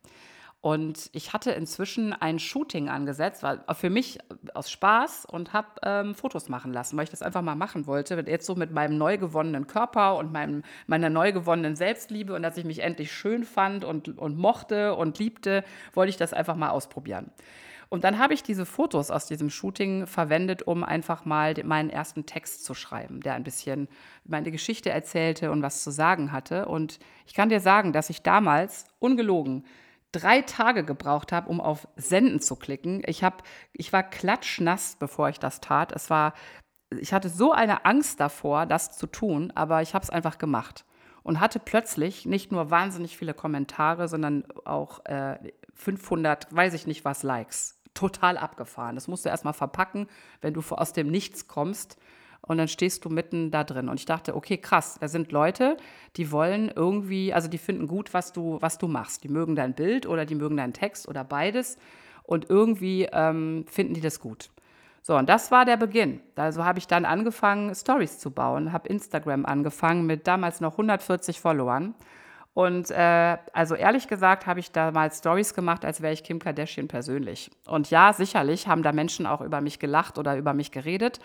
Und 0.61 1.09
ich 1.13 1.31
hatte 1.31 1.51
inzwischen 1.51 2.11
ein 2.11 2.37
Shooting 2.37 2.89
angesetzt, 2.89 3.43
war 3.43 3.63
für 3.73 3.89
mich 3.89 4.19
aus 4.53 4.69
Spaß 4.69 5.25
und 5.25 5.53
habe 5.53 5.67
ähm, 5.83 6.15
Fotos 6.15 6.49
machen 6.49 6.73
lassen, 6.73 6.97
weil 6.97 7.05
ich 7.05 7.09
das 7.09 7.21
einfach 7.21 7.41
mal 7.41 7.55
machen 7.55 7.87
wollte. 7.87 8.21
Jetzt 8.27 8.45
so 8.45 8.55
mit 8.55 8.71
meinem 8.71 8.97
neu 8.97 9.17
gewonnenen 9.17 9.67
Körper 9.67 10.17
und 10.17 10.33
meinem, 10.33 10.63
meiner 10.85 11.09
neu 11.09 11.31
gewonnenen 11.31 11.77
Selbstliebe 11.77 12.33
und 12.33 12.43
dass 12.43 12.57
ich 12.57 12.65
mich 12.65 12.79
endlich 12.79 13.13
schön 13.13 13.45
fand 13.45 13.85
und, 13.85 14.17
und 14.17 14.37
mochte 14.37 14.95
und 14.95 15.17
liebte, 15.17 15.63
wollte 15.93 16.09
ich 16.09 16.17
das 16.17 16.33
einfach 16.33 16.57
mal 16.57 16.71
ausprobieren. 16.71 17.31
Und 17.87 18.03
dann 18.03 18.19
habe 18.19 18.33
ich 18.33 18.43
diese 18.43 18.65
Fotos 18.65 19.11
aus 19.11 19.27
diesem 19.27 19.49
Shooting 19.49 20.07
verwendet, 20.07 20.61
um 20.61 20.83
einfach 20.83 21.23
mal 21.23 21.55
meinen 21.63 21.89
ersten 21.89 22.25
Text 22.25 22.65
zu 22.65 22.73
schreiben, 22.73 23.21
der 23.21 23.33
ein 23.33 23.43
bisschen 23.43 23.87
meine 24.25 24.51
Geschichte 24.51 24.89
erzählte 24.89 25.51
und 25.51 25.63
was 25.63 25.83
zu 25.83 25.89
sagen 25.89 26.31
hatte. 26.33 26.67
Und 26.67 26.99
ich 27.25 27.33
kann 27.33 27.49
dir 27.49 27.61
sagen, 27.61 27.93
dass 27.93 28.11
ich 28.11 28.21
damals, 28.21 28.85
ungelogen, 28.99 29.63
drei 30.11 30.41
Tage 30.41 30.83
gebraucht 30.83 31.31
habe, 31.31 31.49
um 31.49 31.61
auf 31.61 31.87
Senden 31.95 32.41
zu 32.41 32.55
klicken. 32.55 33.01
Ich, 33.05 33.23
hab, 33.23 33.43
ich 33.73 33.93
war 33.93 34.03
klatschnass, 34.03 34.95
bevor 34.99 35.29
ich 35.29 35.39
das 35.39 35.61
tat. 35.61 35.91
Es 35.91 36.09
war, 36.09 36.33
ich 36.99 37.13
hatte 37.13 37.29
so 37.29 37.51
eine 37.51 37.85
Angst 37.85 38.19
davor, 38.19 38.65
das 38.65 38.97
zu 38.97 39.07
tun, 39.07 39.51
aber 39.55 39.81
ich 39.81 39.93
habe 39.93 40.03
es 40.03 40.09
einfach 40.09 40.37
gemacht. 40.37 40.85
Und 41.21 41.39
hatte 41.39 41.59
plötzlich 41.59 42.25
nicht 42.25 42.51
nur 42.51 42.71
wahnsinnig 42.71 43.17
viele 43.17 43.33
Kommentare, 43.33 44.07
sondern 44.07 44.45
auch 44.65 45.05
äh, 45.05 45.37
500, 45.73 46.53
weiß 46.55 46.73
ich 46.73 46.87
nicht 46.87 47.05
was, 47.05 47.23
Likes. 47.23 47.79
Total 47.93 48.37
abgefahren. 48.37 48.95
Das 48.95 49.07
musst 49.07 49.25
du 49.25 49.29
erstmal 49.29 49.53
verpacken, 49.53 50.07
wenn 50.41 50.53
du 50.53 50.61
aus 50.69 50.93
dem 50.93 51.11
Nichts 51.11 51.47
kommst 51.47 51.97
und 52.41 52.57
dann 52.57 52.67
stehst 52.67 53.05
du 53.05 53.09
mitten 53.09 53.51
da 53.51 53.63
drin. 53.63 53.89
Und 53.89 53.99
ich 53.99 54.05
dachte, 54.05 54.35
okay, 54.35 54.57
krass, 54.57 54.97
da 54.99 55.07
sind 55.07 55.31
Leute, 55.31 55.77
die 56.15 56.31
wollen 56.31 56.71
irgendwie, 56.75 57.33
also 57.33 57.47
die 57.47 57.57
finden 57.57 57.87
gut, 57.87 58.13
was 58.13 58.33
du, 58.33 58.57
was 58.61 58.77
du 58.77 58.87
machst. 58.87 59.23
Die 59.23 59.29
mögen 59.29 59.55
dein 59.55 59.73
Bild 59.73 60.05
oder 60.05 60.25
die 60.25 60.35
mögen 60.35 60.57
deinen 60.57 60.73
Text 60.73 61.07
oder 61.07 61.23
beides. 61.23 61.77
Und 62.23 62.49
irgendwie 62.49 63.07
ähm, 63.11 63.65
finden 63.67 63.93
die 63.93 64.01
das 64.01 64.19
gut. 64.19 64.49
So, 65.01 65.15
und 65.15 65.29
das 65.29 65.51
war 65.51 65.65
der 65.65 65.77
Beginn. 65.77 66.21
Also 66.35 66.65
habe 66.65 66.79
ich 66.79 66.87
dann 66.87 67.05
angefangen, 67.05 67.73
Stories 67.73 68.19
zu 68.19 68.31
bauen, 68.31 68.73
habe 68.73 68.89
Instagram 68.89 69.45
angefangen 69.45 70.05
mit 70.05 70.27
damals 70.27 70.61
noch 70.61 70.73
140 70.73 71.39
Followern. 71.39 71.95
Und 72.53 72.91
äh, 72.91 73.37
also 73.53 73.75
ehrlich 73.75 74.07
gesagt 74.07 74.45
habe 74.45 74.59
ich 74.59 74.71
damals 74.71 75.19
Stories 75.19 75.53
gemacht, 75.53 75.85
als 75.85 76.01
wäre 76.01 76.13
ich 76.13 76.23
Kim 76.23 76.39
Kardashian 76.39 76.87
persönlich. 76.87 77.51
Und 77.65 77.89
ja, 77.89 78.11
sicherlich 78.11 78.67
haben 78.67 78.83
da 78.83 78.91
Menschen 78.91 79.25
auch 79.25 79.41
über 79.41 79.61
mich 79.61 79.79
gelacht 79.79 80.17
oder 80.17 80.35
über 80.35 80.53
mich 80.53 80.71
geredet. 80.71 81.19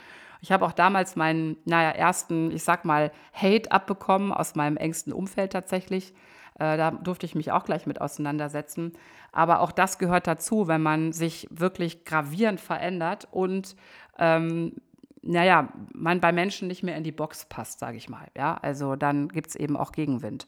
Ich 0.44 0.52
habe 0.52 0.66
auch 0.66 0.72
damals 0.72 1.16
meinen, 1.16 1.56
naja, 1.64 1.88
ersten, 1.88 2.50
ich 2.50 2.64
sag 2.64 2.84
mal, 2.84 3.12
Hate 3.32 3.72
abbekommen 3.72 4.30
aus 4.30 4.54
meinem 4.54 4.76
engsten 4.76 5.10
Umfeld 5.10 5.54
tatsächlich. 5.54 6.12
Äh, 6.56 6.76
da 6.76 6.90
durfte 6.90 7.24
ich 7.24 7.34
mich 7.34 7.50
auch 7.50 7.64
gleich 7.64 7.86
mit 7.86 7.98
auseinandersetzen. 7.98 8.92
Aber 9.32 9.60
auch 9.60 9.72
das 9.72 9.96
gehört 9.96 10.26
dazu, 10.26 10.68
wenn 10.68 10.82
man 10.82 11.12
sich 11.14 11.48
wirklich 11.50 12.04
gravierend 12.04 12.60
verändert 12.60 13.26
und 13.30 13.74
ähm, 14.18 14.74
naja, 15.22 15.70
man 15.94 16.20
bei 16.20 16.30
Menschen 16.30 16.68
nicht 16.68 16.82
mehr 16.82 16.98
in 16.98 17.04
die 17.04 17.10
Box 17.10 17.46
passt, 17.46 17.78
sage 17.78 17.96
ich 17.96 18.10
mal. 18.10 18.28
Ja, 18.36 18.58
also 18.60 18.96
dann 18.96 19.28
gibt 19.28 19.48
es 19.48 19.56
eben 19.56 19.78
auch 19.78 19.92
Gegenwind. 19.92 20.46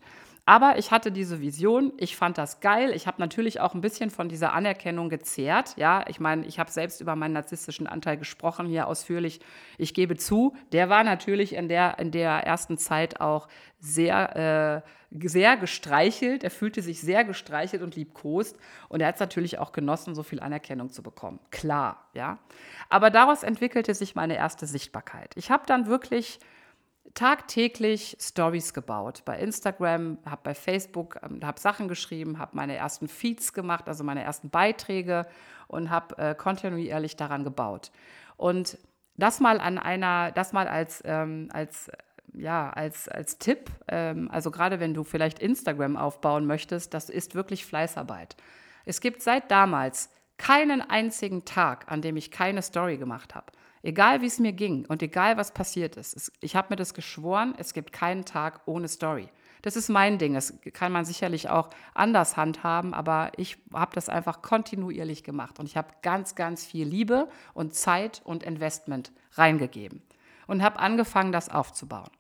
Aber 0.49 0.79
ich 0.79 0.93
hatte 0.93 1.11
diese 1.11 1.41
Vision, 1.41 1.93
ich 1.97 2.17
fand 2.17 2.39
das 2.39 2.61
geil. 2.61 2.93
Ich 2.93 3.09
habe 3.09 3.21
natürlich 3.21 3.61
auch 3.61 3.75
ein 3.75 3.81
bisschen 3.81 4.11
von 4.11 4.29
dieser 4.29 4.53
Anerkennung 4.53 5.09
gezehrt. 5.09 5.77
Ja, 5.77 6.05
ich 6.07 6.21
meine, 6.21 6.47
ich 6.47 6.61
habe 6.61 6.71
selbst 6.71 7.01
über 7.01 7.17
meinen 7.17 7.33
narzisstischen 7.33 7.89
Anteil 7.89 8.17
gesprochen, 8.17 8.69
hier 8.69 8.87
ausführlich. 8.87 9.41
Ich 9.77 9.93
gebe 9.93 10.17
zu, 10.17 10.55
der 10.71 10.89
war 10.89 11.03
natürlich 11.03 11.53
in 11.53 11.69
der, 11.69 11.99
in 11.99 12.13
der 12.13 12.31
ersten 12.47 12.79
Zeit 12.79 13.21
auch 13.21 13.49
sehr, 13.81 14.85
äh, 14.85 15.19
sehr 15.29 15.57
gestreichelt. 15.57 16.45
Er 16.45 16.53
fühlte 16.53 16.81
sich 16.81 17.01
sehr 17.01 17.25
gestreichelt 17.25 17.83
und 17.83 17.97
liebkost. 17.97 18.57
Und 18.89 19.01
er 19.01 19.09
hat 19.09 19.17
es 19.17 19.21
natürlich 19.21 19.59
auch 19.59 19.73
genossen, 19.73 20.15
so 20.15 20.23
viel 20.23 20.39
Anerkennung 20.39 20.91
zu 20.91 21.03
bekommen. 21.03 21.41
Klar, 21.51 22.07
ja. 22.15 22.39
Aber 22.89 23.11
daraus 23.11 23.43
entwickelte 23.43 23.95
sich 23.95 24.15
meine 24.15 24.37
erste 24.37 24.67
Sichtbarkeit. 24.67 25.33
Ich 25.35 25.51
habe 25.51 25.65
dann 25.67 25.89
wirklich 25.89 26.39
tagtäglich 27.17 28.17
Stories 28.21 28.75
gebaut. 28.75 29.23
Bei 29.25 29.39
Instagram, 29.39 30.19
habe 30.25 30.43
bei 30.45 30.55
Facebook, 30.55 31.19
ähm, 31.23 31.41
habe 31.43 31.59
Sachen 31.59 31.89
geschrieben, 31.89 32.39
habe 32.39 32.53
meine 32.55 32.77
ersten 32.77 33.09
Feeds 33.09 33.53
gemacht, 33.53 33.89
also 33.89 34.05
meine 34.05 34.23
ersten 34.23 34.51
Beiträge 34.51 35.27
und 35.67 35.91
habe 35.91 36.17
äh, 36.19 36.35
kontinuierlich 36.35 37.17
daran 37.17 37.43
gebaut. 37.43 37.91
Und 38.37 38.79
das 39.17 39.41
mal 39.41 39.59
an 39.61 39.79
einer, 39.79 40.31
das 40.31 40.53
mal 40.53 40.69
als, 40.69 41.03
ähm, 41.05 41.49
als 41.53 41.91
ja, 42.35 42.69
als, 42.69 43.09
als 43.09 43.39
Tipp, 43.39 43.71
ähm, 43.89 44.31
also 44.31 44.51
gerade 44.51 44.79
wenn 44.79 44.93
du 44.93 45.03
vielleicht 45.03 45.39
Instagram 45.39 45.97
aufbauen 45.97 46.47
möchtest, 46.47 46.93
das 46.93 47.09
ist 47.09 47.35
wirklich 47.35 47.65
Fleißarbeit. 47.65 48.37
Es 48.85 49.01
gibt 49.01 49.23
seit 49.23 49.51
damals 49.51 50.11
keinen 50.37 50.83
einzigen 50.83 51.47
Tag, 51.47 51.91
an 51.91 52.03
dem 52.03 52.19
ich 52.19 52.31
keine 52.31 52.61
Story 52.61 52.99
gemacht 52.99 53.35
habe. 53.35 53.47
Egal 53.87 54.21
wie 54.21 54.27
es 54.27 54.41
mir 54.41 54.53
ging 54.53 54.85
und 54.87 55.01
egal 55.01 55.37
was 55.37 55.53
passiert 55.53 55.97
ist, 55.97 56.33
ich 56.41 56.57
habe 56.57 56.71
mir 56.71 56.77
das 56.77 56.93
geschworen, 56.93 57.55
es 57.57 57.73
gibt 57.73 57.93
keinen 57.93 58.25
Tag 58.25 58.63
ohne 58.67 58.89
Story. 58.89 59.29
Das 59.63 59.77
ist 59.77 59.89
mein 59.89 60.19
Ding. 60.19 60.35
Das 60.35 60.55
kann 60.73 60.91
man 60.91 61.05
sicherlich 61.05 61.51
auch 61.51 61.71
anders 61.95 62.37
handhaben, 62.37 62.95
aber 62.95 63.31
ich 63.37 63.59
habe 63.73 63.95
das 63.95 64.09
einfach 64.09 64.43
kontinuierlich 64.43 65.23
gemacht 65.23 65.61
und 65.61 65.67
ich 65.67 65.77
habe 65.77 65.87
ganz, 66.03 66.35
ganz 66.35 66.67
viel 66.67 66.85
Liebe 66.85 67.29
und 67.55 67.77
Zeit 67.77 68.23
und 68.25 68.43
Investment 68.43 69.13
reingegeben 69.35 70.03
und 70.49 70.65
habe 70.65 70.81
angefangen, 70.81 71.31
das 71.31 71.49
aufzubauen. 71.49 72.11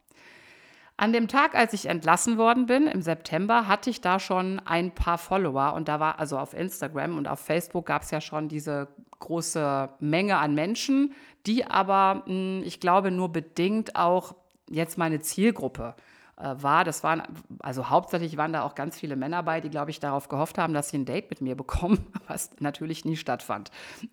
An 0.98 1.12
dem 1.12 1.28
Tag, 1.28 1.54
als 1.54 1.74
ich 1.74 1.86
entlassen 1.86 2.38
worden 2.38 2.64
bin, 2.66 2.86
im 2.86 3.02
September, 3.02 3.68
hatte 3.68 3.90
ich 3.90 4.00
da 4.00 4.18
schon 4.18 4.62
ein 4.64 4.92
paar 4.92 5.18
Follower 5.18 5.74
und 5.74 5.88
da 5.88 6.00
war, 6.00 6.18
also 6.18 6.38
auf 6.38 6.54
Instagram 6.54 7.18
und 7.18 7.28
auf 7.28 7.40
Facebook 7.40 7.86
gab 7.86 8.02
es 8.02 8.10
ja 8.10 8.22
schon 8.22 8.48
diese 8.48 8.88
große 9.18 9.90
Menge 10.00 10.38
an 10.38 10.54
Menschen, 10.54 11.12
die 11.46 11.66
aber, 11.66 12.22
hm, 12.26 12.62
ich 12.64 12.80
glaube, 12.80 13.10
nur 13.10 13.30
bedingt 13.30 13.96
auch 13.96 14.34
jetzt 14.68 14.98
meine 14.98 15.20
Zielgruppe 15.20 15.94
äh, 16.36 16.54
war. 16.56 16.84
Das 16.84 17.02
waren, 17.02 17.22
also 17.60 17.88
hauptsächlich 17.88 18.36
waren 18.36 18.52
da 18.52 18.62
auch 18.62 18.74
ganz 18.74 18.98
viele 18.98 19.16
Männer 19.16 19.42
bei, 19.42 19.60
die, 19.60 19.70
glaube 19.70 19.90
ich, 19.90 20.00
darauf 20.00 20.28
gehofft 20.28 20.58
haben, 20.58 20.74
dass 20.74 20.90
sie 20.90 20.98
ein 20.98 21.06
Date 21.06 21.30
mit 21.30 21.40
mir 21.40 21.56
bekommen, 21.56 22.06
was 22.28 22.50
natürlich 22.60 23.04
nie 23.04 23.16
stattfand. 23.16 23.70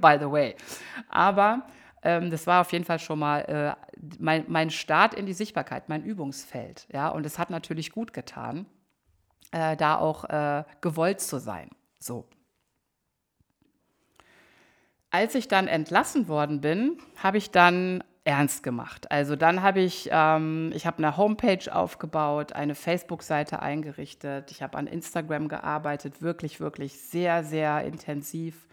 By 0.00 0.16
the 0.18 0.30
way. 0.30 0.56
Aber 1.08 1.66
ähm, 2.02 2.30
das 2.30 2.46
war 2.46 2.62
auf 2.62 2.72
jeden 2.72 2.84
Fall 2.84 2.98
schon 2.98 3.18
mal 3.18 3.40
äh, 3.40 3.74
mein, 4.18 4.44
mein 4.48 4.70
Start 4.70 5.14
in 5.14 5.26
die 5.26 5.32
Sichtbarkeit, 5.32 5.88
mein 5.88 6.02
Übungsfeld. 6.02 6.86
Ja? 6.92 7.08
Und 7.08 7.26
es 7.26 7.38
hat 7.38 7.50
natürlich 7.50 7.92
gut 7.92 8.12
getan, 8.12 8.66
äh, 9.50 9.76
da 9.76 9.98
auch 9.98 10.24
äh, 10.24 10.64
gewollt 10.80 11.20
zu 11.20 11.38
sein. 11.38 11.70
So. 11.98 12.26
Als 15.10 15.34
ich 15.34 15.48
dann 15.48 15.66
entlassen 15.66 16.28
worden 16.28 16.60
bin, 16.60 16.98
habe 17.16 17.38
ich 17.38 17.50
dann 17.50 18.04
ernst 18.24 18.62
gemacht. 18.62 19.10
Also 19.10 19.34
dann 19.34 19.62
habe 19.62 19.80
ich, 19.80 20.08
ähm, 20.12 20.70
ich 20.74 20.86
habe 20.86 20.98
eine 20.98 21.16
Homepage 21.16 21.74
aufgebaut, 21.74 22.52
eine 22.52 22.74
Facebook-Seite 22.74 23.60
eingerichtet, 23.60 24.50
ich 24.50 24.62
habe 24.62 24.78
an 24.78 24.86
Instagram 24.86 25.48
gearbeitet, 25.48 26.22
wirklich, 26.22 26.60
wirklich 26.60 27.00
sehr, 27.00 27.42
sehr 27.42 27.82
intensiv. 27.84 28.66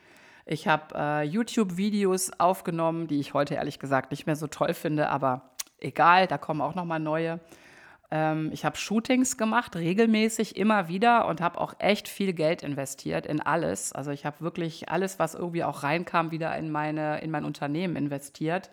Ich 0.45 0.67
habe 0.67 0.95
äh, 0.95 1.23
YouTube-Videos 1.23 2.39
aufgenommen, 2.39 3.07
die 3.07 3.19
ich 3.19 3.33
heute 3.33 3.55
ehrlich 3.55 3.79
gesagt 3.79 4.11
nicht 4.11 4.27
mehr 4.27 4.35
so 4.35 4.47
toll 4.47 4.73
finde, 4.73 5.09
aber 5.09 5.49
egal, 5.79 6.27
da 6.27 6.37
kommen 6.37 6.61
auch 6.61 6.75
noch 6.75 6.85
mal 6.85 6.99
neue. 6.99 7.39
Ähm, 8.09 8.49
ich 8.53 8.65
habe 8.65 8.77
Shootings 8.77 9.37
gemacht, 9.37 9.75
regelmäßig, 9.75 10.55
immer 10.55 10.87
wieder 10.87 11.27
und 11.27 11.41
habe 11.41 11.59
auch 11.59 11.73
echt 11.79 12.07
viel 12.07 12.33
Geld 12.33 12.63
investiert 12.63 13.25
in 13.25 13.41
alles. 13.41 13.91
Also 13.91 14.11
ich 14.11 14.25
habe 14.25 14.41
wirklich 14.41 14.89
alles, 14.89 15.19
was 15.19 15.35
irgendwie 15.35 15.63
auch 15.63 15.83
reinkam, 15.83 16.31
wieder 16.31 16.55
in, 16.57 16.71
meine, 16.71 17.19
in 17.21 17.31
mein 17.31 17.45
Unternehmen 17.45 17.95
investiert. 17.95 18.71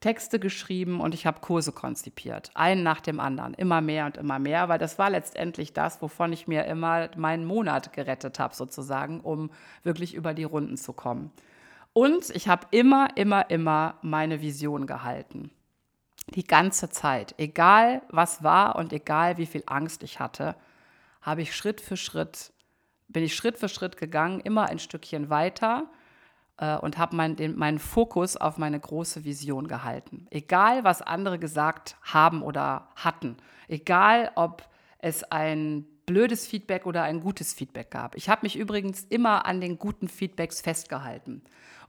Texte 0.00 0.40
geschrieben 0.40 1.00
und 1.00 1.14
ich 1.14 1.26
habe 1.26 1.40
Kurse 1.40 1.72
konzipiert. 1.72 2.50
Einen 2.54 2.82
nach 2.82 3.00
dem 3.00 3.20
anderen, 3.20 3.54
immer 3.54 3.80
mehr 3.80 4.06
und 4.06 4.16
immer 4.16 4.40
mehr, 4.40 4.68
weil 4.68 4.78
das 4.78 4.98
war 4.98 5.10
letztendlich 5.10 5.72
das, 5.72 6.02
wovon 6.02 6.32
ich 6.32 6.48
mir 6.48 6.64
immer 6.64 7.08
meinen 7.16 7.44
Monat 7.44 7.92
gerettet 7.92 8.40
habe, 8.40 8.54
sozusagen, 8.54 9.20
um 9.20 9.50
wirklich 9.84 10.14
über 10.14 10.34
die 10.34 10.44
Runden 10.44 10.76
zu 10.76 10.92
kommen. 10.92 11.30
Und 11.92 12.30
ich 12.30 12.48
habe 12.48 12.66
immer, 12.72 13.16
immer, 13.16 13.48
immer 13.50 13.94
meine 14.02 14.40
Vision 14.40 14.86
gehalten. 14.86 15.50
Die 16.30 16.44
ganze 16.44 16.90
Zeit. 16.90 17.34
Egal 17.38 18.02
was 18.08 18.42
war 18.42 18.76
und 18.76 18.92
egal 18.92 19.38
wie 19.38 19.46
viel 19.46 19.62
Angst 19.66 20.02
ich 20.02 20.20
hatte, 20.20 20.54
habe 21.20 21.42
ich 21.42 21.54
Schritt 21.54 21.80
für 21.80 21.96
Schritt, 21.96 22.52
bin 23.08 23.22
ich 23.22 23.34
Schritt 23.34 23.58
für 23.58 23.68
Schritt 23.68 23.96
gegangen, 23.96 24.40
immer 24.40 24.68
ein 24.68 24.78
Stückchen 24.78 25.30
weiter 25.30 25.90
äh, 26.56 26.76
und 26.76 26.98
habe 26.98 27.16
mein, 27.16 27.36
meinen 27.56 27.78
Fokus 27.78 28.36
auf 28.36 28.58
meine 28.58 28.78
große 28.78 29.24
Vision 29.24 29.68
gehalten. 29.68 30.26
Egal, 30.30 30.84
was 30.84 31.02
andere 31.02 31.38
gesagt 31.38 31.96
haben 32.02 32.42
oder 32.42 32.88
hatten. 32.96 33.36
Egal, 33.68 34.32
ob 34.34 34.68
es 34.98 35.24
ein 35.24 35.86
blödes 36.06 36.46
Feedback 36.46 36.86
oder 36.86 37.02
ein 37.02 37.20
gutes 37.20 37.54
Feedback 37.54 37.90
gab. 37.90 38.16
Ich 38.16 38.28
habe 38.28 38.40
mich 38.42 38.56
übrigens 38.56 39.04
immer 39.04 39.46
an 39.46 39.60
den 39.60 39.78
guten 39.78 40.08
Feedbacks 40.08 40.60
festgehalten. 40.60 41.42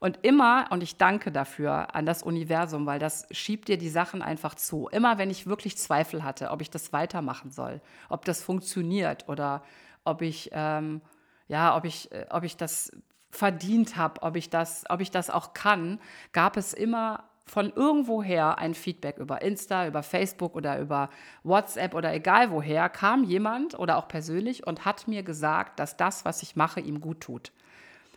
Und 0.04 0.20
immer, 0.22 0.66
und 0.70 0.84
ich 0.84 0.97
danke 0.97 1.32
dafür 1.32 1.95
an 1.95 2.06
das 2.06 2.24
Universum, 2.24 2.86
weil 2.86 2.99
das 2.99 3.26
schiebt 3.32 3.70
dir 3.70 3.78
die 3.78 3.88
Sachen 3.88 4.22
einfach 4.22 4.54
zu. 4.54 4.89
Immer 4.89 5.18
wenn 5.18 5.30
ich 5.30 5.47
wirklich 5.47 5.78
Zweifel 5.78 6.26
hatte, 6.26 6.51
ob 6.51 6.60
ich 6.60 6.70
das 6.70 6.91
weitermachen 6.91 7.51
soll, 7.51 7.80
ob 8.10 8.26
das 8.26 8.43
funktioniert 8.43 9.30
oder 9.30 9.64
ob 10.04 10.22
ich, 10.22 10.49
ähm, 10.51 10.99
ja, 11.47 11.78
ob 11.78 11.86
ich, 11.86 12.12
äh, 12.12 12.26
ob 12.32 12.43
ich 12.43 12.58
das 12.58 12.91
verdient 13.30 13.95
habe, 13.95 14.22
ob 14.24 14.36
ob 14.36 14.99
ich 14.99 15.10
das 15.12 15.30
auch 15.30 15.54
kann, 15.54 16.01
gab 16.34 16.58
es 16.58 16.74
immer 16.74 17.24
von 17.45 17.72
irgendwoher 17.74 18.58
ein 18.58 18.74
Feedback 18.74 19.20
über 19.20 19.41
Insta, 19.41 19.88
über 19.88 20.04
Facebook 20.04 20.58
oder 20.58 20.80
über 20.80 21.12
WhatsApp 21.43 21.93
oder 21.93 22.14
egal 22.14 22.51
woher, 22.51 22.89
kam 22.89 23.24
jemand 23.24 23.80
oder 23.80 23.95
auch 23.95 24.10
persönlich 24.10 24.68
und 24.68 24.84
hat 24.84 25.08
mir 25.08 25.24
gesagt, 25.24 25.80
dass 25.80 25.95
das, 25.95 26.26
was 26.26 26.43
ich 26.43 26.58
mache, 26.58 26.82
ihm 26.82 26.99
gut 26.99 27.22
tut. 27.22 27.54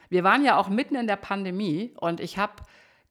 Wir 0.08 0.24
waren 0.24 0.44
ja 0.44 0.56
auch 0.56 0.68
mitten 0.68 0.94
in 0.94 1.06
der 1.06 1.16
Pandemie 1.16 1.92
und 1.96 2.20
ich 2.20 2.38
habe 2.38 2.62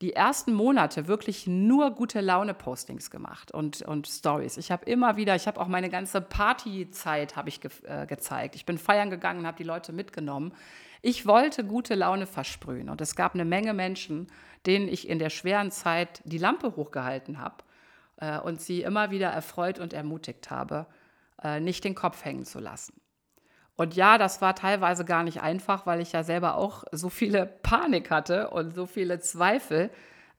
die 0.01 0.13
ersten 0.13 0.53
Monate 0.53 1.07
wirklich 1.07 1.47
nur 1.47 1.91
gute 1.91 2.19
Laune-Postings 2.19 3.09
gemacht 3.09 3.51
und, 3.51 3.81
und 3.81 4.07
Stories. 4.07 4.57
Ich 4.57 4.71
habe 4.71 4.85
immer 4.85 5.15
wieder, 5.15 5.35
ich 5.35 5.47
habe 5.47 5.59
auch 5.59 5.67
meine 5.67 5.89
ganze 5.89 6.19
Partyzeit 6.19 7.35
habe 7.35 7.49
ich 7.49 7.61
ge 7.61 7.71
äh, 7.83 8.05
gezeigt. 8.05 8.55
Ich 8.55 8.65
bin 8.65 8.77
feiern 8.77 9.09
gegangen 9.09 9.47
habe 9.47 9.57
die 9.57 9.63
Leute 9.63 9.93
mitgenommen. 9.93 10.53
Ich 11.01 11.25
wollte 11.25 11.63
gute 11.63 11.95
Laune 11.95 12.25
versprühen 12.25 12.89
und 12.89 12.99
es 12.99 13.15
gab 13.15 13.35
eine 13.35 13.45
Menge 13.45 13.73
Menschen, 13.73 14.27
denen 14.65 14.87
ich 14.87 15.07
in 15.07 15.19
der 15.19 15.29
schweren 15.29 15.71
Zeit 15.71 16.21
die 16.25 16.39
Lampe 16.39 16.75
hochgehalten 16.75 17.39
habe 17.39 17.63
äh, 18.17 18.39
und 18.39 18.59
sie 18.59 18.81
immer 18.81 19.11
wieder 19.11 19.29
erfreut 19.29 19.79
und 19.79 19.93
ermutigt 19.93 20.49
habe, 20.51 20.87
äh, 21.41 21.59
nicht 21.59 21.83
den 21.83 21.95
Kopf 21.95 22.25
hängen 22.25 22.43
zu 22.43 22.59
lassen. 22.59 22.99
Und 23.77 23.95
ja, 23.95 24.17
das 24.17 24.41
war 24.41 24.55
teilweise 24.55 25.03
gar 25.03 25.23
nicht 25.23 25.41
einfach, 25.41 25.85
weil 25.85 25.99
ich 25.99 26.13
ja 26.13 26.23
selber 26.23 26.55
auch 26.55 26.85
so 26.91 27.09
viele 27.09 27.45
Panik 27.45 28.09
hatte 28.09 28.49
und 28.49 28.73
so 28.73 28.85
viele 28.85 29.19
Zweifel. 29.19 29.89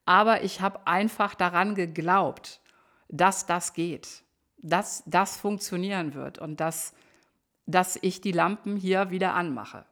Aber 0.05 0.43
ich 0.43 0.61
habe 0.61 0.87
einfach 0.87 1.35
daran 1.35 1.75
geglaubt, 1.75 2.61
dass 3.09 3.45
das 3.45 3.73
geht, 3.73 4.23
dass 4.57 5.03
das 5.05 5.37
funktionieren 5.37 6.13
wird 6.15 6.39
und 6.39 6.59
dass, 6.59 6.93
dass 7.65 7.97
ich 8.01 8.21
die 8.21 8.31
Lampen 8.31 8.75
hier 8.75 9.11
wieder 9.11 9.35
anmache. 9.35 9.85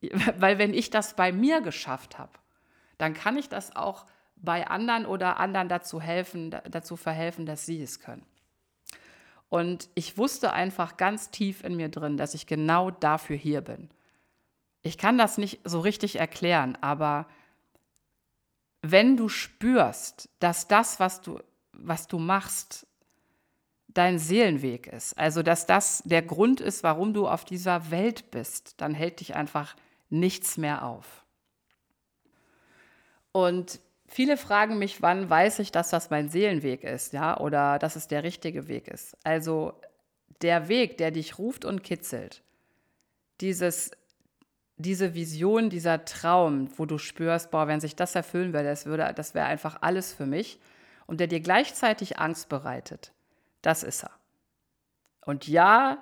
Weil 0.38 0.58
wenn 0.58 0.74
ich 0.74 0.90
das 0.90 1.14
bei 1.14 1.32
mir 1.32 1.60
geschafft 1.60 2.18
habe, 2.18 2.32
dann 2.98 3.14
kann 3.14 3.36
ich 3.36 3.48
das 3.48 3.74
auch 3.74 4.06
bei 4.36 4.66
anderen 4.68 5.06
oder 5.06 5.38
anderen 5.38 5.68
dazu 5.68 6.00
helfen, 6.00 6.50
dazu 6.70 6.96
verhelfen, 6.96 7.46
dass 7.46 7.66
sie 7.66 7.82
es 7.82 8.00
können. 8.00 8.26
Und 9.52 9.90
ich 9.94 10.16
wusste 10.16 10.54
einfach 10.54 10.96
ganz 10.96 11.30
tief 11.30 11.62
in 11.62 11.76
mir 11.76 11.90
drin, 11.90 12.16
dass 12.16 12.32
ich 12.32 12.46
genau 12.46 12.90
dafür 12.90 13.36
hier 13.36 13.60
bin. 13.60 13.90
Ich 14.80 14.96
kann 14.96 15.18
das 15.18 15.36
nicht 15.36 15.60
so 15.64 15.80
richtig 15.80 16.16
erklären, 16.16 16.78
aber 16.80 17.26
wenn 18.80 19.18
du 19.18 19.28
spürst, 19.28 20.30
dass 20.38 20.68
das, 20.68 21.00
was 21.00 21.20
du, 21.20 21.38
was 21.74 22.06
du 22.06 22.18
machst, 22.18 22.86
dein 23.88 24.18
Seelenweg 24.18 24.86
ist, 24.86 25.18
also 25.18 25.42
dass 25.42 25.66
das 25.66 26.02
der 26.06 26.22
Grund 26.22 26.62
ist, 26.62 26.82
warum 26.82 27.12
du 27.12 27.28
auf 27.28 27.44
dieser 27.44 27.90
Welt 27.90 28.30
bist, 28.30 28.80
dann 28.80 28.94
hält 28.94 29.20
dich 29.20 29.36
einfach 29.36 29.76
nichts 30.08 30.56
mehr 30.56 30.82
auf. 30.82 31.26
Und 33.32 33.80
viele 34.12 34.36
fragen 34.36 34.78
mich, 34.78 35.00
wann 35.02 35.28
weiß 35.28 35.58
ich, 35.60 35.72
dass 35.72 35.90
das 35.90 36.10
mein 36.10 36.28
Seelenweg 36.28 36.84
ist, 36.84 37.12
ja, 37.12 37.38
oder 37.38 37.78
dass 37.78 37.96
es 37.96 38.08
der 38.08 38.22
richtige 38.22 38.68
Weg 38.68 38.88
ist. 38.88 39.16
Also 39.24 39.72
der 40.42 40.68
Weg, 40.68 40.98
der 40.98 41.10
dich 41.10 41.38
ruft 41.38 41.64
und 41.64 41.82
kitzelt, 41.82 42.42
dieses, 43.40 43.90
diese 44.76 45.14
Vision, 45.14 45.70
dieser 45.70 46.04
Traum, 46.04 46.68
wo 46.76 46.84
du 46.84 46.98
spürst, 46.98 47.50
boah, 47.50 47.66
wenn 47.66 47.80
sich 47.80 47.96
das 47.96 48.14
erfüllen 48.14 48.52
würde, 48.52 48.68
das, 48.68 48.86
würde, 48.86 49.12
das 49.14 49.34
wäre 49.34 49.46
einfach 49.46 49.78
alles 49.80 50.12
für 50.12 50.26
mich 50.26 50.60
und 51.06 51.18
der 51.18 51.26
dir 51.26 51.40
gleichzeitig 51.40 52.18
Angst 52.18 52.48
bereitet, 52.48 53.12
das 53.62 53.82
ist 53.82 54.04
er. 54.04 54.10
Und 55.24 55.48
ja, 55.48 55.98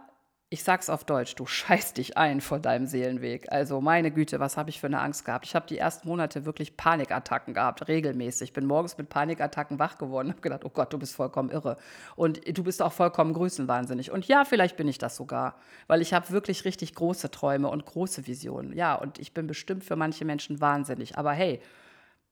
ich 0.52 0.64
sag's 0.64 0.90
auf 0.90 1.04
Deutsch, 1.04 1.36
du 1.36 1.46
scheißt 1.46 1.96
dich 1.96 2.16
ein 2.16 2.40
vor 2.40 2.58
deinem 2.58 2.88
Seelenweg. 2.88 3.52
Also 3.52 3.80
meine 3.80 4.10
Güte, 4.10 4.40
was 4.40 4.56
habe 4.56 4.68
ich 4.68 4.80
für 4.80 4.88
eine 4.88 5.00
Angst 5.00 5.24
gehabt? 5.24 5.46
Ich 5.46 5.54
habe 5.54 5.68
die 5.68 5.78
ersten 5.78 6.08
Monate 6.08 6.44
wirklich 6.44 6.76
Panikattacken 6.76 7.54
gehabt, 7.54 7.86
regelmäßig. 7.86 8.52
Bin 8.52 8.66
morgens 8.66 8.98
mit 8.98 9.08
Panikattacken 9.08 9.78
wach 9.78 9.96
geworden 9.96 10.28
habe 10.28 10.40
gedacht, 10.40 10.64
oh 10.64 10.70
Gott, 10.70 10.92
du 10.92 10.98
bist 10.98 11.14
vollkommen 11.14 11.50
irre. 11.50 11.76
Und 12.16 12.40
du 12.58 12.64
bist 12.64 12.82
auch 12.82 12.92
vollkommen 12.92 13.32
größenwahnsinnig. 13.32 14.10
Und 14.10 14.26
ja, 14.26 14.44
vielleicht 14.44 14.76
bin 14.76 14.88
ich 14.88 14.98
das 14.98 15.14
sogar, 15.14 15.54
weil 15.86 16.02
ich 16.02 16.12
habe 16.12 16.30
wirklich 16.30 16.64
richtig 16.64 16.96
große 16.96 17.30
Träume 17.30 17.68
und 17.68 17.86
große 17.86 18.26
Visionen. 18.26 18.72
Ja, 18.72 18.96
und 18.96 19.20
ich 19.20 19.32
bin 19.32 19.46
bestimmt 19.46 19.84
für 19.84 19.94
manche 19.94 20.24
Menschen 20.24 20.60
wahnsinnig. 20.60 21.16
Aber 21.16 21.30
hey, 21.30 21.60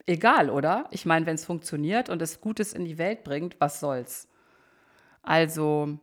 egal, 0.06 0.50
oder? 0.50 0.86
Ich 0.90 1.06
meine, 1.06 1.24
wenn 1.24 1.36
es 1.36 1.44
funktioniert 1.44 2.08
und 2.08 2.20
es 2.20 2.40
Gutes 2.40 2.72
in 2.72 2.84
die 2.84 2.98
Welt 2.98 3.22
bringt, 3.22 3.54
was 3.60 3.78
soll's? 3.78 4.26
Also 5.22 6.00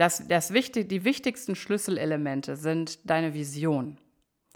das, 0.00 0.26
das 0.26 0.54
wichtig, 0.54 0.88
die 0.88 1.04
wichtigsten 1.04 1.54
Schlüsselelemente 1.54 2.56
sind 2.56 3.10
deine 3.10 3.34
Vision. 3.34 3.98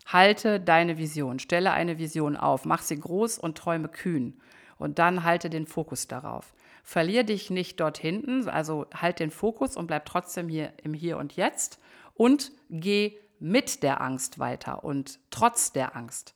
Halte 0.07 0.59
deine 0.59 0.97
Vision, 0.97 1.39
stelle 1.39 1.73
eine 1.73 1.99
Vision 1.99 2.39
auf, 2.39 2.65
mach 2.65 2.81
sie 2.81 2.99
groß 2.99 3.39
und 3.39 3.59
träume 3.59 3.89
kühn. 3.89 4.41
Und 4.79 4.99
dann 4.99 5.23
halte 5.23 5.51
den 5.51 5.67
Fokus 5.67 6.09
darauf. 6.09 6.55
Verlier 6.83 7.25
dich 7.25 7.51
nicht 7.51 7.79
dort 7.79 7.99
hinten, 7.99 8.49
also 8.49 8.87
halt 8.95 9.21
den 9.21 9.31
Fokus 9.31 9.77
und 9.77 9.87
bleib 9.87 10.07
trotzdem 10.07 10.49
hier 10.49 10.73
im 10.83 10.95
Hier 10.95 11.19
und 11.19 11.37
Jetzt 11.37 11.79
und 12.15 12.51
geh 12.71 13.19
mit 13.39 13.83
der 13.83 14.01
Angst 14.01 14.39
weiter 14.39 14.83
und 14.83 15.19
trotz 15.29 15.73
der 15.73 15.95
Angst. 15.95 16.35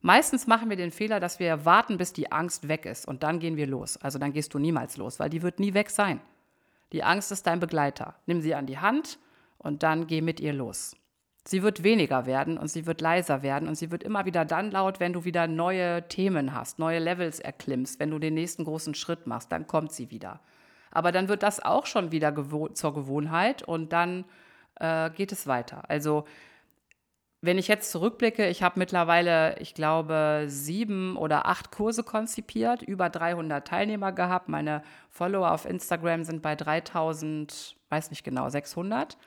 Meistens 0.00 0.48
machen 0.48 0.68
wir 0.68 0.76
den 0.76 0.90
Fehler, 0.90 1.20
dass 1.20 1.38
wir 1.38 1.64
warten, 1.64 1.96
bis 1.96 2.12
die 2.12 2.32
Angst 2.32 2.66
weg 2.66 2.86
ist 2.86 3.06
und 3.06 3.22
dann 3.22 3.38
gehen 3.38 3.56
wir 3.56 3.68
los. 3.68 3.96
Also 3.98 4.18
dann 4.18 4.32
gehst 4.32 4.52
du 4.52 4.58
niemals 4.58 4.96
los, 4.96 5.20
weil 5.20 5.30
die 5.30 5.42
wird 5.42 5.60
nie 5.60 5.74
weg 5.74 5.90
sein. 5.90 6.20
Die 6.92 7.02
Angst 7.02 7.32
ist 7.32 7.46
dein 7.46 7.60
Begleiter. 7.60 8.14
Nimm 8.26 8.40
sie 8.40 8.54
an 8.54 8.66
die 8.66 8.78
Hand 8.78 9.18
und 9.58 9.82
dann 9.82 10.06
geh 10.06 10.20
mit 10.20 10.40
ihr 10.40 10.52
los. 10.52 10.96
Sie 11.44 11.62
wird 11.62 11.84
weniger 11.84 12.26
werden 12.26 12.58
und 12.58 12.68
sie 12.68 12.86
wird 12.86 13.00
leiser 13.00 13.42
werden 13.42 13.68
und 13.68 13.76
sie 13.76 13.92
wird 13.92 14.02
immer 14.02 14.24
wieder 14.24 14.44
dann 14.44 14.72
laut, 14.72 14.98
wenn 14.98 15.12
du 15.12 15.24
wieder 15.24 15.46
neue 15.46 16.08
Themen 16.08 16.52
hast, 16.52 16.80
neue 16.80 16.98
Levels 16.98 17.38
erklimmst, 17.38 18.00
wenn 18.00 18.10
du 18.10 18.18
den 18.18 18.34
nächsten 18.34 18.64
großen 18.64 18.94
Schritt 18.94 19.28
machst, 19.28 19.52
dann 19.52 19.68
kommt 19.68 19.92
sie 19.92 20.10
wieder. 20.10 20.40
Aber 20.90 21.12
dann 21.12 21.28
wird 21.28 21.44
das 21.44 21.60
auch 21.60 21.86
schon 21.86 22.10
wieder 22.10 22.32
gewo 22.32 22.68
zur 22.68 22.94
Gewohnheit 22.94 23.62
und 23.62 23.92
dann 23.92 24.24
äh, 24.80 25.10
geht 25.10 25.30
es 25.30 25.46
weiter. 25.46 25.88
Also 25.88 26.24
wenn 27.42 27.58
ich 27.58 27.68
jetzt 27.68 27.90
zurückblicke, 27.90 28.48
ich 28.48 28.62
habe 28.62 28.78
mittlerweile, 28.78 29.58
ich 29.58 29.74
glaube, 29.74 30.44
sieben 30.46 31.16
oder 31.16 31.46
acht 31.46 31.70
Kurse 31.70 32.02
konzipiert, 32.02 32.82
über 32.82 33.10
300 33.10 33.66
Teilnehmer 33.66 34.12
gehabt. 34.12 34.48
Meine 34.48 34.82
Follower 35.10 35.52
auf 35.52 35.66
Instagram 35.66 36.24
sind 36.24 36.42
bei 36.42 36.56
3000, 36.56 37.76
weiß 37.90 38.10
nicht 38.10 38.24
genau, 38.24 38.48
600. 38.48 39.18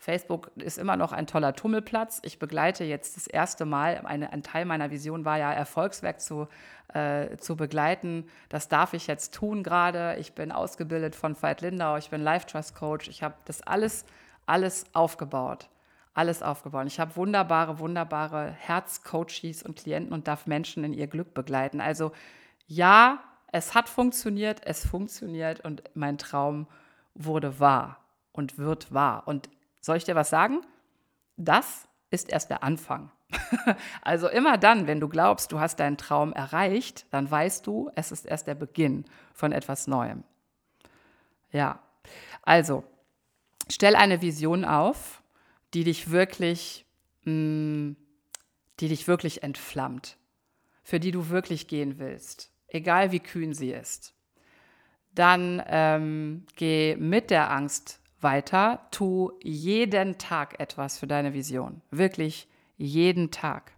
Facebook 0.00 0.50
ist 0.56 0.78
immer 0.78 0.96
noch 0.96 1.12
ein 1.12 1.26
toller 1.26 1.54
Tummelplatz. 1.54 2.20
Ich 2.24 2.38
begleite 2.38 2.84
jetzt 2.84 3.16
das 3.16 3.26
erste 3.26 3.64
Mal, 3.64 4.00
eine, 4.04 4.32
ein 4.32 4.42
Teil 4.42 4.64
meiner 4.64 4.90
Vision 4.90 5.24
war 5.24 5.38
ja, 5.38 5.52
Erfolgswerk 5.52 6.20
zu, 6.20 6.48
äh, 6.94 7.36
zu 7.36 7.56
begleiten. 7.56 8.28
Das 8.48 8.68
darf 8.68 8.94
ich 8.94 9.08
jetzt 9.08 9.34
tun 9.34 9.62
gerade. 9.62 10.16
Ich 10.20 10.34
bin 10.34 10.52
ausgebildet 10.52 11.16
von 11.16 11.40
Veit 11.40 11.60
Lindau, 11.60 11.96
ich 11.96 12.10
bin 12.10 12.22
Life 12.22 12.46
Trust 12.46 12.76
Coach. 12.76 13.08
Ich 13.08 13.22
habe 13.22 13.34
das 13.44 13.60
alles, 13.60 14.06
alles 14.46 14.86
aufgebaut 14.94 15.68
alles 16.18 16.42
aufgebaut. 16.42 16.88
Ich 16.88 16.98
habe 16.98 17.14
wunderbare, 17.14 17.78
wunderbare 17.78 18.50
Herzcoaches 18.50 19.62
und 19.62 19.76
Klienten 19.76 20.12
und 20.12 20.26
darf 20.26 20.46
Menschen 20.46 20.82
in 20.82 20.92
ihr 20.92 21.06
Glück 21.06 21.32
begleiten. 21.32 21.80
Also 21.80 22.10
ja, 22.66 23.20
es 23.52 23.74
hat 23.74 23.88
funktioniert, 23.88 24.60
es 24.64 24.84
funktioniert 24.84 25.60
und 25.64 25.82
mein 25.94 26.18
Traum 26.18 26.66
wurde 27.14 27.60
wahr 27.60 28.00
und 28.32 28.58
wird 28.58 28.92
wahr. 28.92 29.22
Und 29.26 29.48
soll 29.80 29.96
ich 29.96 30.04
dir 30.04 30.16
was 30.16 30.28
sagen? 30.28 30.60
Das 31.36 31.88
ist 32.10 32.28
erst 32.30 32.50
der 32.50 32.64
Anfang. 32.64 33.12
also 34.02 34.28
immer 34.28 34.58
dann, 34.58 34.88
wenn 34.88 34.98
du 34.98 35.08
glaubst, 35.08 35.52
du 35.52 35.60
hast 35.60 35.76
deinen 35.76 35.98
Traum 35.98 36.32
erreicht, 36.32 37.06
dann 37.10 37.30
weißt 37.30 37.64
du, 37.64 37.92
es 37.94 38.10
ist 38.10 38.26
erst 38.26 38.48
der 38.48 38.56
Beginn 38.56 39.04
von 39.32 39.52
etwas 39.52 39.86
Neuem. 39.86 40.24
Ja, 41.52 41.78
also 42.42 42.82
stell 43.68 43.94
eine 43.94 44.20
Vision 44.20 44.64
auf 44.64 45.17
die 45.74 45.84
dich 45.84 46.10
wirklich, 46.10 46.86
mh, 47.24 47.32
mm, 47.32 47.96
die 48.80 48.88
dich 48.88 49.08
wirklich 49.08 49.42
entflammt, 49.42 50.16
für 50.82 51.00
die 51.00 51.10
du 51.10 51.28
wirklich 51.28 51.66
gehen 51.66 51.98
willst, 51.98 52.52
egal 52.68 53.12
wie 53.12 53.20
kühn 53.20 53.52
sie 53.52 53.72
ist. 53.72 54.14
Dann 55.14 55.62
ähm, 55.66 56.46
geh 56.56 56.96
mit 56.96 57.30
der 57.30 57.50
Angst 57.50 58.00
weiter, 58.20 58.86
tu 58.90 59.32
jeden 59.42 60.18
Tag 60.18 60.60
etwas 60.60 60.98
für 60.98 61.06
deine 61.06 61.34
Vision, 61.34 61.82
wirklich 61.90 62.48
jeden 62.76 63.30
Tag. 63.30 63.72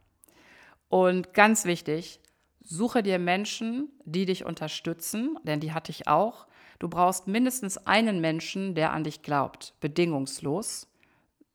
Und 0.88 1.34
ganz 1.34 1.64
wichtig, 1.64 2.20
suche 2.62 3.02
dir 3.02 3.18
Menschen, 3.18 3.88
die 4.04 4.26
dich 4.26 4.44
unterstützen, 4.44 5.38
denn 5.44 5.60
die 5.60 5.72
hatte 5.72 5.92
ich 5.92 6.08
auch. 6.08 6.46
Du 6.78 6.88
brauchst 6.88 7.26
mindestens 7.26 7.78
einen 7.86 8.20
Menschen, 8.20 8.74
der 8.74 8.92
an 8.92 9.04
dich 9.04 9.22
glaubt, 9.22 9.74
bedingungslos 9.80 10.89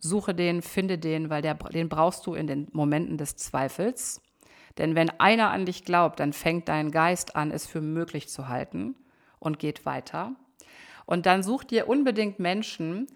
suche 0.05 0.33
den, 0.33 0.61
finde 0.61 0.97
den, 0.97 1.29
weil 1.29 1.41
der, 1.41 1.55
den 1.55 1.89
brauchst 1.89 2.25
du 2.25 2.33
in 2.33 2.47
den 2.47 2.67
Momenten 2.71 3.17
des 3.17 3.35
Zweifels. 3.35 4.21
Denn 4.77 4.95
wenn 4.95 5.09
einer 5.19 5.51
an 5.51 5.65
dich 5.65 5.83
glaubt, 5.83 6.19
dann 6.19 6.33
fängt 6.33 6.67
dein 6.67 6.91
Geist 6.91 7.35
an, 7.35 7.51
es 7.51 7.65
für 7.65 7.81
möglich 7.81 8.29
zu 8.29 8.47
halten 8.47 8.95
und 9.39 9.59
geht 9.59 9.85
weiter. 9.85 10.33
Und 11.05 11.25
dann 11.25 11.43
such 11.43 11.63
dir 11.63 11.87
unbedingt 11.87 12.39
Menschen, 12.39 13.07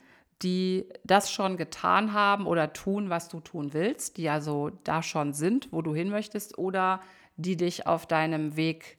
die 0.41 0.85
das 1.03 1.31
schon 1.31 1.57
getan 1.57 2.13
haben 2.13 2.47
oder 2.47 2.71
tun, 2.71 3.09
was 3.09 3.27
du 3.27 3.41
tun 3.41 3.73
willst, 3.73 4.17
die 4.17 4.29
also 4.29 4.71
da 4.83 5.03
schon 5.03 5.33
sind, 5.33 5.67
wo 5.71 5.81
du 5.81 5.93
hin 5.93 6.09
möchtest, 6.09 6.57
oder 6.57 7.01
die 7.35 7.57
dich 7.57 7.87
auf 7.87 8.05
deinem 8.05 8.55
Weg 8.55 8.97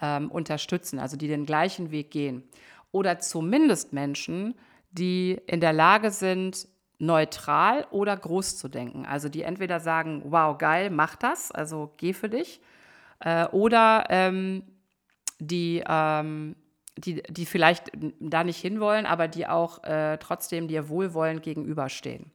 ähm, 0.00 0.30
unterstützen, 0.30 0.98
also 0.98 1.16
die 1.16 1.28
den 1.28 1.46
gleichen 1.46 1.90
Weg 1.90 2.10
gehen. 2.10 2.42
Oder 2.90 3.20
zumindest 3.20 3.94
Menschen, 3.94 4.54
die 4.90 5.40
in 5.46 5.60
der 5.60 5.72
Lage 5.72 6.10
sind, 6.10 6.68
neutral 7.02 7.86
oder 7.90 8.16
groß 8.16 8.56
zu 8.56 8.68
denken. 8.68 9.04
Also 9.04 9.28
die 9.28 9.42
entweder 9.42 9.80
sagen, 9.80 10.22
wow, 10.26 10.56
geil, 10.56 10.88
mach 10.88 11.16
das, 11.16 11.50
also 11.50 11.92
geh 11.96 12.12
für 12.12 12.28
dich, 12.28 12.60
äh, 13.20 13.46
oder 13.48 14.06
ähm, 14.08 14.62
die, 15.40 15.82
ähm, 15.86 16.56
die, 16.96 17.22
die 17.24 17.46
vielleicht 17.46 17.90
da 18.20 18.44
nicht 18.44 18.58
hinwollen, 18.58 19.06
aber 19.06 19.28
die 19.28 19.46
auch 19.46 19.82
äh, 19.84 20.16
trotzdem 20.18 20.68
dir 20.68 20.88
wohlwollend 20.88 21.42
gegenüberstehen. 21.42 22.31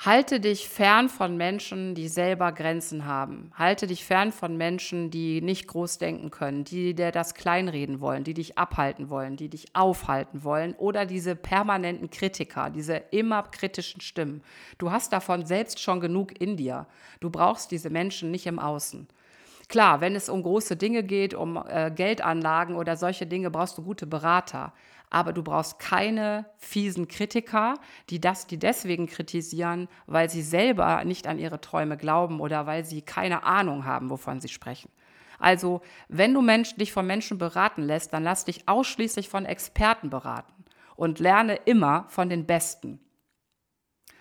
Halte 0.00 0.38
dich 0.38 0.68
fern 0.68 1.08
von 1.08 1.36
Menschen, 1.36 1.96
die 1.96 2.06
selber 2.06 2.52
Grenzen 2.52 3.04
haben. 3.04 3.50
Halte 3.56 3.88
dich 3.88 4.04
fern 4.04 4.30
von 4.30 4.56
Menschen, 4.56 5.10
die 5.10 5.40
nicht 5.40 5.66
groß 5.66 5.98
denken 5.98 6.30
können, 6.30 6.62
die 6.62 6.94
dir 6.94 7.10
das 7.10 7.34
kleinreden 7.34 8.00
wollen, 8.00 8.22
die 8.22 8.32
dich 8.32 8.56
abhalten 8.56 9.10
wollen, 9.10 9.36
die 9.36 9.48
dich 9.48 9.74
aufhalten 9.74 10.44
wollen 10.44 10.74
oder 10.74 11.04
diese 11.04 11.34
permanenten 11.34 12.10
Kritiker, 12.10 12.70
diese 12.70 12.94
immer 13.10 13.42
kritischen 13.42 14.00
Stimmen. 14.00 14.44
Du 14.78 14.92
hast 14.92 15.12
davon 15.12 15.44
selbst 15.44 15.80
schon 15.80 15.98
genug 15.98 16.40
in 16.40 16.56
dir. 16.56 16.86
Du 17.18 17.28
brauchst 17.28 17.72
diese 17.72 17.90
Menschen 17.90 18.30
nicht 18.30 18.46
im 18.46 18.60
Außen. 18.60 19.08
Klar, 19.68 20.00
wenn 20.00 20.16
es 20.16 20.28
um 20.28 20.42
große 20.42 20.76
Dinge 20.76 21.02
geht, 21.02 21.34
um 21.34 21.62
äh, 21.68 21.90
Geldanlagen 21.90 22.74
oder 22.76 22.96
solche 22.96 23.26
Dinge, 23.26 23.50
brauchst 23.50 23.76
du 23.76 23.82
gute 23.82 24.06
Berater 24.06 24.72
aber 25.10 25.32
du 25.32 25.42
brauchst 25.42 25.78
keine 25.78 26.46
fiesen 26.56 27.08
Kritiker, 27.08 27.74
die 28.10 28.20
das, 28.20 28.46
die 28.46 28.58
deswegen 28.58 29.06
kritisieren, 29.06 29.88
weil 30.06 30.28
sie 30.28 30.42
selber 30.42 31.04
nicht 31.04 31.26
an 31.26 31.38
ihre 31.38 31.60
Träume 31.60 31.96
glauben 31.96 32.40
oder 32.40 32.66
weil 32.66 32.84
sie 32.84 33.02
keine 33.02 33.44
Ahnung 33.44 33.84
haben, 33.84 34.10
wovon 34.10 34.40
sie 34.40 34.48
sprechen. 34.48 34.90
Also, 35.38 35.82
wenn 36.08 36.34
du 36.34 36.42
Mensch, 36.42 36.74
dich 36.76 36.92
von 36.92 37.06
Menschen 37.06 37.38
beraten 37.38 37.82
lässt, 37.82 38.12
dann 38.12 38.24
lass 38.24 38.44
dich 38.44 38.68
ausschließlich 38.68 39.28
von 39.28 39.44
Experten 39.44 40.10
beraten 40.10 40.64
und 40.96 41.20
lerne 41.20 41.54
immer 41.64 42.06
von 42.08 42.28
den 42.28 42.44
Besten. 42.44 43.00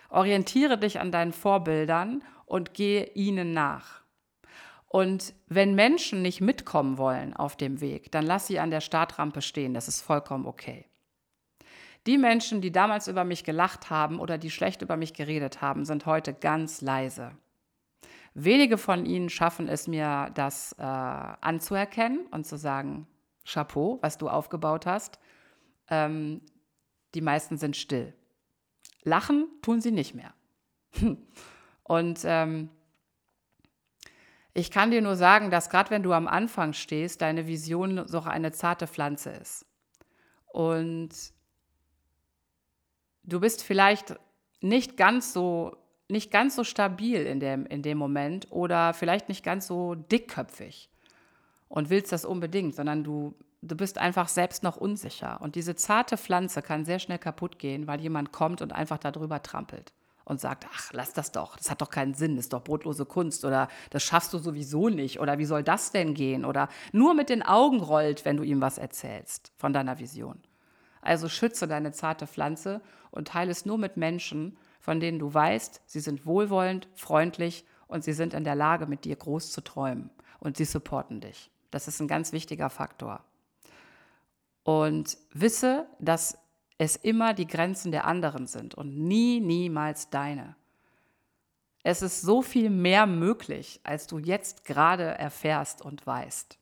Orientiere 0.09 0.77
dich 0.77 0.99
an 0.99 1.11
deinen 1.11 1.33
Vorbildern 1.33 2.23
und 2.45 2.73
gehe 2.73 3.07
ihnen 3.13 3.51
nach. 3.51 4.03
Und 4.87 5.33
wenn 5.47 5.75
Menschen 5.75 6.21
nicht 6.21 6.39
mitkommen 6.39 6.97
wollen 6.97 7.35
auf 7.35 7.57
dem 7.57 7.81
Weg, 7.81 8.11
dann 8.11 8.25
lass 8.25 8.47
sie 8.47 8.59
an 8.59 8.71
der 8.71 8.81
Startrampe 8.81 9.41
stehen. 9.41 9.73
Das 9.73 9.87
ist 9.87 10.01
vollkommen 10.01 10.45
okay. 10.45 10.85
Die 12.05 12.17
Menschen, 12.17 12.61
die 12.61 12.71
damals 12.71 13.09
über 13.09 13.25
mich 13.25 13.43
gelacht 13.43 13.89
haben 13.89 14.19
oder 14.19 14.37
die 14.37 14.49
schlecht 14.49 14.81
über 14.81 14.95
mich 14.95 15.13
geredet 15.13 15.61
haben, 15.61 15.83
sind 15.83 16.05
heute 16.05 16.33
ganz 16.33 16.79
leise. 16.79 17.31
Wenige 18.33 18.77
von 18.77 19.05
ihnen 19.05 19.29
schaffen 19.29 19.67
es 19.67 19.87
mir, 19.87 20.31
das 20.35 20.73
äh, 20.77 20.83
anzuerkennen 20.83 22.27
und 22.27 22.45
zu 22.45 22.55
sagen, 22.55 23.07
Chapeau, 23.45 23.99
was 24.01 24.17
du 24.17 24.29
aufgebaut 24.29 24.85
hast. 24.85 25.19
Ähm, 25.89 26.41
die 27.13 27.21
meisten 27.21 27.57
sind 27.57 27.75
still. 27.75 28.13
Lachen 29.03 29.47
tun 29.61 29.81
sie 29.81 29.91
nicht 29.91 30.13
mehr. 30.13 30.33
Und 31.83 32.19
ähm, 32.25 32.69
ich 34.57 34.71
kann 34.71 34.89
dir 34.89 35.03
nur 35.03 35.15
sagen, 35.15 35.51
dass 35.51 35.69
gerade 35.69 35.91
wenn 35.91 36.01
du 36.01 36.13
am 36.13 36.27
Anfang 36.27 36.73
stehst, 36.73 37.21
deine 37.21 37.45
Vision 37.45 37.93
noch 37.93 38.25
eine 38.25 38.51
zarte 38.51 38.87
Pflanze 38.87 39.29
ist. 39.29 39.67
Und 40.47 41.09
du 43.23 43.39
bist 43.39 43.63
vielleicht 43.63 44.15
nicht 44.59 44.97
ganz 44.97 45.31
so, 45.31 45.77
nicht 46.09 46.31
ganz 46.31 46.55
so 46.55 46.63
stabil 46.63 47.21
in 47.21 47.39
dem, 47.39 47.67
in 47.67 47.83
dem 47.83 47.99
Moment 47.99 48.47
oder 48.49 48.95
vielleicht 48.95 49.29
nicht 49.29 49.45
ganz 49.45 49.67
so 49.67 49.93
dickköpfig 49.93 50.89
und 51.69 51.91
willst 51.91 52.11
das 52.11 52.25
unbedingt, 52.25 52.73
sondern 52.73 53.03
du, 53.03 53.35
du 53.61 53.77
bist 53.77 53.99
einfach 53.99 54.27
selbst 54.27 54.63
noch 54.63 54.75
unsicher. 54.77 55.39
Und 55.39 55.53
diese 55.53 55.75
zarte 55.75 56.17
Pflanze 56.17 56.63
kann 56.63 56.83
sehr 56.83 56.97
schnell 56.97 57.19
kaputt 57.19 57.59
gehen, 57.59 57.85
weil 57.85 58.01
jemand 58.01 58.31
kommt 58.31 58.63
und 58.63 58.73
einfach 58.73 58.97
darüber 58.97 59.43
trampelt 59.43 59.93
und 60.27 60.41
sagt, 60.41 60.67
ach, 60.73 60.91
lass 60.91 61.13
das 61.13 61.31
doch, 61.31 61.55
das 61.55 61.71
hat 61.71 61.81
doch 61.81 61.89
keinen 61.89 62.13
Sinn, 62.13 62.35
das 62.35 62.45
ist 62.45 62.53
doch 62.53 62.61
brotlose 62.61 63.05
Kunst 63.05 63.45
oder 63.45 63.69
das 63.91 64.03
schaffst 64.03 64.33
du 64.33 64.39
sowieso 64.39 64.89
nicht 64.89 65.21
oder 65.21 65.37
wie 65.37 65.45
soll 65.45 65.63
das 65.63 65.91
denn 65.91 66.13
gehen 66.13 66.43
oder 66.43 66.67
nur 66.91 67.13
mit 67.13 67.29
den 67.29 67.43
Augen 67.43 67.79
rollt, 67.79 68.25
wenn 68.25 68.35
du 68.35 68.43
ihm 68.43 68.59
was 68.59 68.77
erzählst 68.77 69.53
von 69.55 69.71
deiner 69.71 69.99
Vision. 69.99 70.37
Also 71.01 71.29
schütze 71.29 71.65
deine 71.65 71.93
zarte 71.93 72.27
Pflanze 72.27 72.81
und 73.09 73.29
teile 73.29 73.51
es 73.51 73.65
nur 73.65 73.77
mit 73.77 73.95
Menschen, 73.95 74.57
von 74.81 74.99
denen 74.99 75.17
du 75.17 75.33
weißt, 75.33 75.81
sie 75.85 76.01
sind 76.01 76.25
wohlwollend, 76.25 76.89
freundlich 76.93 77.65
und 77.87 78.03
sie 78.03 78.13
sind 78.13 78.33
in 78.33 78.43
der 78.43 78.55
Lage, 78.55 78.85
mit 78.85 79.05
dir 79.05 79.15
groß 79.15 79.53
zu 79.53 79.61
träumen 79.61 80.09
und 80.39 80.57
sie 80.57 80.65
supporten 80.65 81.21
dich. 81.21 81.49
Das 81.71 81.87
ist 81.87 82.01
ein 82.01 82.09
ganz 82.09 82.33
wichtiger 82.33 82.69
Faktor. 82.69 83.23
Und 84.63 85.17
wisse, 85.31 85.87
dass 85.99 86.37
es 86.77 86.95
immer 86.95 87.33
die 87.33 87.47
Grenzen 87.47 87.91
der 87.91 88.05
anderen 88.05 88.47
sind 88.47 88.75
und 88.75 88.97
nie, 88.97 89.39
niemals 89.39 90.09
deine. 90.09 90.55
Es 91.83 92.01
ist 92.01 92.21
so 92.21 92.41
viel 92.41 92.69
mehr 92.69 93.07
möglich, 93.07 93.79
als 93.83 94.07
du 94.07 94.19
jetzt 94.19 94.65
gerade 94.65 95.03
erfährst 95.03 95.81
und 95.81 96.05
weißt. 96.05 96.57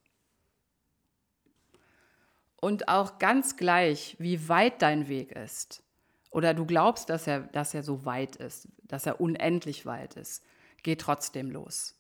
Und 2.62 2.88
auch 2.88 3.20
ganz 3.20 3.58
gleich, 3.58 4.16
wie 4.20 4.48
weit 4.48 4.82
dein 4.82 5.08
Weg 5.08 5.32
ist, 5.32 5.84
oder 6.32 6.54
du 6.54 6.66
glaubst, 6.66 7.10
dass 7.10 7.28
er, 7.28 7.42
dass 7.42 7.74
er 7.74 7.82
so 7.82 8.06
weit 8.06 8.36
ist, 8.36 8.68
dass 8.84 9.06
er 9.06 9.22
unendlich 9.22 9.86
weit 9.86 10.16
ist, 10.16 10.44
geh 10.84 10.96
trotzdem 10.96 11.50
los. 11.50 11.96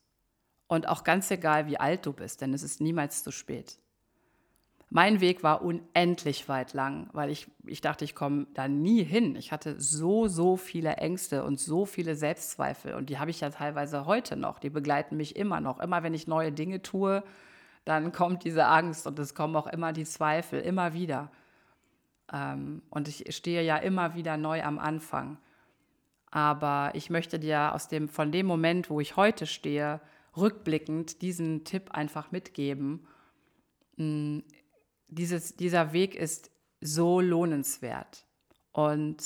Und 0.68 0.88
auch 0.88 1.03
ganz 1.03 1.32
egal, 1.32 1.68
wie 1.68 1.80
alt 1.80 2.05
du 2.05 2.13
bist, 2.13 2.41
denn 2.41 2.53
es 2.53 2.63
ist 2.63 2.82
niemals 2.82 3.24
zu 3.24 3.32
spät. 3.32 3.80
Mein 4.90 5.20
Weg 5.20 5.44
war 5.44 5.64
unendlich 5.64 6.48
weit 6.48 6.74
lang, 6.74 7.10
weil 7.12 7.30
ich, 7.30 7.48
ich 7.66 7.82
dachte, 7.82 8.06
ich 8.06 8.16
komme 8.16 8.48
da 8.54 8.68
nie 8.68 9.04
hin. 9.04 9.36
Ich 9.36 9.52
hatte 9.52 9.80
so, 9.82 10.28
so 10.28 10.58
viele 10.58 10.98
Ängste 10.98 11.44
und 11.44 11.60
so 11.60 11.86
viele 11.86 12.16
Selbstzweifel. 12.16 12.94
Und 12.94 13.10
die 13.10 13.18
habe 13.18 13.32
ich 13.32 13.42
ja 13.42 13.50
teilweise 13.50 14.06
heute 14.06 14.36
noch. 14.36 14.60
Die 14.60 14.70
begleiten 14.70 15.18
mich 15.18 15.36
immer 15.36 15.60
noch. 15.60 15.80
Immer 15.80 16.04
wenn 16.04 16.14
ich 16.14 16.28
neue 16.28 16.52
Dinge 16.52 16.82
tue, 16.82 17.24
dann 17.84 18.12
kommt 18.14 18.44
diese 18.44 18.68
Angst 18.68 19.08
und 19.08 19.18
es 19.20 19.34
kommen 19.34 19.56
auch 19.56 19.68
immer 19.68 19.92
die 19.92 20.06
Zweifel, 20.06 20.62
immer 20.62 20.94
wieder. 20.94 21.32
Ähm, 22.32 22.84
und 22.90 23.08
ich 23.08 23.36
stehe 23.36 23.64
ja 23.64 23.78
immer 23.78 24.14
wieder 24.16 24.38
neu 24.38 24.64
am 24.64 24.78
Anfang. 24.78 25.38
Aber 26.30 26.92
ich 26.94 27.10
möchte 27.10 27.40
dir 27.40 27.74
aus 27.74 27.88
dem, 27.88 28.08
von 28.08 28.32
dem 28.32 28.46
Moment, 28.46 28.90
wo 28.90 29.00
ich 29.00 29.16
heute 29.16 29.48
stehe, 29.48 30.00
rückblickend 30.38 31.22
diesen 31.22 31.64
Tipp 31.64 31.92
einfach 31.92 32.32
mitgeben. 32.32 33.08
Dieses, 35.08 35.56
dieser 35.56 35.93
Weg 35.93 36.16
ist 36.16 36.51
so 36.82 37.22
lohnenswert. 37.22 38.26
Und 38.72 39.24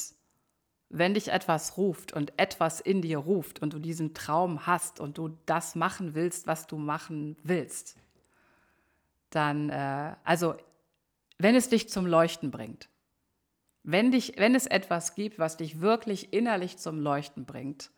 wenn 0.89 1.13
dich 1.13 1.29
etwas 1.29 1.77
ruft 1.77 2.13
und 2.13 2.33
etwas 2.37 2.81
in 2.81 3.01
dir 3.01 3.19
ruft 3.19 3.61
und 3.61 3.73
du 3.73 3.79
diesen 3.79 4.13
Traum 4.13 4.65
hast 4.65 4.99
und 4.99 5.17
du 5.17 5.37
das 5.45 5.75
machen 5.75 6.15
willst, 6.15 6.47
was 6.47 6.67
du 6.67 6.77
machen 6.77 7.37
willst, 7.43 7.95
dann, 9.29 9.69
äh, 9.69 10.15
also 10.23 10.55
wenn 11.37 11.55
es 11.55 11.69
dich 11.69 11.89
zum 11.89 12.05
Leuchten 12.05 12.51
bringt, 12.51 12.89
wenn, 13.83 14.11
dich, 14.11 14.33
wenn 14.37 14.55
es 14.55 14.65
etwas 14.65 15.15
gibt, 15.15 15.39
was 15.39 15.57
dich 15.57 15.79
wirklich 15.79 16.33
innerlich 16.33 16.77
zum 16.77 16.99
Leuchten 16.99 17.45
bringt, 17.45 17.91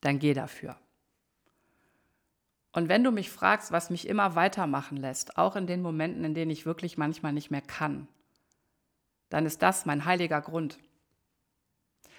dann 0.00 0.18
geh 0.18 0.32
dafür. 0.32 0.78
Und 2.76 2.90
wenn 2.90 3.02
du 3.02 3.10
mich 3.10 3.30
fragst, 3.30 3.72
was 3.72 3.88
mich 3.88 4.06
immer 4.06 4.34
weitermachen 4.34 4.98
lässt, 4.98 5.38
auch 5.38 5.56
in 5.56 5.66
den 5.66 5.80
Momenten, 5.80 6.24
in 6.24 6.34
denen 6.34 6.50
ich 6.50 6.66
wirklich 6.66 6.98
manchmal 6.98 7.32
nicht 7.32 7.50
mehr 7.50 7.62
kann, 7.62 8.06
dann 9.30 9.46
ist 9.46 9.62
das 9.62 9.86
mein 9.86 10.04
heiliger 10.04 10.42
Grund. 10.42 10.78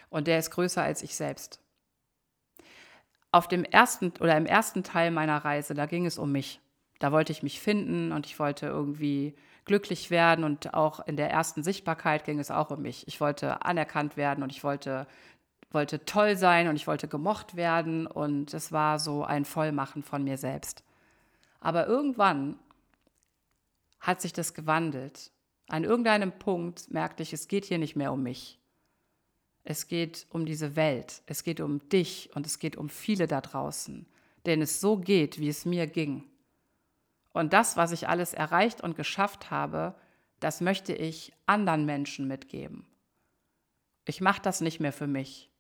Und 0.10 0.26
der 0.26 0.40
ist 0.40 0.50
größer 0.50 0.82
als 0.82 1.04
ich 1.04 1.16
selbst. 1.16 1.62
Auf 3.32 3.48
dem 3.48 3.66
ersten 3.66 4.12
oder 4.20 4.36
im 4.36 4.48
ersten 4.48 4.82
Teil 4.82 5.12
meiner 5.12 5.38
Reise, 5.38 5.76
da 5.76 5.86
ging 5.86 6.08
es 6.08 6.18
um 6.18 6.32
mich. 6.32 6.60
Da 6.98 7.12
wollte 7.12 7.32
ich 7.32 7.44
mich 7.44 7.60
finden 7.60 8.12
und 8.12 8.26
ich 8.26 8.40
wollte 8.40 8.66
irgendwie 8.66 9.36
glücklich 9.66 10.10
werden 10.10 10.44
und 10.44 10.74
auch 10.74 11.06
in 11.06 11.18
der 11.18 11.30
ersten 11.30 11.62
Sichtbarkeit 11.62 12.26
ging 12.26 12.40
es 12.40 12.50
auch 12.50 12.72
um 12.72 12.82
mich. 12.82 13.08
Ich 13.08 13.22
wollte 13.22 13.64
anerkannt 13.64 14.18
werden 14.18 14.44
und 14.44 14.52
ich 14.52 14.64
wollte 14.64 15.06
wollte 15.72 16.06
toll 16.06 16.38
sein 16.38 16.68
und 16.68 16.76
ich 16.76 16.88
wollte 16.88 17.08
gemocht 17.08 17.56
werden 17.56 18.08
und 18.08 18.54
es 18.54 18.72
war 18.72 19.00
so 19.00 19.24
ein 19.24 19.46
Vollmachen 19.46 20.04
von 20.04 20.24
mir 20.24 20.38
selbst. 20.38 20.84
Aber 21.60 21.88
irgendwann 21.88 22.58
hat 24.00 24.22
sich 24.22 24.34
das 24.34 24.54
gewandelt. 24.54 25.32
An 25.68 25.84
irgendeinem 25.84 26.32
Punkt 26.32 26.92
merkte 26.92 27.24
ich, 27.24 27.34
es 27.34 27.48
geht 27.48 27.66
hier 27.66 27.78
nicht 27.78 27.96
mehr 27.96 28.14
um 28.14 28.24
mich. 28.24 28.60
Es 29.64 29.90
geht 29.90 30.28
um 30.30 30.46
diese 30.46 30.78
Welt, 30.78 31.22
es 31.26 31.44
geht 31.44 31.60
um 31.60 31.90
dich 31.90 32.30
und 32.34 32.46
es 32.46 32.60
geht 32.60 32.78
um 32.78 32.88
viele 32.88 33.28
da 33.28 33.42
draußen, 33.42 34.06
denen 34.46 34.62
es 34.62 34.80
so 34.80 34.96
geht, 34.96 35.40
wie 35.40 35.50
es 35.50 35.66
mir 35.66 35.88
ging. 35.88 36.24
Und 37.34 37.52
das, 37.52 37.76
was 37.76 37.92
ich 37.92 38.08
alles 38.08 38.34
erreicht 38.34 38.80
und 38.80 38.96
geschafft 38.96 39.52
habe, 39.52 39.94
das 40.40 40.62
möchte 40.62 40.94
ich 40.94 41.34
anderen 41.48 41.86
Menschen 41.86 42.28
mitgeben. 42.28 42.86
Ich 44.06 44.22
mache 44.22 44.42
das 44.42 44.62
nicht 44.62 44.80
mehr 44.80 44.94
für 44.94 45.08
mich. 45.08 45.52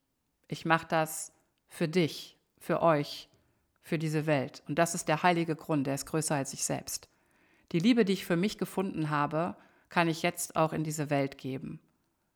Ich 0.47 0.65
mache 0.65 0.87
das 0.87 1.33
für 1.67 1.87
dich, 1.87 2.37
für 2.57 2.81
euch, 2.81 3.29
für 3.81 3.97
diese 3.97 4.25
Welt. 4.25 4.63
Und 4.67 4.77
das 4.79 4.95
ist 4.95 5.07
der 5.07 5.23
heilige 5.23 5.55
Grund, 5.55 5.87
der 5.87 5.95
ist 5.95 6.05
größer 6.05 6.35
als 6.35 6.53
ich 6.53 6.63
selbst. 6.63 7.09
Die 7.71 7.79
Liebe, 7.79 8.05
die 8.05 8.13
ich 8.13 8.25
für 8.25 8.35
mich 8.35 8.57
gefunden 8.57 9.09
habe, 9.09 9.55
kann 9.89 10.07
ich 10.07 10.21
jetzt 10.21 10.55
auch 10.55 10.73
in 10.73 10.83
diese 10.83 11.09
Welt 11.09 11.37
geben. 11.37 11.79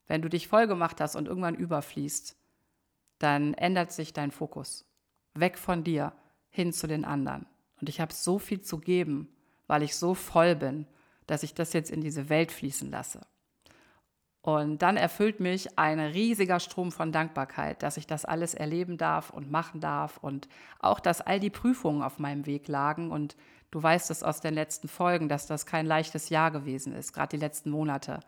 Wenn 0.08 0.22
du 0.22 0.30
dich 0.30 0.48
voll 0.48 0.68
gemacht 0.68 1.00
hast 1.00 1.16
und 1.16 1.28
irgendwann 1.28 1.56
überfließt, 1.56 2.36
dann 3.20 3.54
ändert 3.54 3.92
sich 3.92 4.14
dein 4.14 4.32
Fokus. 4.32 4.86
Weg 5.34 5.58
von 5.58 5.84
dir 5.84 6.14
hin 6.50 6.74
zu 6.74 6.88
den 6.88 7.06
anderen. 7.06 7.46
Und 7.80 7.88
ich 7.88 8.02
habe 8.02 8.14
so 8.14 8.40
viel 8.40 8.62
zu 8.62 8.80
geben, 8.80 9.30
weil 9.68 9.84
ich 9.84 9.96
so 9.96 10.14
voll 10.14 10.56
bin, 10.56 10.86
dass 11.28 11.44
ich 11.44 11.54
das 11.54 11.72
jetzt 11.74 11.92
in 11.92 12.02
diese 12.02 12.30
Welt 12.30 12.52
fließen 12.52 12.92
lasse. 12.92 13.22
Und 14.42 14.82
dann 14.82 14.98
erfüllt 14.98 15.40
mich 15.40 15.78
ein 15.78 16.00
riesiger 16.00 16.60
Strom 16.60 16.92
von 16.92 17.12
Dankbarkeit, 17.12 17.84
dass 17.84 17.98
ich 17.98 18.08
das 18.08 18.26
alles 18.26 18.56
erleben 18.56 18.98
darf 18.98 19.30
und 19.30 19.52
machen 19.52 19.82
darf 19.82 20.18
und 20.18 20.48
auch, 20.80 21.00
dass 21.00 21.22
all 21.22 21.40
die 21.40 21.52
Prüfungen 21.52 22.02
auf 22.02 22.18
meinem 22.18 22.48
Weg 22.48 22.68
lagen. 22.68 23.12
Und 23.12 23.36
du 23.70 23.82
weißt 23.82 24.10
es 24.10 24.24
aus 24.24 24.42
den 24.42 24.56
letzten 24.56 24.88
Folgen, 24.88 25.30
dass 25.30 25.46
das 25.46 25.68
kein 25.68 25.86
leichtes 25.86 26.30
Jahr 26.30 26.50
gewesen 26.50 26.94
ist, 26.94 27.14
gerade 27.14 27.38
die 27.38 27.42
letzten 27.42 27.70
Monate. 27.70 28.20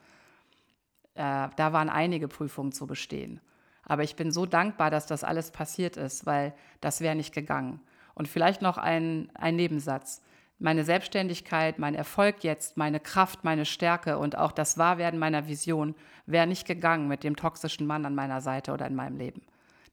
Äh, 1.15 1.49
da 1.55 1.73
waren 1.73 1.89
einige 1.89 2.27
Prüfungen 2.27 2.73
zu 2.73 2.85
bestehen. 2.85 3.41
Aber 3.83 4.03
ich 4.03 4.15
bin 4.15 4.31
so 4.31 4.45
dankbar, 4.45 4.91
dass 4.91 5.07
das 5.07 5.23
alles 5.23 5.49
passiert 5.49 5.97
ist, 5.97 6.27
weil 6.27 6.53
das 6.79 7.01
wäre 7.01 7.15
nicht 7.15 7.33
gegangen. 7.33 7.81
Und 8.13 8.27
vielleicht 8.27 8.61
noch 8.61 8.77
ein, 8.77 9.31
ein 9.33 9.55
Nebensatz 9.55 10.21
meine 10.59 10.83
Selbstständigkeit, 10.85 11.79
mein 11.79 11.95
Erfolg 11.95 12.43
jetzt, 12.43 12.77
meine 12.77 12.99
Kraft, 12.99 13.43
meine 13.43 13.65
Stärke 13.65 14.17
und 14.17 14.37
auch 14.37 14.51
das 14.51 14.77
Wahrwerden 14.77 15.19
meiner 15.19 15.47
Vision 15.47 15.95
wäre 16.25 16.47
nicht 16.47 16.65
gegangen 16.65 17.07
mit 17.07 17.23
dem 17.23 17.35
toxischen 17.35 17.85
Mann 17.85 18.05
an 18.05 18.15
meiner 18.15 18.41
Seite 18.41 18.71
oder 18.71 18.87
in 18.87 18.95
meinem 18.95 19.17
Leben. 19.17 19.41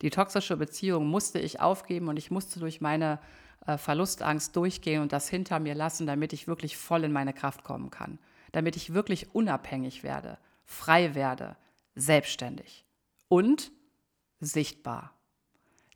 Die 0.03 0.11
toxische 0.11 0.57
Beziehung 0.57 1.09
musste 1.09 1.39
ich 1.39 1.61
aufgeben 1.61 2.09
und 2.09 2.17
ich 2.17 2.31
musste 2.31 2.61
durch 2.61 2.81
meine 2.81 3.19
äh, 3.67 3.77
Verlustangst 3.77 4.57
durchgehen 4.57 5.03
und 5.03 5.13
das 5.13 5.29
hinter 5.29 5.61
mir 5.61 5.75
lassen, 5.75 6.07
damit 6.07 6.33
ich 6.33 6.47
wirklich 6.47 6.77
voll 6.77 7.05
in 7.05 7.13
meine 7.13 7.33
Kraft 7.33 7.65
kommen 7.65 7.91
kann, 7.91 8.19
damit 8.53 8.77
ich 8.77 8.95
wirklich 8.95 9.35
unabhängig 9.35 10.03
werde, 10.03 10.39
frei 10.65 11.15
werde, 11.15 11.57
selbstständig 11.95 12.85
und 13.29 13.73
sichtbar. 14.39 15.13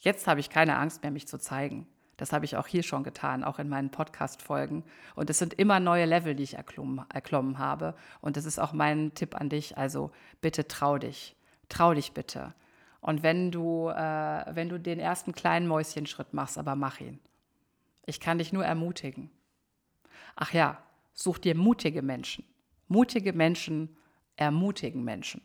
Jetzt 0.01 0.27
habe 0.27 0.41
ich 0.41 0.51
keine 0.51 0.77
Angst 0.77 1.03
mehr, 1.03 1.11
mich 1.11 1.27
zu 1.27 1.39
zeigen. 1.39 1.87
Das 2.17 2.33
habe 2.33 2.45
ich 2.45 2.57
auch 2.57 2.67
hier 2.67 2.83
schon 2.83 3.03
getan, 3.03 3.43
auch 3.45 3.59
in 3.59 3.69
meinen 3.69 3.91
Podcast-Folgen. 3.91 4.85
Und 5.15 5.31
es 5.31 5.39
sind 5.39 5.55
immer 5.55 5.81
neue 5.81 6.05
Level, 6.05 6.35
die 6.35 6.45
ich 6.45 6.55
erklommen, 6.55 7.05
erklommen 7.13 7.59
habe. 7.59 7.95
Und 8.21 8.37
das 8.37 8.45
ist 8.45 8.59
auch 8.59 8.73
mein 8.73 9.15
Tipp 9.15 9.35
an 9.35 9.49
dich. 9.49 9.77
Also 9.77 10.11
bitte 10.41 10.69
trau 10.69 10.99
dich. 10.99 11.35
Trau 11.69 11.95
dich 11.95 12.13
bitte. 12.13 12.55
Und 13.01 13.23
wenn 13.23 13.51
du, 13.51 13.89
äh, 13.89 14.55
wenn 14.55 14.69
du 14.69 14.79
den 14.79 15.01
ersten 15.01 15.33
kleinen 15.33 15.67
Mäuschenschritt 15.67 16.33
machst, 16.33 16.57
aber 16.57 16.77
mach 16.77 17.01
ihn. 17.01 17.19
Ich 18.07 18.21
kann 18.21 18.39
dich 18.39 18.53
nur 18.53 18.65
ermutigen. 18.65 19.31
Ach 20.37 20.53
ja, 20.53 20.79
such 21.13 21.39
dir 21.39 21.55
mutige 21.55 22.03
Menschen. 22.03 22.45
Mutige 22.89 23.33
Menschen 23.33 23.97
ermutigen 24.37 25.05
Menschen. 25.05 25.43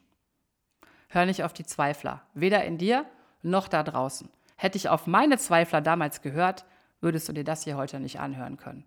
Hör 1.10 1.26
nicht 1.26 1.44
auf 1.44 1.54
die 1.54 1.66
Zweifler, 1.66 2.22
weder 2.34 2.64
in 2.64 2.78
dir 2.78 3.06
noch 3.42 3.68
da 3.68 3.84
draußen. 3.84 4.30
Hätte 4.62 4.78
ich 4.78 4.90
auf 4.90 5.08
meine 5.08 5.38
Zweifler 5.38 5.80
damals 5.80 6.22
gehört, 6.22 6.66
würdest 7.00 7.30
du 7.30 7.32
dir 7.32 7.46
das 7.46 7.64
hier 7.64 7.78
heute 7.78 7.98
nicht 8.02 8.20
anhören 8.20 8.58
können. 8.58 8.84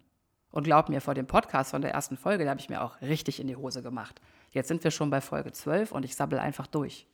Und 0.51 0.65
glaub 0.65 0.91
mir, 0.91 1.01
vor 1.01 1.15
dem 1.15 1.27
Podcast 1.27 1.71
von 1.71 1.81
der 1.81 1.93
ersten 1.93 2.19
Folge, 2.19 2.45
da 2.45 2.51
habe 2.51 2.61
ich 2.61 2.69
mir 2.69 2.83
auch 2.83 3.01
richtig 3.01 3.41
in 3.41 3.47
die 3.47 3.57
Hose 3.57 3.83
gemacht. 3.83 4.21
Jetzt 4.51 4.69
sind 4.69 4.85
wir 4.85 4.91
schon 4.91 5.09
bei 5.09 5.23
Folge 5.23 5.51
12 5.51 5.93
und 5.93 6.05
ich 6.05 6.15
sabbel 6.15 6.39
einfach 6.39 6.67
durch. 6.67 7.07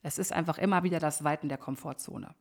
Es 0.00 0.16
ist 0.16 0.32
einfach 0.32 0.58
immer 0.58 0.84
wieder 0.84 1.00
das 1.00 1.24
Weiten 1.24 1.48
der 1.48 1.58
Komfortzone. 1.58 2.36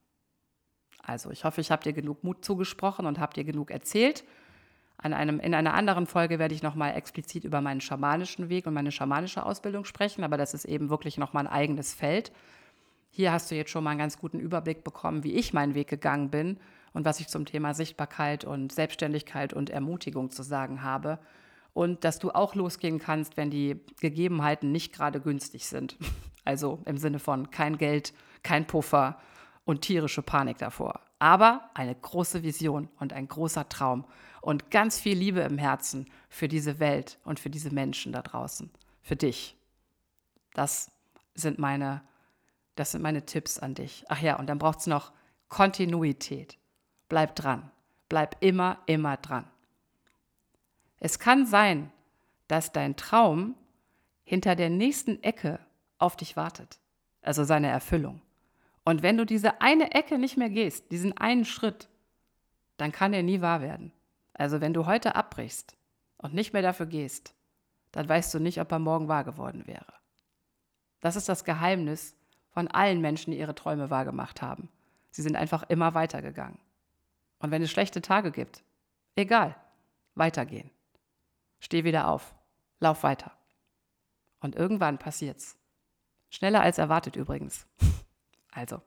Also, 1.02 1.32
ich 1.32 1.44
hoffe, 1.44 1.60
ich 1.60 1.72
habe 1.72 1.82
dir 1.82 1.94
genug 1.94 2.24
Mut 2.24 2.46
zugesprochen 2.46 3.08
und 3.08 3.18
habe 3.18 3.34
dir 3.34 3.44
genug 3.44 3.72
erzählt. 3.72 4.26
An 4.98 5.12
einem, 5.12 5.40
in 5.40 5.56
einer 5.56 5.74
anderen 5.74 6.06
Folge 6.06 6.38
werde 6.38 6.54
ich 6.54 6.62
nochmal 6.62 6.94
explizit 6.94 7.46
über 7.46 7.62
meinen 7.62 7.82
schamanischen 7.82 8.50
Weg 8.50 8.68
und 8.68 8.76
meine 8.76 8.92
schamanische 8.92 9.44
Ausbildung 9.44 9.86
sprechen, 9.86 10.24
aber 10.24 10.38
das 10.38 10.54
ist 10.54 10.66
eben 10.66 10.92
wirklich 10.92 11.18
nochmal 11.18 11.48
ein 11.48 11.52
eigenes 11.52 11.96
Feld. 11.96 12.32
Hier 13.10 13.32
hast 13.32 13.50
du 13.50 13.56
jetzt 13.56 13.72
schon 13.72 13.84
mal 13.84 13.92
einen 13.92 14.00
ganz 14.00 14.20
guten 14.20 14.40
Überblick 14.40 14.84
bekommen, 14.84 15.24
wie 15.24 15.34
ich 15.34 15.54
meinen 15.54 15.76
Weg 15.76 15.88
gegangen 15.88 16.30
bin 16.30 16.60
und 16.94 17.06
was 17.06 17.20
ich 17.20 17.28
zum 17.28 17.46
Thema 17.46 17.74
Sichtbarkeit 17.74 18.44
und 18.44 18.72
Selbstständigkeit 18.72 19.54
und 19.54 19.70
Ermutigung 19.70 20.32
zu 20.32 20.44
sagen 20.44 20.84
habe. 20.84 21.20
Und 21.74 22.04
dass 22.04 22.20
du 22.20 22.32
auch 22.32 22.56
losgehen 22.56 23.00
kannst, 23.00 23.38
wenn 23.38 23.52
die 23.52 23.80
Gegebenheiten 24.00 24.72
nicht 24.72 24.94
gerade 24.94 25.20
günstig 25.22 25.68
sind. 25.68 25.98
Also 26.44 26.80
im 26.86 26.96
Sinne 26.96 27.20
von 27.20 27.52
kein 27.52 27.78
Geld, 27.78 28.14
kein 28.42 28.66
Puffer 28.68 29.20
und 29.66 29.82
tierische 29.82 30.22
Panik 30.22 30.58
davor. 30.58 31.02
Aber 31.20 31.70
eine 31.74 31.94
große 31.94 32.42
Vision 32.42 32.88
und 33.00 33.12
ein 33.12 33.28
großer 33.28 33.68
Traum 33.68 34.06
und 34.42 34.72
ganz 34.72 34.98
viel 34.98 35.18
Liebe 35.18 35.42
im 35.42 35.58
Herzen 35.58 36.06
für 36.30 36.48
diese 36.48 36.80
Welt 36.80 37.20
und 37.26 37.38
für 37.40 37.50
diese 37.50 37.74
Menschen 37.74 38.14
da 38.14 38.22
draußen. 38.22 38.70
Für 39.02 39.18
dich. 39.18 39.58
Das 40.54 40.90
sind 41.36 41.60
meine, 41.60 42.02
das 42.78 42.92
sind 42.92 43.02
meine 43.02 43.26
Tipps 43.26 43.60
an 43.60 43.74
dich. 43.74 44.06
Ach 44.08 44.22
ja, 44.22 44.38
und 44.38 44.48
dann 44.48 44.60
braucht 44.60 44.80
es 44.80 44.88
noch 44.88 45.12
Kontinuität. 45.50 46.58
Bleib 47.10 47.36
dran. 47.36 47.72
Bleib 48.08 48.38
immer, 48.40 48.78
immer 48.86 49.18
dran. 49.18 49.46
Es 51.00 51.20
kann 51.20 51.46
sein, 51.46 51.92
dass 52.48 52.72
dein 52.72 52.96
Traum 52.96 53.56
hinter 54.24 54.56
der 54.56 54.70
nächsten 54.70 55.22
Ecke 55.24 55.60
auf 55.98 56.16
dich 56.16 56.36
wartet, 56.36 56.80
also 57.22 57.44
seine 57.44 57.68
Erfüllung. 57.68 58.22
Und 58.86 59.04
wenn 59.04 59.18
du 59.18 59.26
diese 59.26 59.62
eine 59.62 59.92
Ecke 59.92 60.18
nicht 60.18 60.38
mehr 60.38 60.50
gehst, 60.50 60.92
diesen 60.92 61.18
einen 61.18 61.46
Schritt, 61.46 61.90
dann 62.78 62.92
kann 62.92 63.14
er 63.14 63.24
nie 63.24 63.42
wahr 63.42 63.62
werden. 63.62 63.92
Also 64.34 64.62
wenn 64.62 64.74
du 64.74 64.86
heute 64.86 65.16
abbrichst 65.16 65.76
und 66.18 66.34
nicht 66.34 66.54
mehr 66.54 66.62
dafür 66.62 66.86
gehst, 66.86 67.34
dann 67.92 68.08
weißt 68.08 68.34
du 68.34 68.40
nicht, 68.40 68.62
ob 68.62 68.72
er 68.72 68.80
morgen 68.80 69.08
wahr 69.08 69.24
geworden 69.24 69.66
wäre. 69.66 69.94
Das 71.00 71.16
ist 71.16 71.28
das 71.28 71.44
Geheimnis 71.44 72.16
von 72.58 72.68
allen 72.70 73.02
Menschen, 73.02 73.30
die 73.30 73.38
ihre 73.38 73.54
Träume 73.54 73.92
wahrgemacht 73.92 74.42
haben. 74.42 74.68
Sie 75.12 75.22
sind 75.22 75.36
einfach 75.36 75.62
immer 75.70 75.94
weitergegangen. 75.94 76.58
Und 77.38 77.52
wenn 77.52 77.62
es 77.62 77.70
schlechte 77.70 78.02
Tage 78.02 78.32
gibt, 78.32 78.64
egal, 79.16 79.56
weitergehen. 80.16 80.72
Steh 81.60 81.84
wieder 81.84 82.08
auf, 82.08 82.34
lauf 82.80 83.04
weiter. 83.04 83.32
Und 84.40 84.56
irgendwann 84.56 84.98
passiert's. 84.98 85.56
Schneller 86.32 86.62
als 86.62 86.80
erwartet 86.80 87.16
übrigens. 87.16 87.68
Also, 88.50 88.82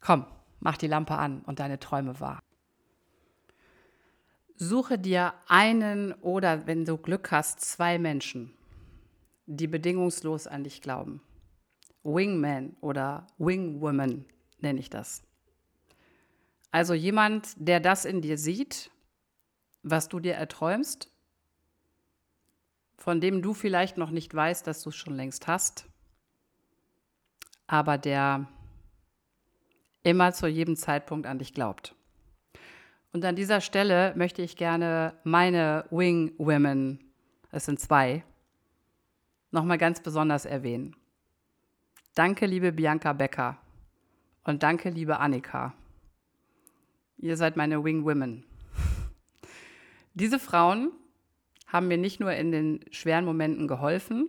komm, 0.00 0.26
mach 0.60 0.76
die 0.76 0.86
Lampe 0.86 1.14
an 1.14 1.40
und 1.46 1.60
deine 1.60 1.80
Träume 1.80 2.20
wahr. 2.20 2.42
Suche 4.54 4.98
dir 4.98 5.32
einen 5.46 6.12
oder, 6.12 6.66
wenn 6.66 6.84
du 6.84 6.98
Glück 6.98 7.32
hast, 7.32 7.62
zwei 7.62 7.98
Menschen, 7.98 8.54
die 9.46 9.66
bedingungslos 9.66 10.46
an 10.46 10.62
dich 10.62 10.82
glauben. 10.82 11.22
Wingman 12.14 12.76
oder 12.80 13.26
Wingwoman 13.38 14.24
nenne 14.60 14.80
ich 14.80 14.90
das. 14.90 15.22
Also 16.70 16.94
jemand, 16.94 17.54
der 17.56 17.80
das 17.80 18.04
in 18.04 18.20
dir 18.20 18.38
sieht, 18.38 18.90
was 19.82 20.08
du 20.08 20.20
dir 20.20 20.34
erträumst, 20.34 21.10
von 22.96 23.20
dem 23.20 23.42
du 23.42 23.54
vielleicht 23.54 23.96
noch 23.96 24.10
nicht 24.10 24.34
weißt, 24.34 24.66
dass 24.66 24.82
du 24.82 24.90
es 24.90 24.96
schon 24.96 25.14
längst 25.14 25.46
hast, 25.46 25.86
aber 27.66 27.96
der 27.96 28.48
immer 30.02 30.32
zu 30.32 30.46
jedem 30.46 30.76
Zeitpunkt 30.76 31.26
an 31.26 31.38
dich 31.38 31.54
glaubt. 31.54 31.94
Und 33.12 33.24
an 33.24 33.36
dieser 33.36 33.60
Stelle 33.60 34.14
möchte 34.16 34.42
ich 34.42 34.56
gerne 34.56 35.14
meine 35.24 35.86
Wing 35.90 36.34
Women, 36.38 36.98
es 37.50 37.64
sind 37.64 37.80
zwei, 37.80 38.24
nochmal 39.50 39.78
ganz 39.78 40.00
besonders 40.00 40.44
erwähnen. 40.44 40.94
Danke, 42.14 42.46
liebe 42.46 42.72
Bianca 42.72 43.12
Becker 43.12 43.58
und 44.44 44.62
danke, 44.62 44.90
liebe 44.90 45.20
Annika. 45.20 45.74
Ihr 47.18 47.36
seid 47.36 47.56
meine 47.56 47.84
Wing 47.84 48.04
Women. 48.04 48.44
Diese 50.14 50.38
Frauen 50.38 50.90
haben 51.66 51.88
mir 51.88 51.98
nicht 51.98 52.18
nur 52.18 52.32
in 52.32 52.50
den 52.50 52.80
schweren 52.90 53.24
Momenten 53.24 53.68
geholfen, 53.68 54.28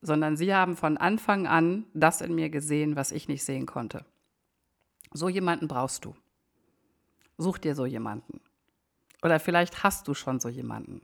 sondern 0.00 0.36
sie 0.36 0.54
haben 0.54 0.76
von 0.76 0.96
Anfang 0.96 1.46
an 1.46 1.84
das 1.94 2.20
in 2.20 2.34
mir 2.34 2.48
gesehen, 2.48 2.94
was 2.94 3.10
ich 3.10 3.26
nicht 3.26 3.44
sehen 3.44 3.66
konnte. 3.66 4.04
So 5.12 5.28
jemanden 5.28 5.66
brauchst 5.66 6.04
du. 6.04 6.14
Such 7.38 7.58
dir 7.58 7.74
so 7.74 7.86
jemanden. 7.86 8.40
Oder 9.22 9.40
vielleicht 9.40 9.82
hast 9.82 10.06
du 10.06 10.14
schon 10.14 10.38
so 10.38 10.48
jemanden. 10.48 11.02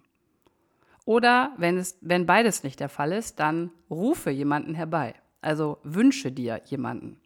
Oder 1.04 1.52
wenn, 1.56 1.78
es, 1.78 1.98
wenn 2.00 2.26
beides 2.26 2.62
nicht 2.62 2.78
der 2.78 2.88
Fall 2.88 3.12
ist, 3.12 3.40
dann 3.40 3.72
rufe 3.90 4.30
jemanden 4.30 4.74
herbei. 4.74 5.14
Also 5.43 5.78
wünsche 5.82 6.32
dir 6.32 6.62
jemanden, 6.64 7.20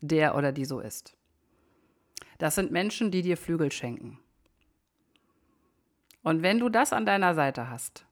der 0.00 0.34
oder 0.34 0.50
die 0.50 0.64
so 0.64 0.80
ist. 0.80 1.16
Das 2.38 2.54
sind 2.54 2.72
Menschen, 2.72 3.10
die 3.10 3.22
dir 3.22 3.36
Flügel 3.36 3.70
schenken. 3.70 4.18
Und 6.22 6.42
wenn 6.42 6.58
du 6.58 6.68
das 6.68 6.92
an 6.92 7.06
deiner 7.06 7.34
Seite 7.34 7.70
hast, 7.70 8.06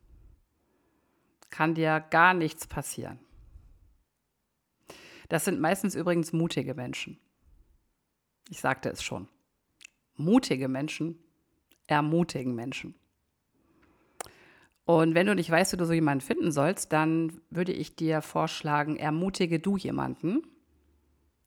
kann 1.51 1.75
dir 1.75 2.01
gar 2.11 2.35
nichts 2.35 2.67
passieren. 2.67 3.19
Das 5.29 5.45
sind 5.45 5.61
meistens 5.61 5.95
übrigens 5.95 6.33
mutige 6.33 6.75
Menschen. 6.75 7.19
Ich 8.49 8.61
sagte 8.61 8.91
es 8.91 9.03
schon. 9.03 9.29
Mutige 10.15 10.69
Menschen 10.69 11.19
ermutigen 11.87 12.55
Menschen. 12.55 12.95
Und 14.87 15.17
wenn 15.17 15.27
du 15.27 15.35
nicht 15.35 15.51
weißt, 15.51 15.73
wie 15.73 15.77
du 15.77 15.85
so 15.85 15.93
jemanden 15.93 16.25
finden 16.25 16.53
sollst, 16.53 16.93
dann 16.93 17.41
würde 17.51 17.73
ich 17.73 17.97
dir 17.97 18.23
vorschlagen, 18.23 18.97
ermutige 18.97 19.59
du 19.59 19.77
jemanden, 19.77 20.43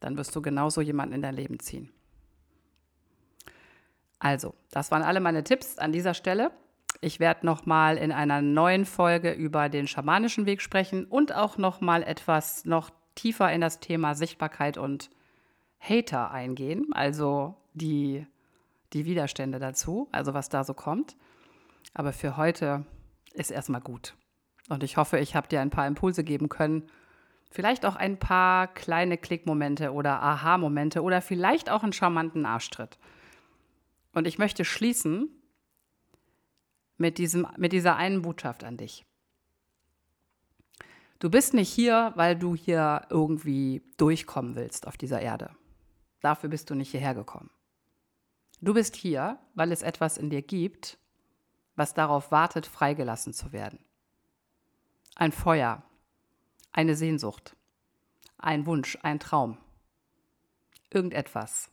dann 0.01 0.17
wirst 0.17 0.35
du 0.35 0.41
genauso 0.41 0.81
jemanden 0.81 1.15
in 1.15 1.21
dein 1.21 1.35
Leben 1.35 1.59
ziehen. 1.59 1.89
Also, 4.19 4.53
das 4.71 4.91
waren 4.91 5.03
alle 5.03 5.21
meine 5.21 5.45
Tipps 5.45 5.77
an 5.77 5.93
dieser 5.93 6.13
Stelle. 6.13 6.51
Ich 6.99 7.21
werde 7.21 7.45
nochmal 7.45 7.97
in 7.97 8.11
einer 8.11 8.41
neuen 8.41 8.85
Folge 8.85 9.31
über 9.31 9.69
den 9.69 9.87
schamanischen 9.87 10.45
Weg 10.45 10.61
sprechen 10.61 11.05
und 11.05 11.33
auch 11.33 11.57
nochmal 11.57 12.03
etwas 12.03 12.65
noch 12.65 12.89
tiefer 13.15 13.53
in 13.53 13.61
das 13.61 13.79
Thema 13.79 14.15
Sichtbarkeit 14.15 14.77
und 14.77 15.09
Hater 15.79 16.31
eingehen, 16.31 16.87
also 16.91 17.55
die, 17.73 18.27
die 18.91 19.05
Widerstände 19.05 19.59
dazu, 19.59 20.09
also 20.11 20.33
was 20.33 20.49
da 20.49 20.65
so 20.65 20.73
kommt. 20.73 21.15
Aber 21.93 22.11
für 22.11 22.35
heute 22.35 22.85
ist 23.33 23.51
erstmal 23.51 23.81
gut. 23.81 24.15
Und 24.69 24.83
ich 24.83 24.97
hoffe, 24.97 25.19
ich 25.19 25.35
habe 25.35 25.47
dir 25.47 25.61
ein 25.61 25.69
paar 25.69 25.87
Impulse 25.87 26.23
geben 26.23 26.49
können. 26.49 26.87
Vielleicht 27.51 27.85
auch 27.85 27.95
ein 27.95 28.19
paar 28.19 28.67
kleine 28.67 29.17
Klickmomente 29.17 29.91
oder 29.91 30.21
Aha-Momente 30.21 31.01
oder 31.01 31.21
vielleicht 31.21 31.69
auch 31.69 31.83
einen 31.83 31.93
charmanten 31.93 32.45
Arschtritt. 32.45 32.99
Und 34.13 34.27
ich 34.27 34.37
möchte 34.37 34.65
schließen 34.65 35.29
mit, 36.97 37.17
diesem, 37.17 37.47
mit 37.57 37.73
dieser 37.73 37.95
einen 37.95 38.21
Botschaft 38.21 38.63
an 38.63 38.77
dich. 38.77 39.05
Du 41.19 41.29
bist 41.29 41.53
nicht 41.53 41.69
hier, 41.69 42.13
weil 42.15 42.37
du 42.37 42.55
hier 42.55 43.01
irgendwie 43.09 43.81
durchkommen 43.97 44.55
willst 44.55 44.87
auf 44.87 44.95
dieser 44.95 45.21
Erde. 45.21 45.51
Dafür 46.21 46.49
bist 46.49 46.69
du 46.69 46.75
nicht 46.75 46.91
hierher 46.91 47.13
gekommen. 47.13 47.49
Du 48.61 48.73
bist 48.73 48.95
hier, 48.95 49.39
weil 49.55 49.71
es 49.71 49.81
etwas 49.81 50.17
in 50.17 50.29
dir 50.29 50.41
gibt, 50.41 50.97
was 51.79 51.93
darauf 51.93 52.29
wartet, 52.29 52.67
freigelassen 52.67 53.33
zu 53.33 53.53
werden. 53.53 53.79
Ein 55.15 55.31
Feuer, 55.31 55.81
eine 56.73 56.95
Sehnsucht, 56.95 57.55
ein 58.37 58.65
Wunsch, 58.65 58.97
ein 59.01 59.19
Traum, 59.19 59.57
irgendetwas. 60.91 61.69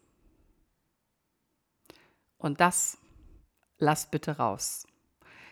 Und 2.39 2.61
das 2.61 2.99
lass 3.79 4.09
bitte 4.09 4.37
raus. 4.37 4.87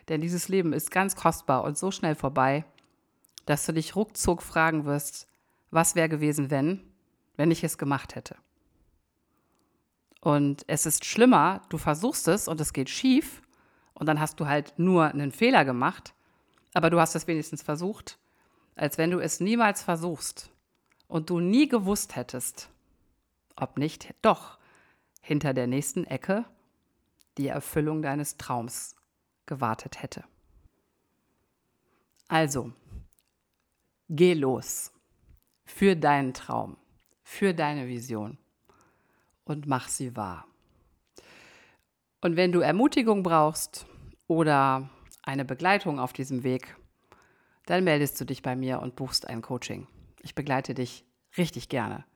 Denn 0.09 0.21
dieses 0.21 0.49
Leben 0.49 0.73
ist 0.73 0.91
ganz 0.91 1.17
kostbar 1.17 1.65
und 1.65 1.77
so 1.77 1.91
schnell 1.91 2.15
vorbei, 2.15 2.65
dass 3.47 3.67
du 3.67 3.73
dich 3.73 3.97
ruckzuck 3.97 4.41
fragen 4.41 4.85
wirst, 4.85 5.27
was 5.71 5.97
wäre 5.97 6.09
gewesen, 6.09 6.51
wenn, 6.51 6.81
wenn 7.37 7.51
ich 7.51 7.65
es 7.65 7.77
gemacht 7.77 8.15
hätte. 8.15 8.37
Und 10.21 10.65
es 10.69 10.87
ist 10.87 11.05
schlimmer, 11.05 11.63
du 11.71 11.77
versuchst 11.77 12.29
es 12.29 12.47
und 12.47 12.61
es 12.61 12.73
geht 12.73 12.89
schief 12.89 13.43
und 13.95 14.07
dann 14.07 14.21
hast 14.21 14.41
du 14.41 14.47
halt 14.47 14.79
nur 14.79 15.07
einen 15.07 15.33
Fehler 15.33 15.65
gemacht, 15.65 16.15
aber 16.75 16.91
du 16.91 17.01
hast 17.01 17.15
es 17.15 17.27
wenigstens 17.27 17.63
versucht, 17.63 18.19
als 18.75 18.99
wenn 18.99 19.11
du 19.11 19.21
es 19.21 19.41
niemals 19.41 19.83
versuchst 19.83 20.51
und 21.07 21.31
du 21.31 21.41
nie 21.41 21.69
gewusst 21.69 22.17
hättest, 22.17 22.71
ob 23.57 23.79
nicht 23.79 24.15
doch 24.23 24.59
hinter 25.21 25.55
der 25.55 25.67
nächsten 25.67 26.05
Ecke 26.05 26.45
die 27.39 27.49
Erfüllung 27.49 28.03
deines 28.03 28.37
Traums 28.37 28.97
gewartet 29.47 30.03
hätte. 30.03 30.25
Also, 32.29 32.73
geh 34.09 34.35
los 34.35 34.93
für 35.65 35.97
deinen 35.97 36.35
Traum, 36.35 36.77
für 37.23 37.55
deine 37.55 37.87
Vision 37.87 38.39
und 39.45 39.67
mach 39.67 39.89
sie 39.89 40.17
wahr. 40.17 40.47
Und 42.25 42.37
wenn 42.37 42.53
du 42.53 42.61
Ermutigung 42.61 43.23
brauchst 43.23 43.85
oder 44.29 44.89
eine 45.25 45.45
Begleitung 45.45 46.01
auf 46.01 46.15
diesem 46.15 46.43
Weg, 46.43 46.75
dann 47.67 47.85
meldest 47.85 48.19
du 48.19 48.25
dich 48.25 48.41
bei 48.41 48.57
mir 48.57 48.81
und 48.81 48.97
buchst 48.97 49.29
ein 49.29 49.43
Coaching. 49.43 49.87
Ich 50.23 50.35
begleite 50.35 50.73
dich 50.73 51.05
richtig 51.37 51.69
gerne 51.69 52.07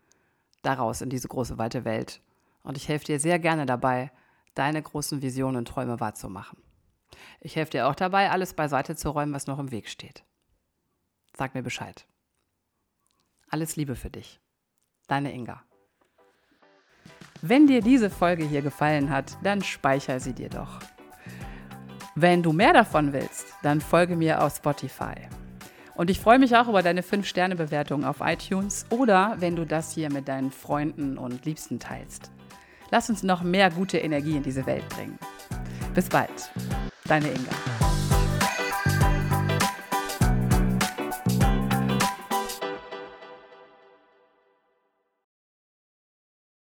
daraus 0.62 1.02
in 1.02 1.11
diese 1.11 1.28
große 1.28 1.59
weite 1.59 1.84
Welt 1.84 2.22
und 2.62 2.78
ich 2.78 2.88
helfe 2.88 3.04
dir 3.04 3.20
sehr 3.20 3.38
gerne 3.38 3.66
dabei, 3.66 4.11
deine 4.54 4.80
großen 4.80 5.20
Visionen 5.20 5.56
und 5.56 5.68
Träume 5.68 6.00
wahrzumachen. 6.00 6.62
Ich 7.40 7.56
helfe 7.56 7.72
dir 7.72 7.86
auch 7.86 7.94
dabei, 7.94 8.30
alles 8.30 8.54
beiseite 8.54 8.96
zu 8.96 9.11
räumen, 9.11 9.34
was 9.34 9.46
noch 9.46 9.59
im 9.59 9.72
Weg 9.72 9.90
steht. 9.90 10.24
Sag 11.36 11.54
mir 11.54 11.62
Bescheid. 11.62 12.06
Alles 13.50 13.76
Liebe 13.76 13.94
für 13.94 14.09
dich. 14.09 14.40
Deine 15.06 15.34
Inga. 15.34 15.68
Wenn 17.43 17.66
dir 17.66 17.82
diese 17.82 18.11
Folge 18.11 18.45
hier 18.45 18.62
gefallen 18.62 19.11
hat, 19.11 19.36
dann 19.43 19.62
speicher 19.62 20.18
sie 20.18 20.32
dir 20.32 20.49
doch. 20.49 20.80
Wenn 22.16 22.43
du 22.43 22.53
mehr 22.53 22.72
davon 22.72 23.12
willst, 23.12 23.47
dann 23.62 23.80
folge 23.80 24.16
mir 24.16 24.43
auf 24.43 24.57
Spotify. 24.57 25.14
Und 25.95 26.11
ich 26.11 26.18
freue 26.18 26.39
mich 26.39 26.57
auch 26.57 26.68
über 26.68 26.82
deine 26.82 27.03
5-Sterne-Bewertung 27.03 28.05
auf 28.05 28.16
iTunes 28.20 28.86
oder 28.91 29.36
wenn 29.39 29.55
du 29.55 29.64
das 29.64 29.93
hier 29.93 30.12
mit 30.12 30.26
deinen 30.28 30.51
Freunden 30.51 31.16
und 31.16 31.45
Liebsten 31.45 31.78
teilst. 31.78 32.30
Lass 32.91 33.09
uns 33.09 33.22
noch 33.22 33.43
mehr 33.43 33.70
gute 33.70 33.99
Energie 33.99 34.36
in 34.36 34.43
diese 34.43 34.66
Welt 34.66 34.89
bringen. 34.89 35.18
Bis 35.95 36.09
bald, 36.09 36.51
deine 37.05 37.28
Inga. 37.28 37.88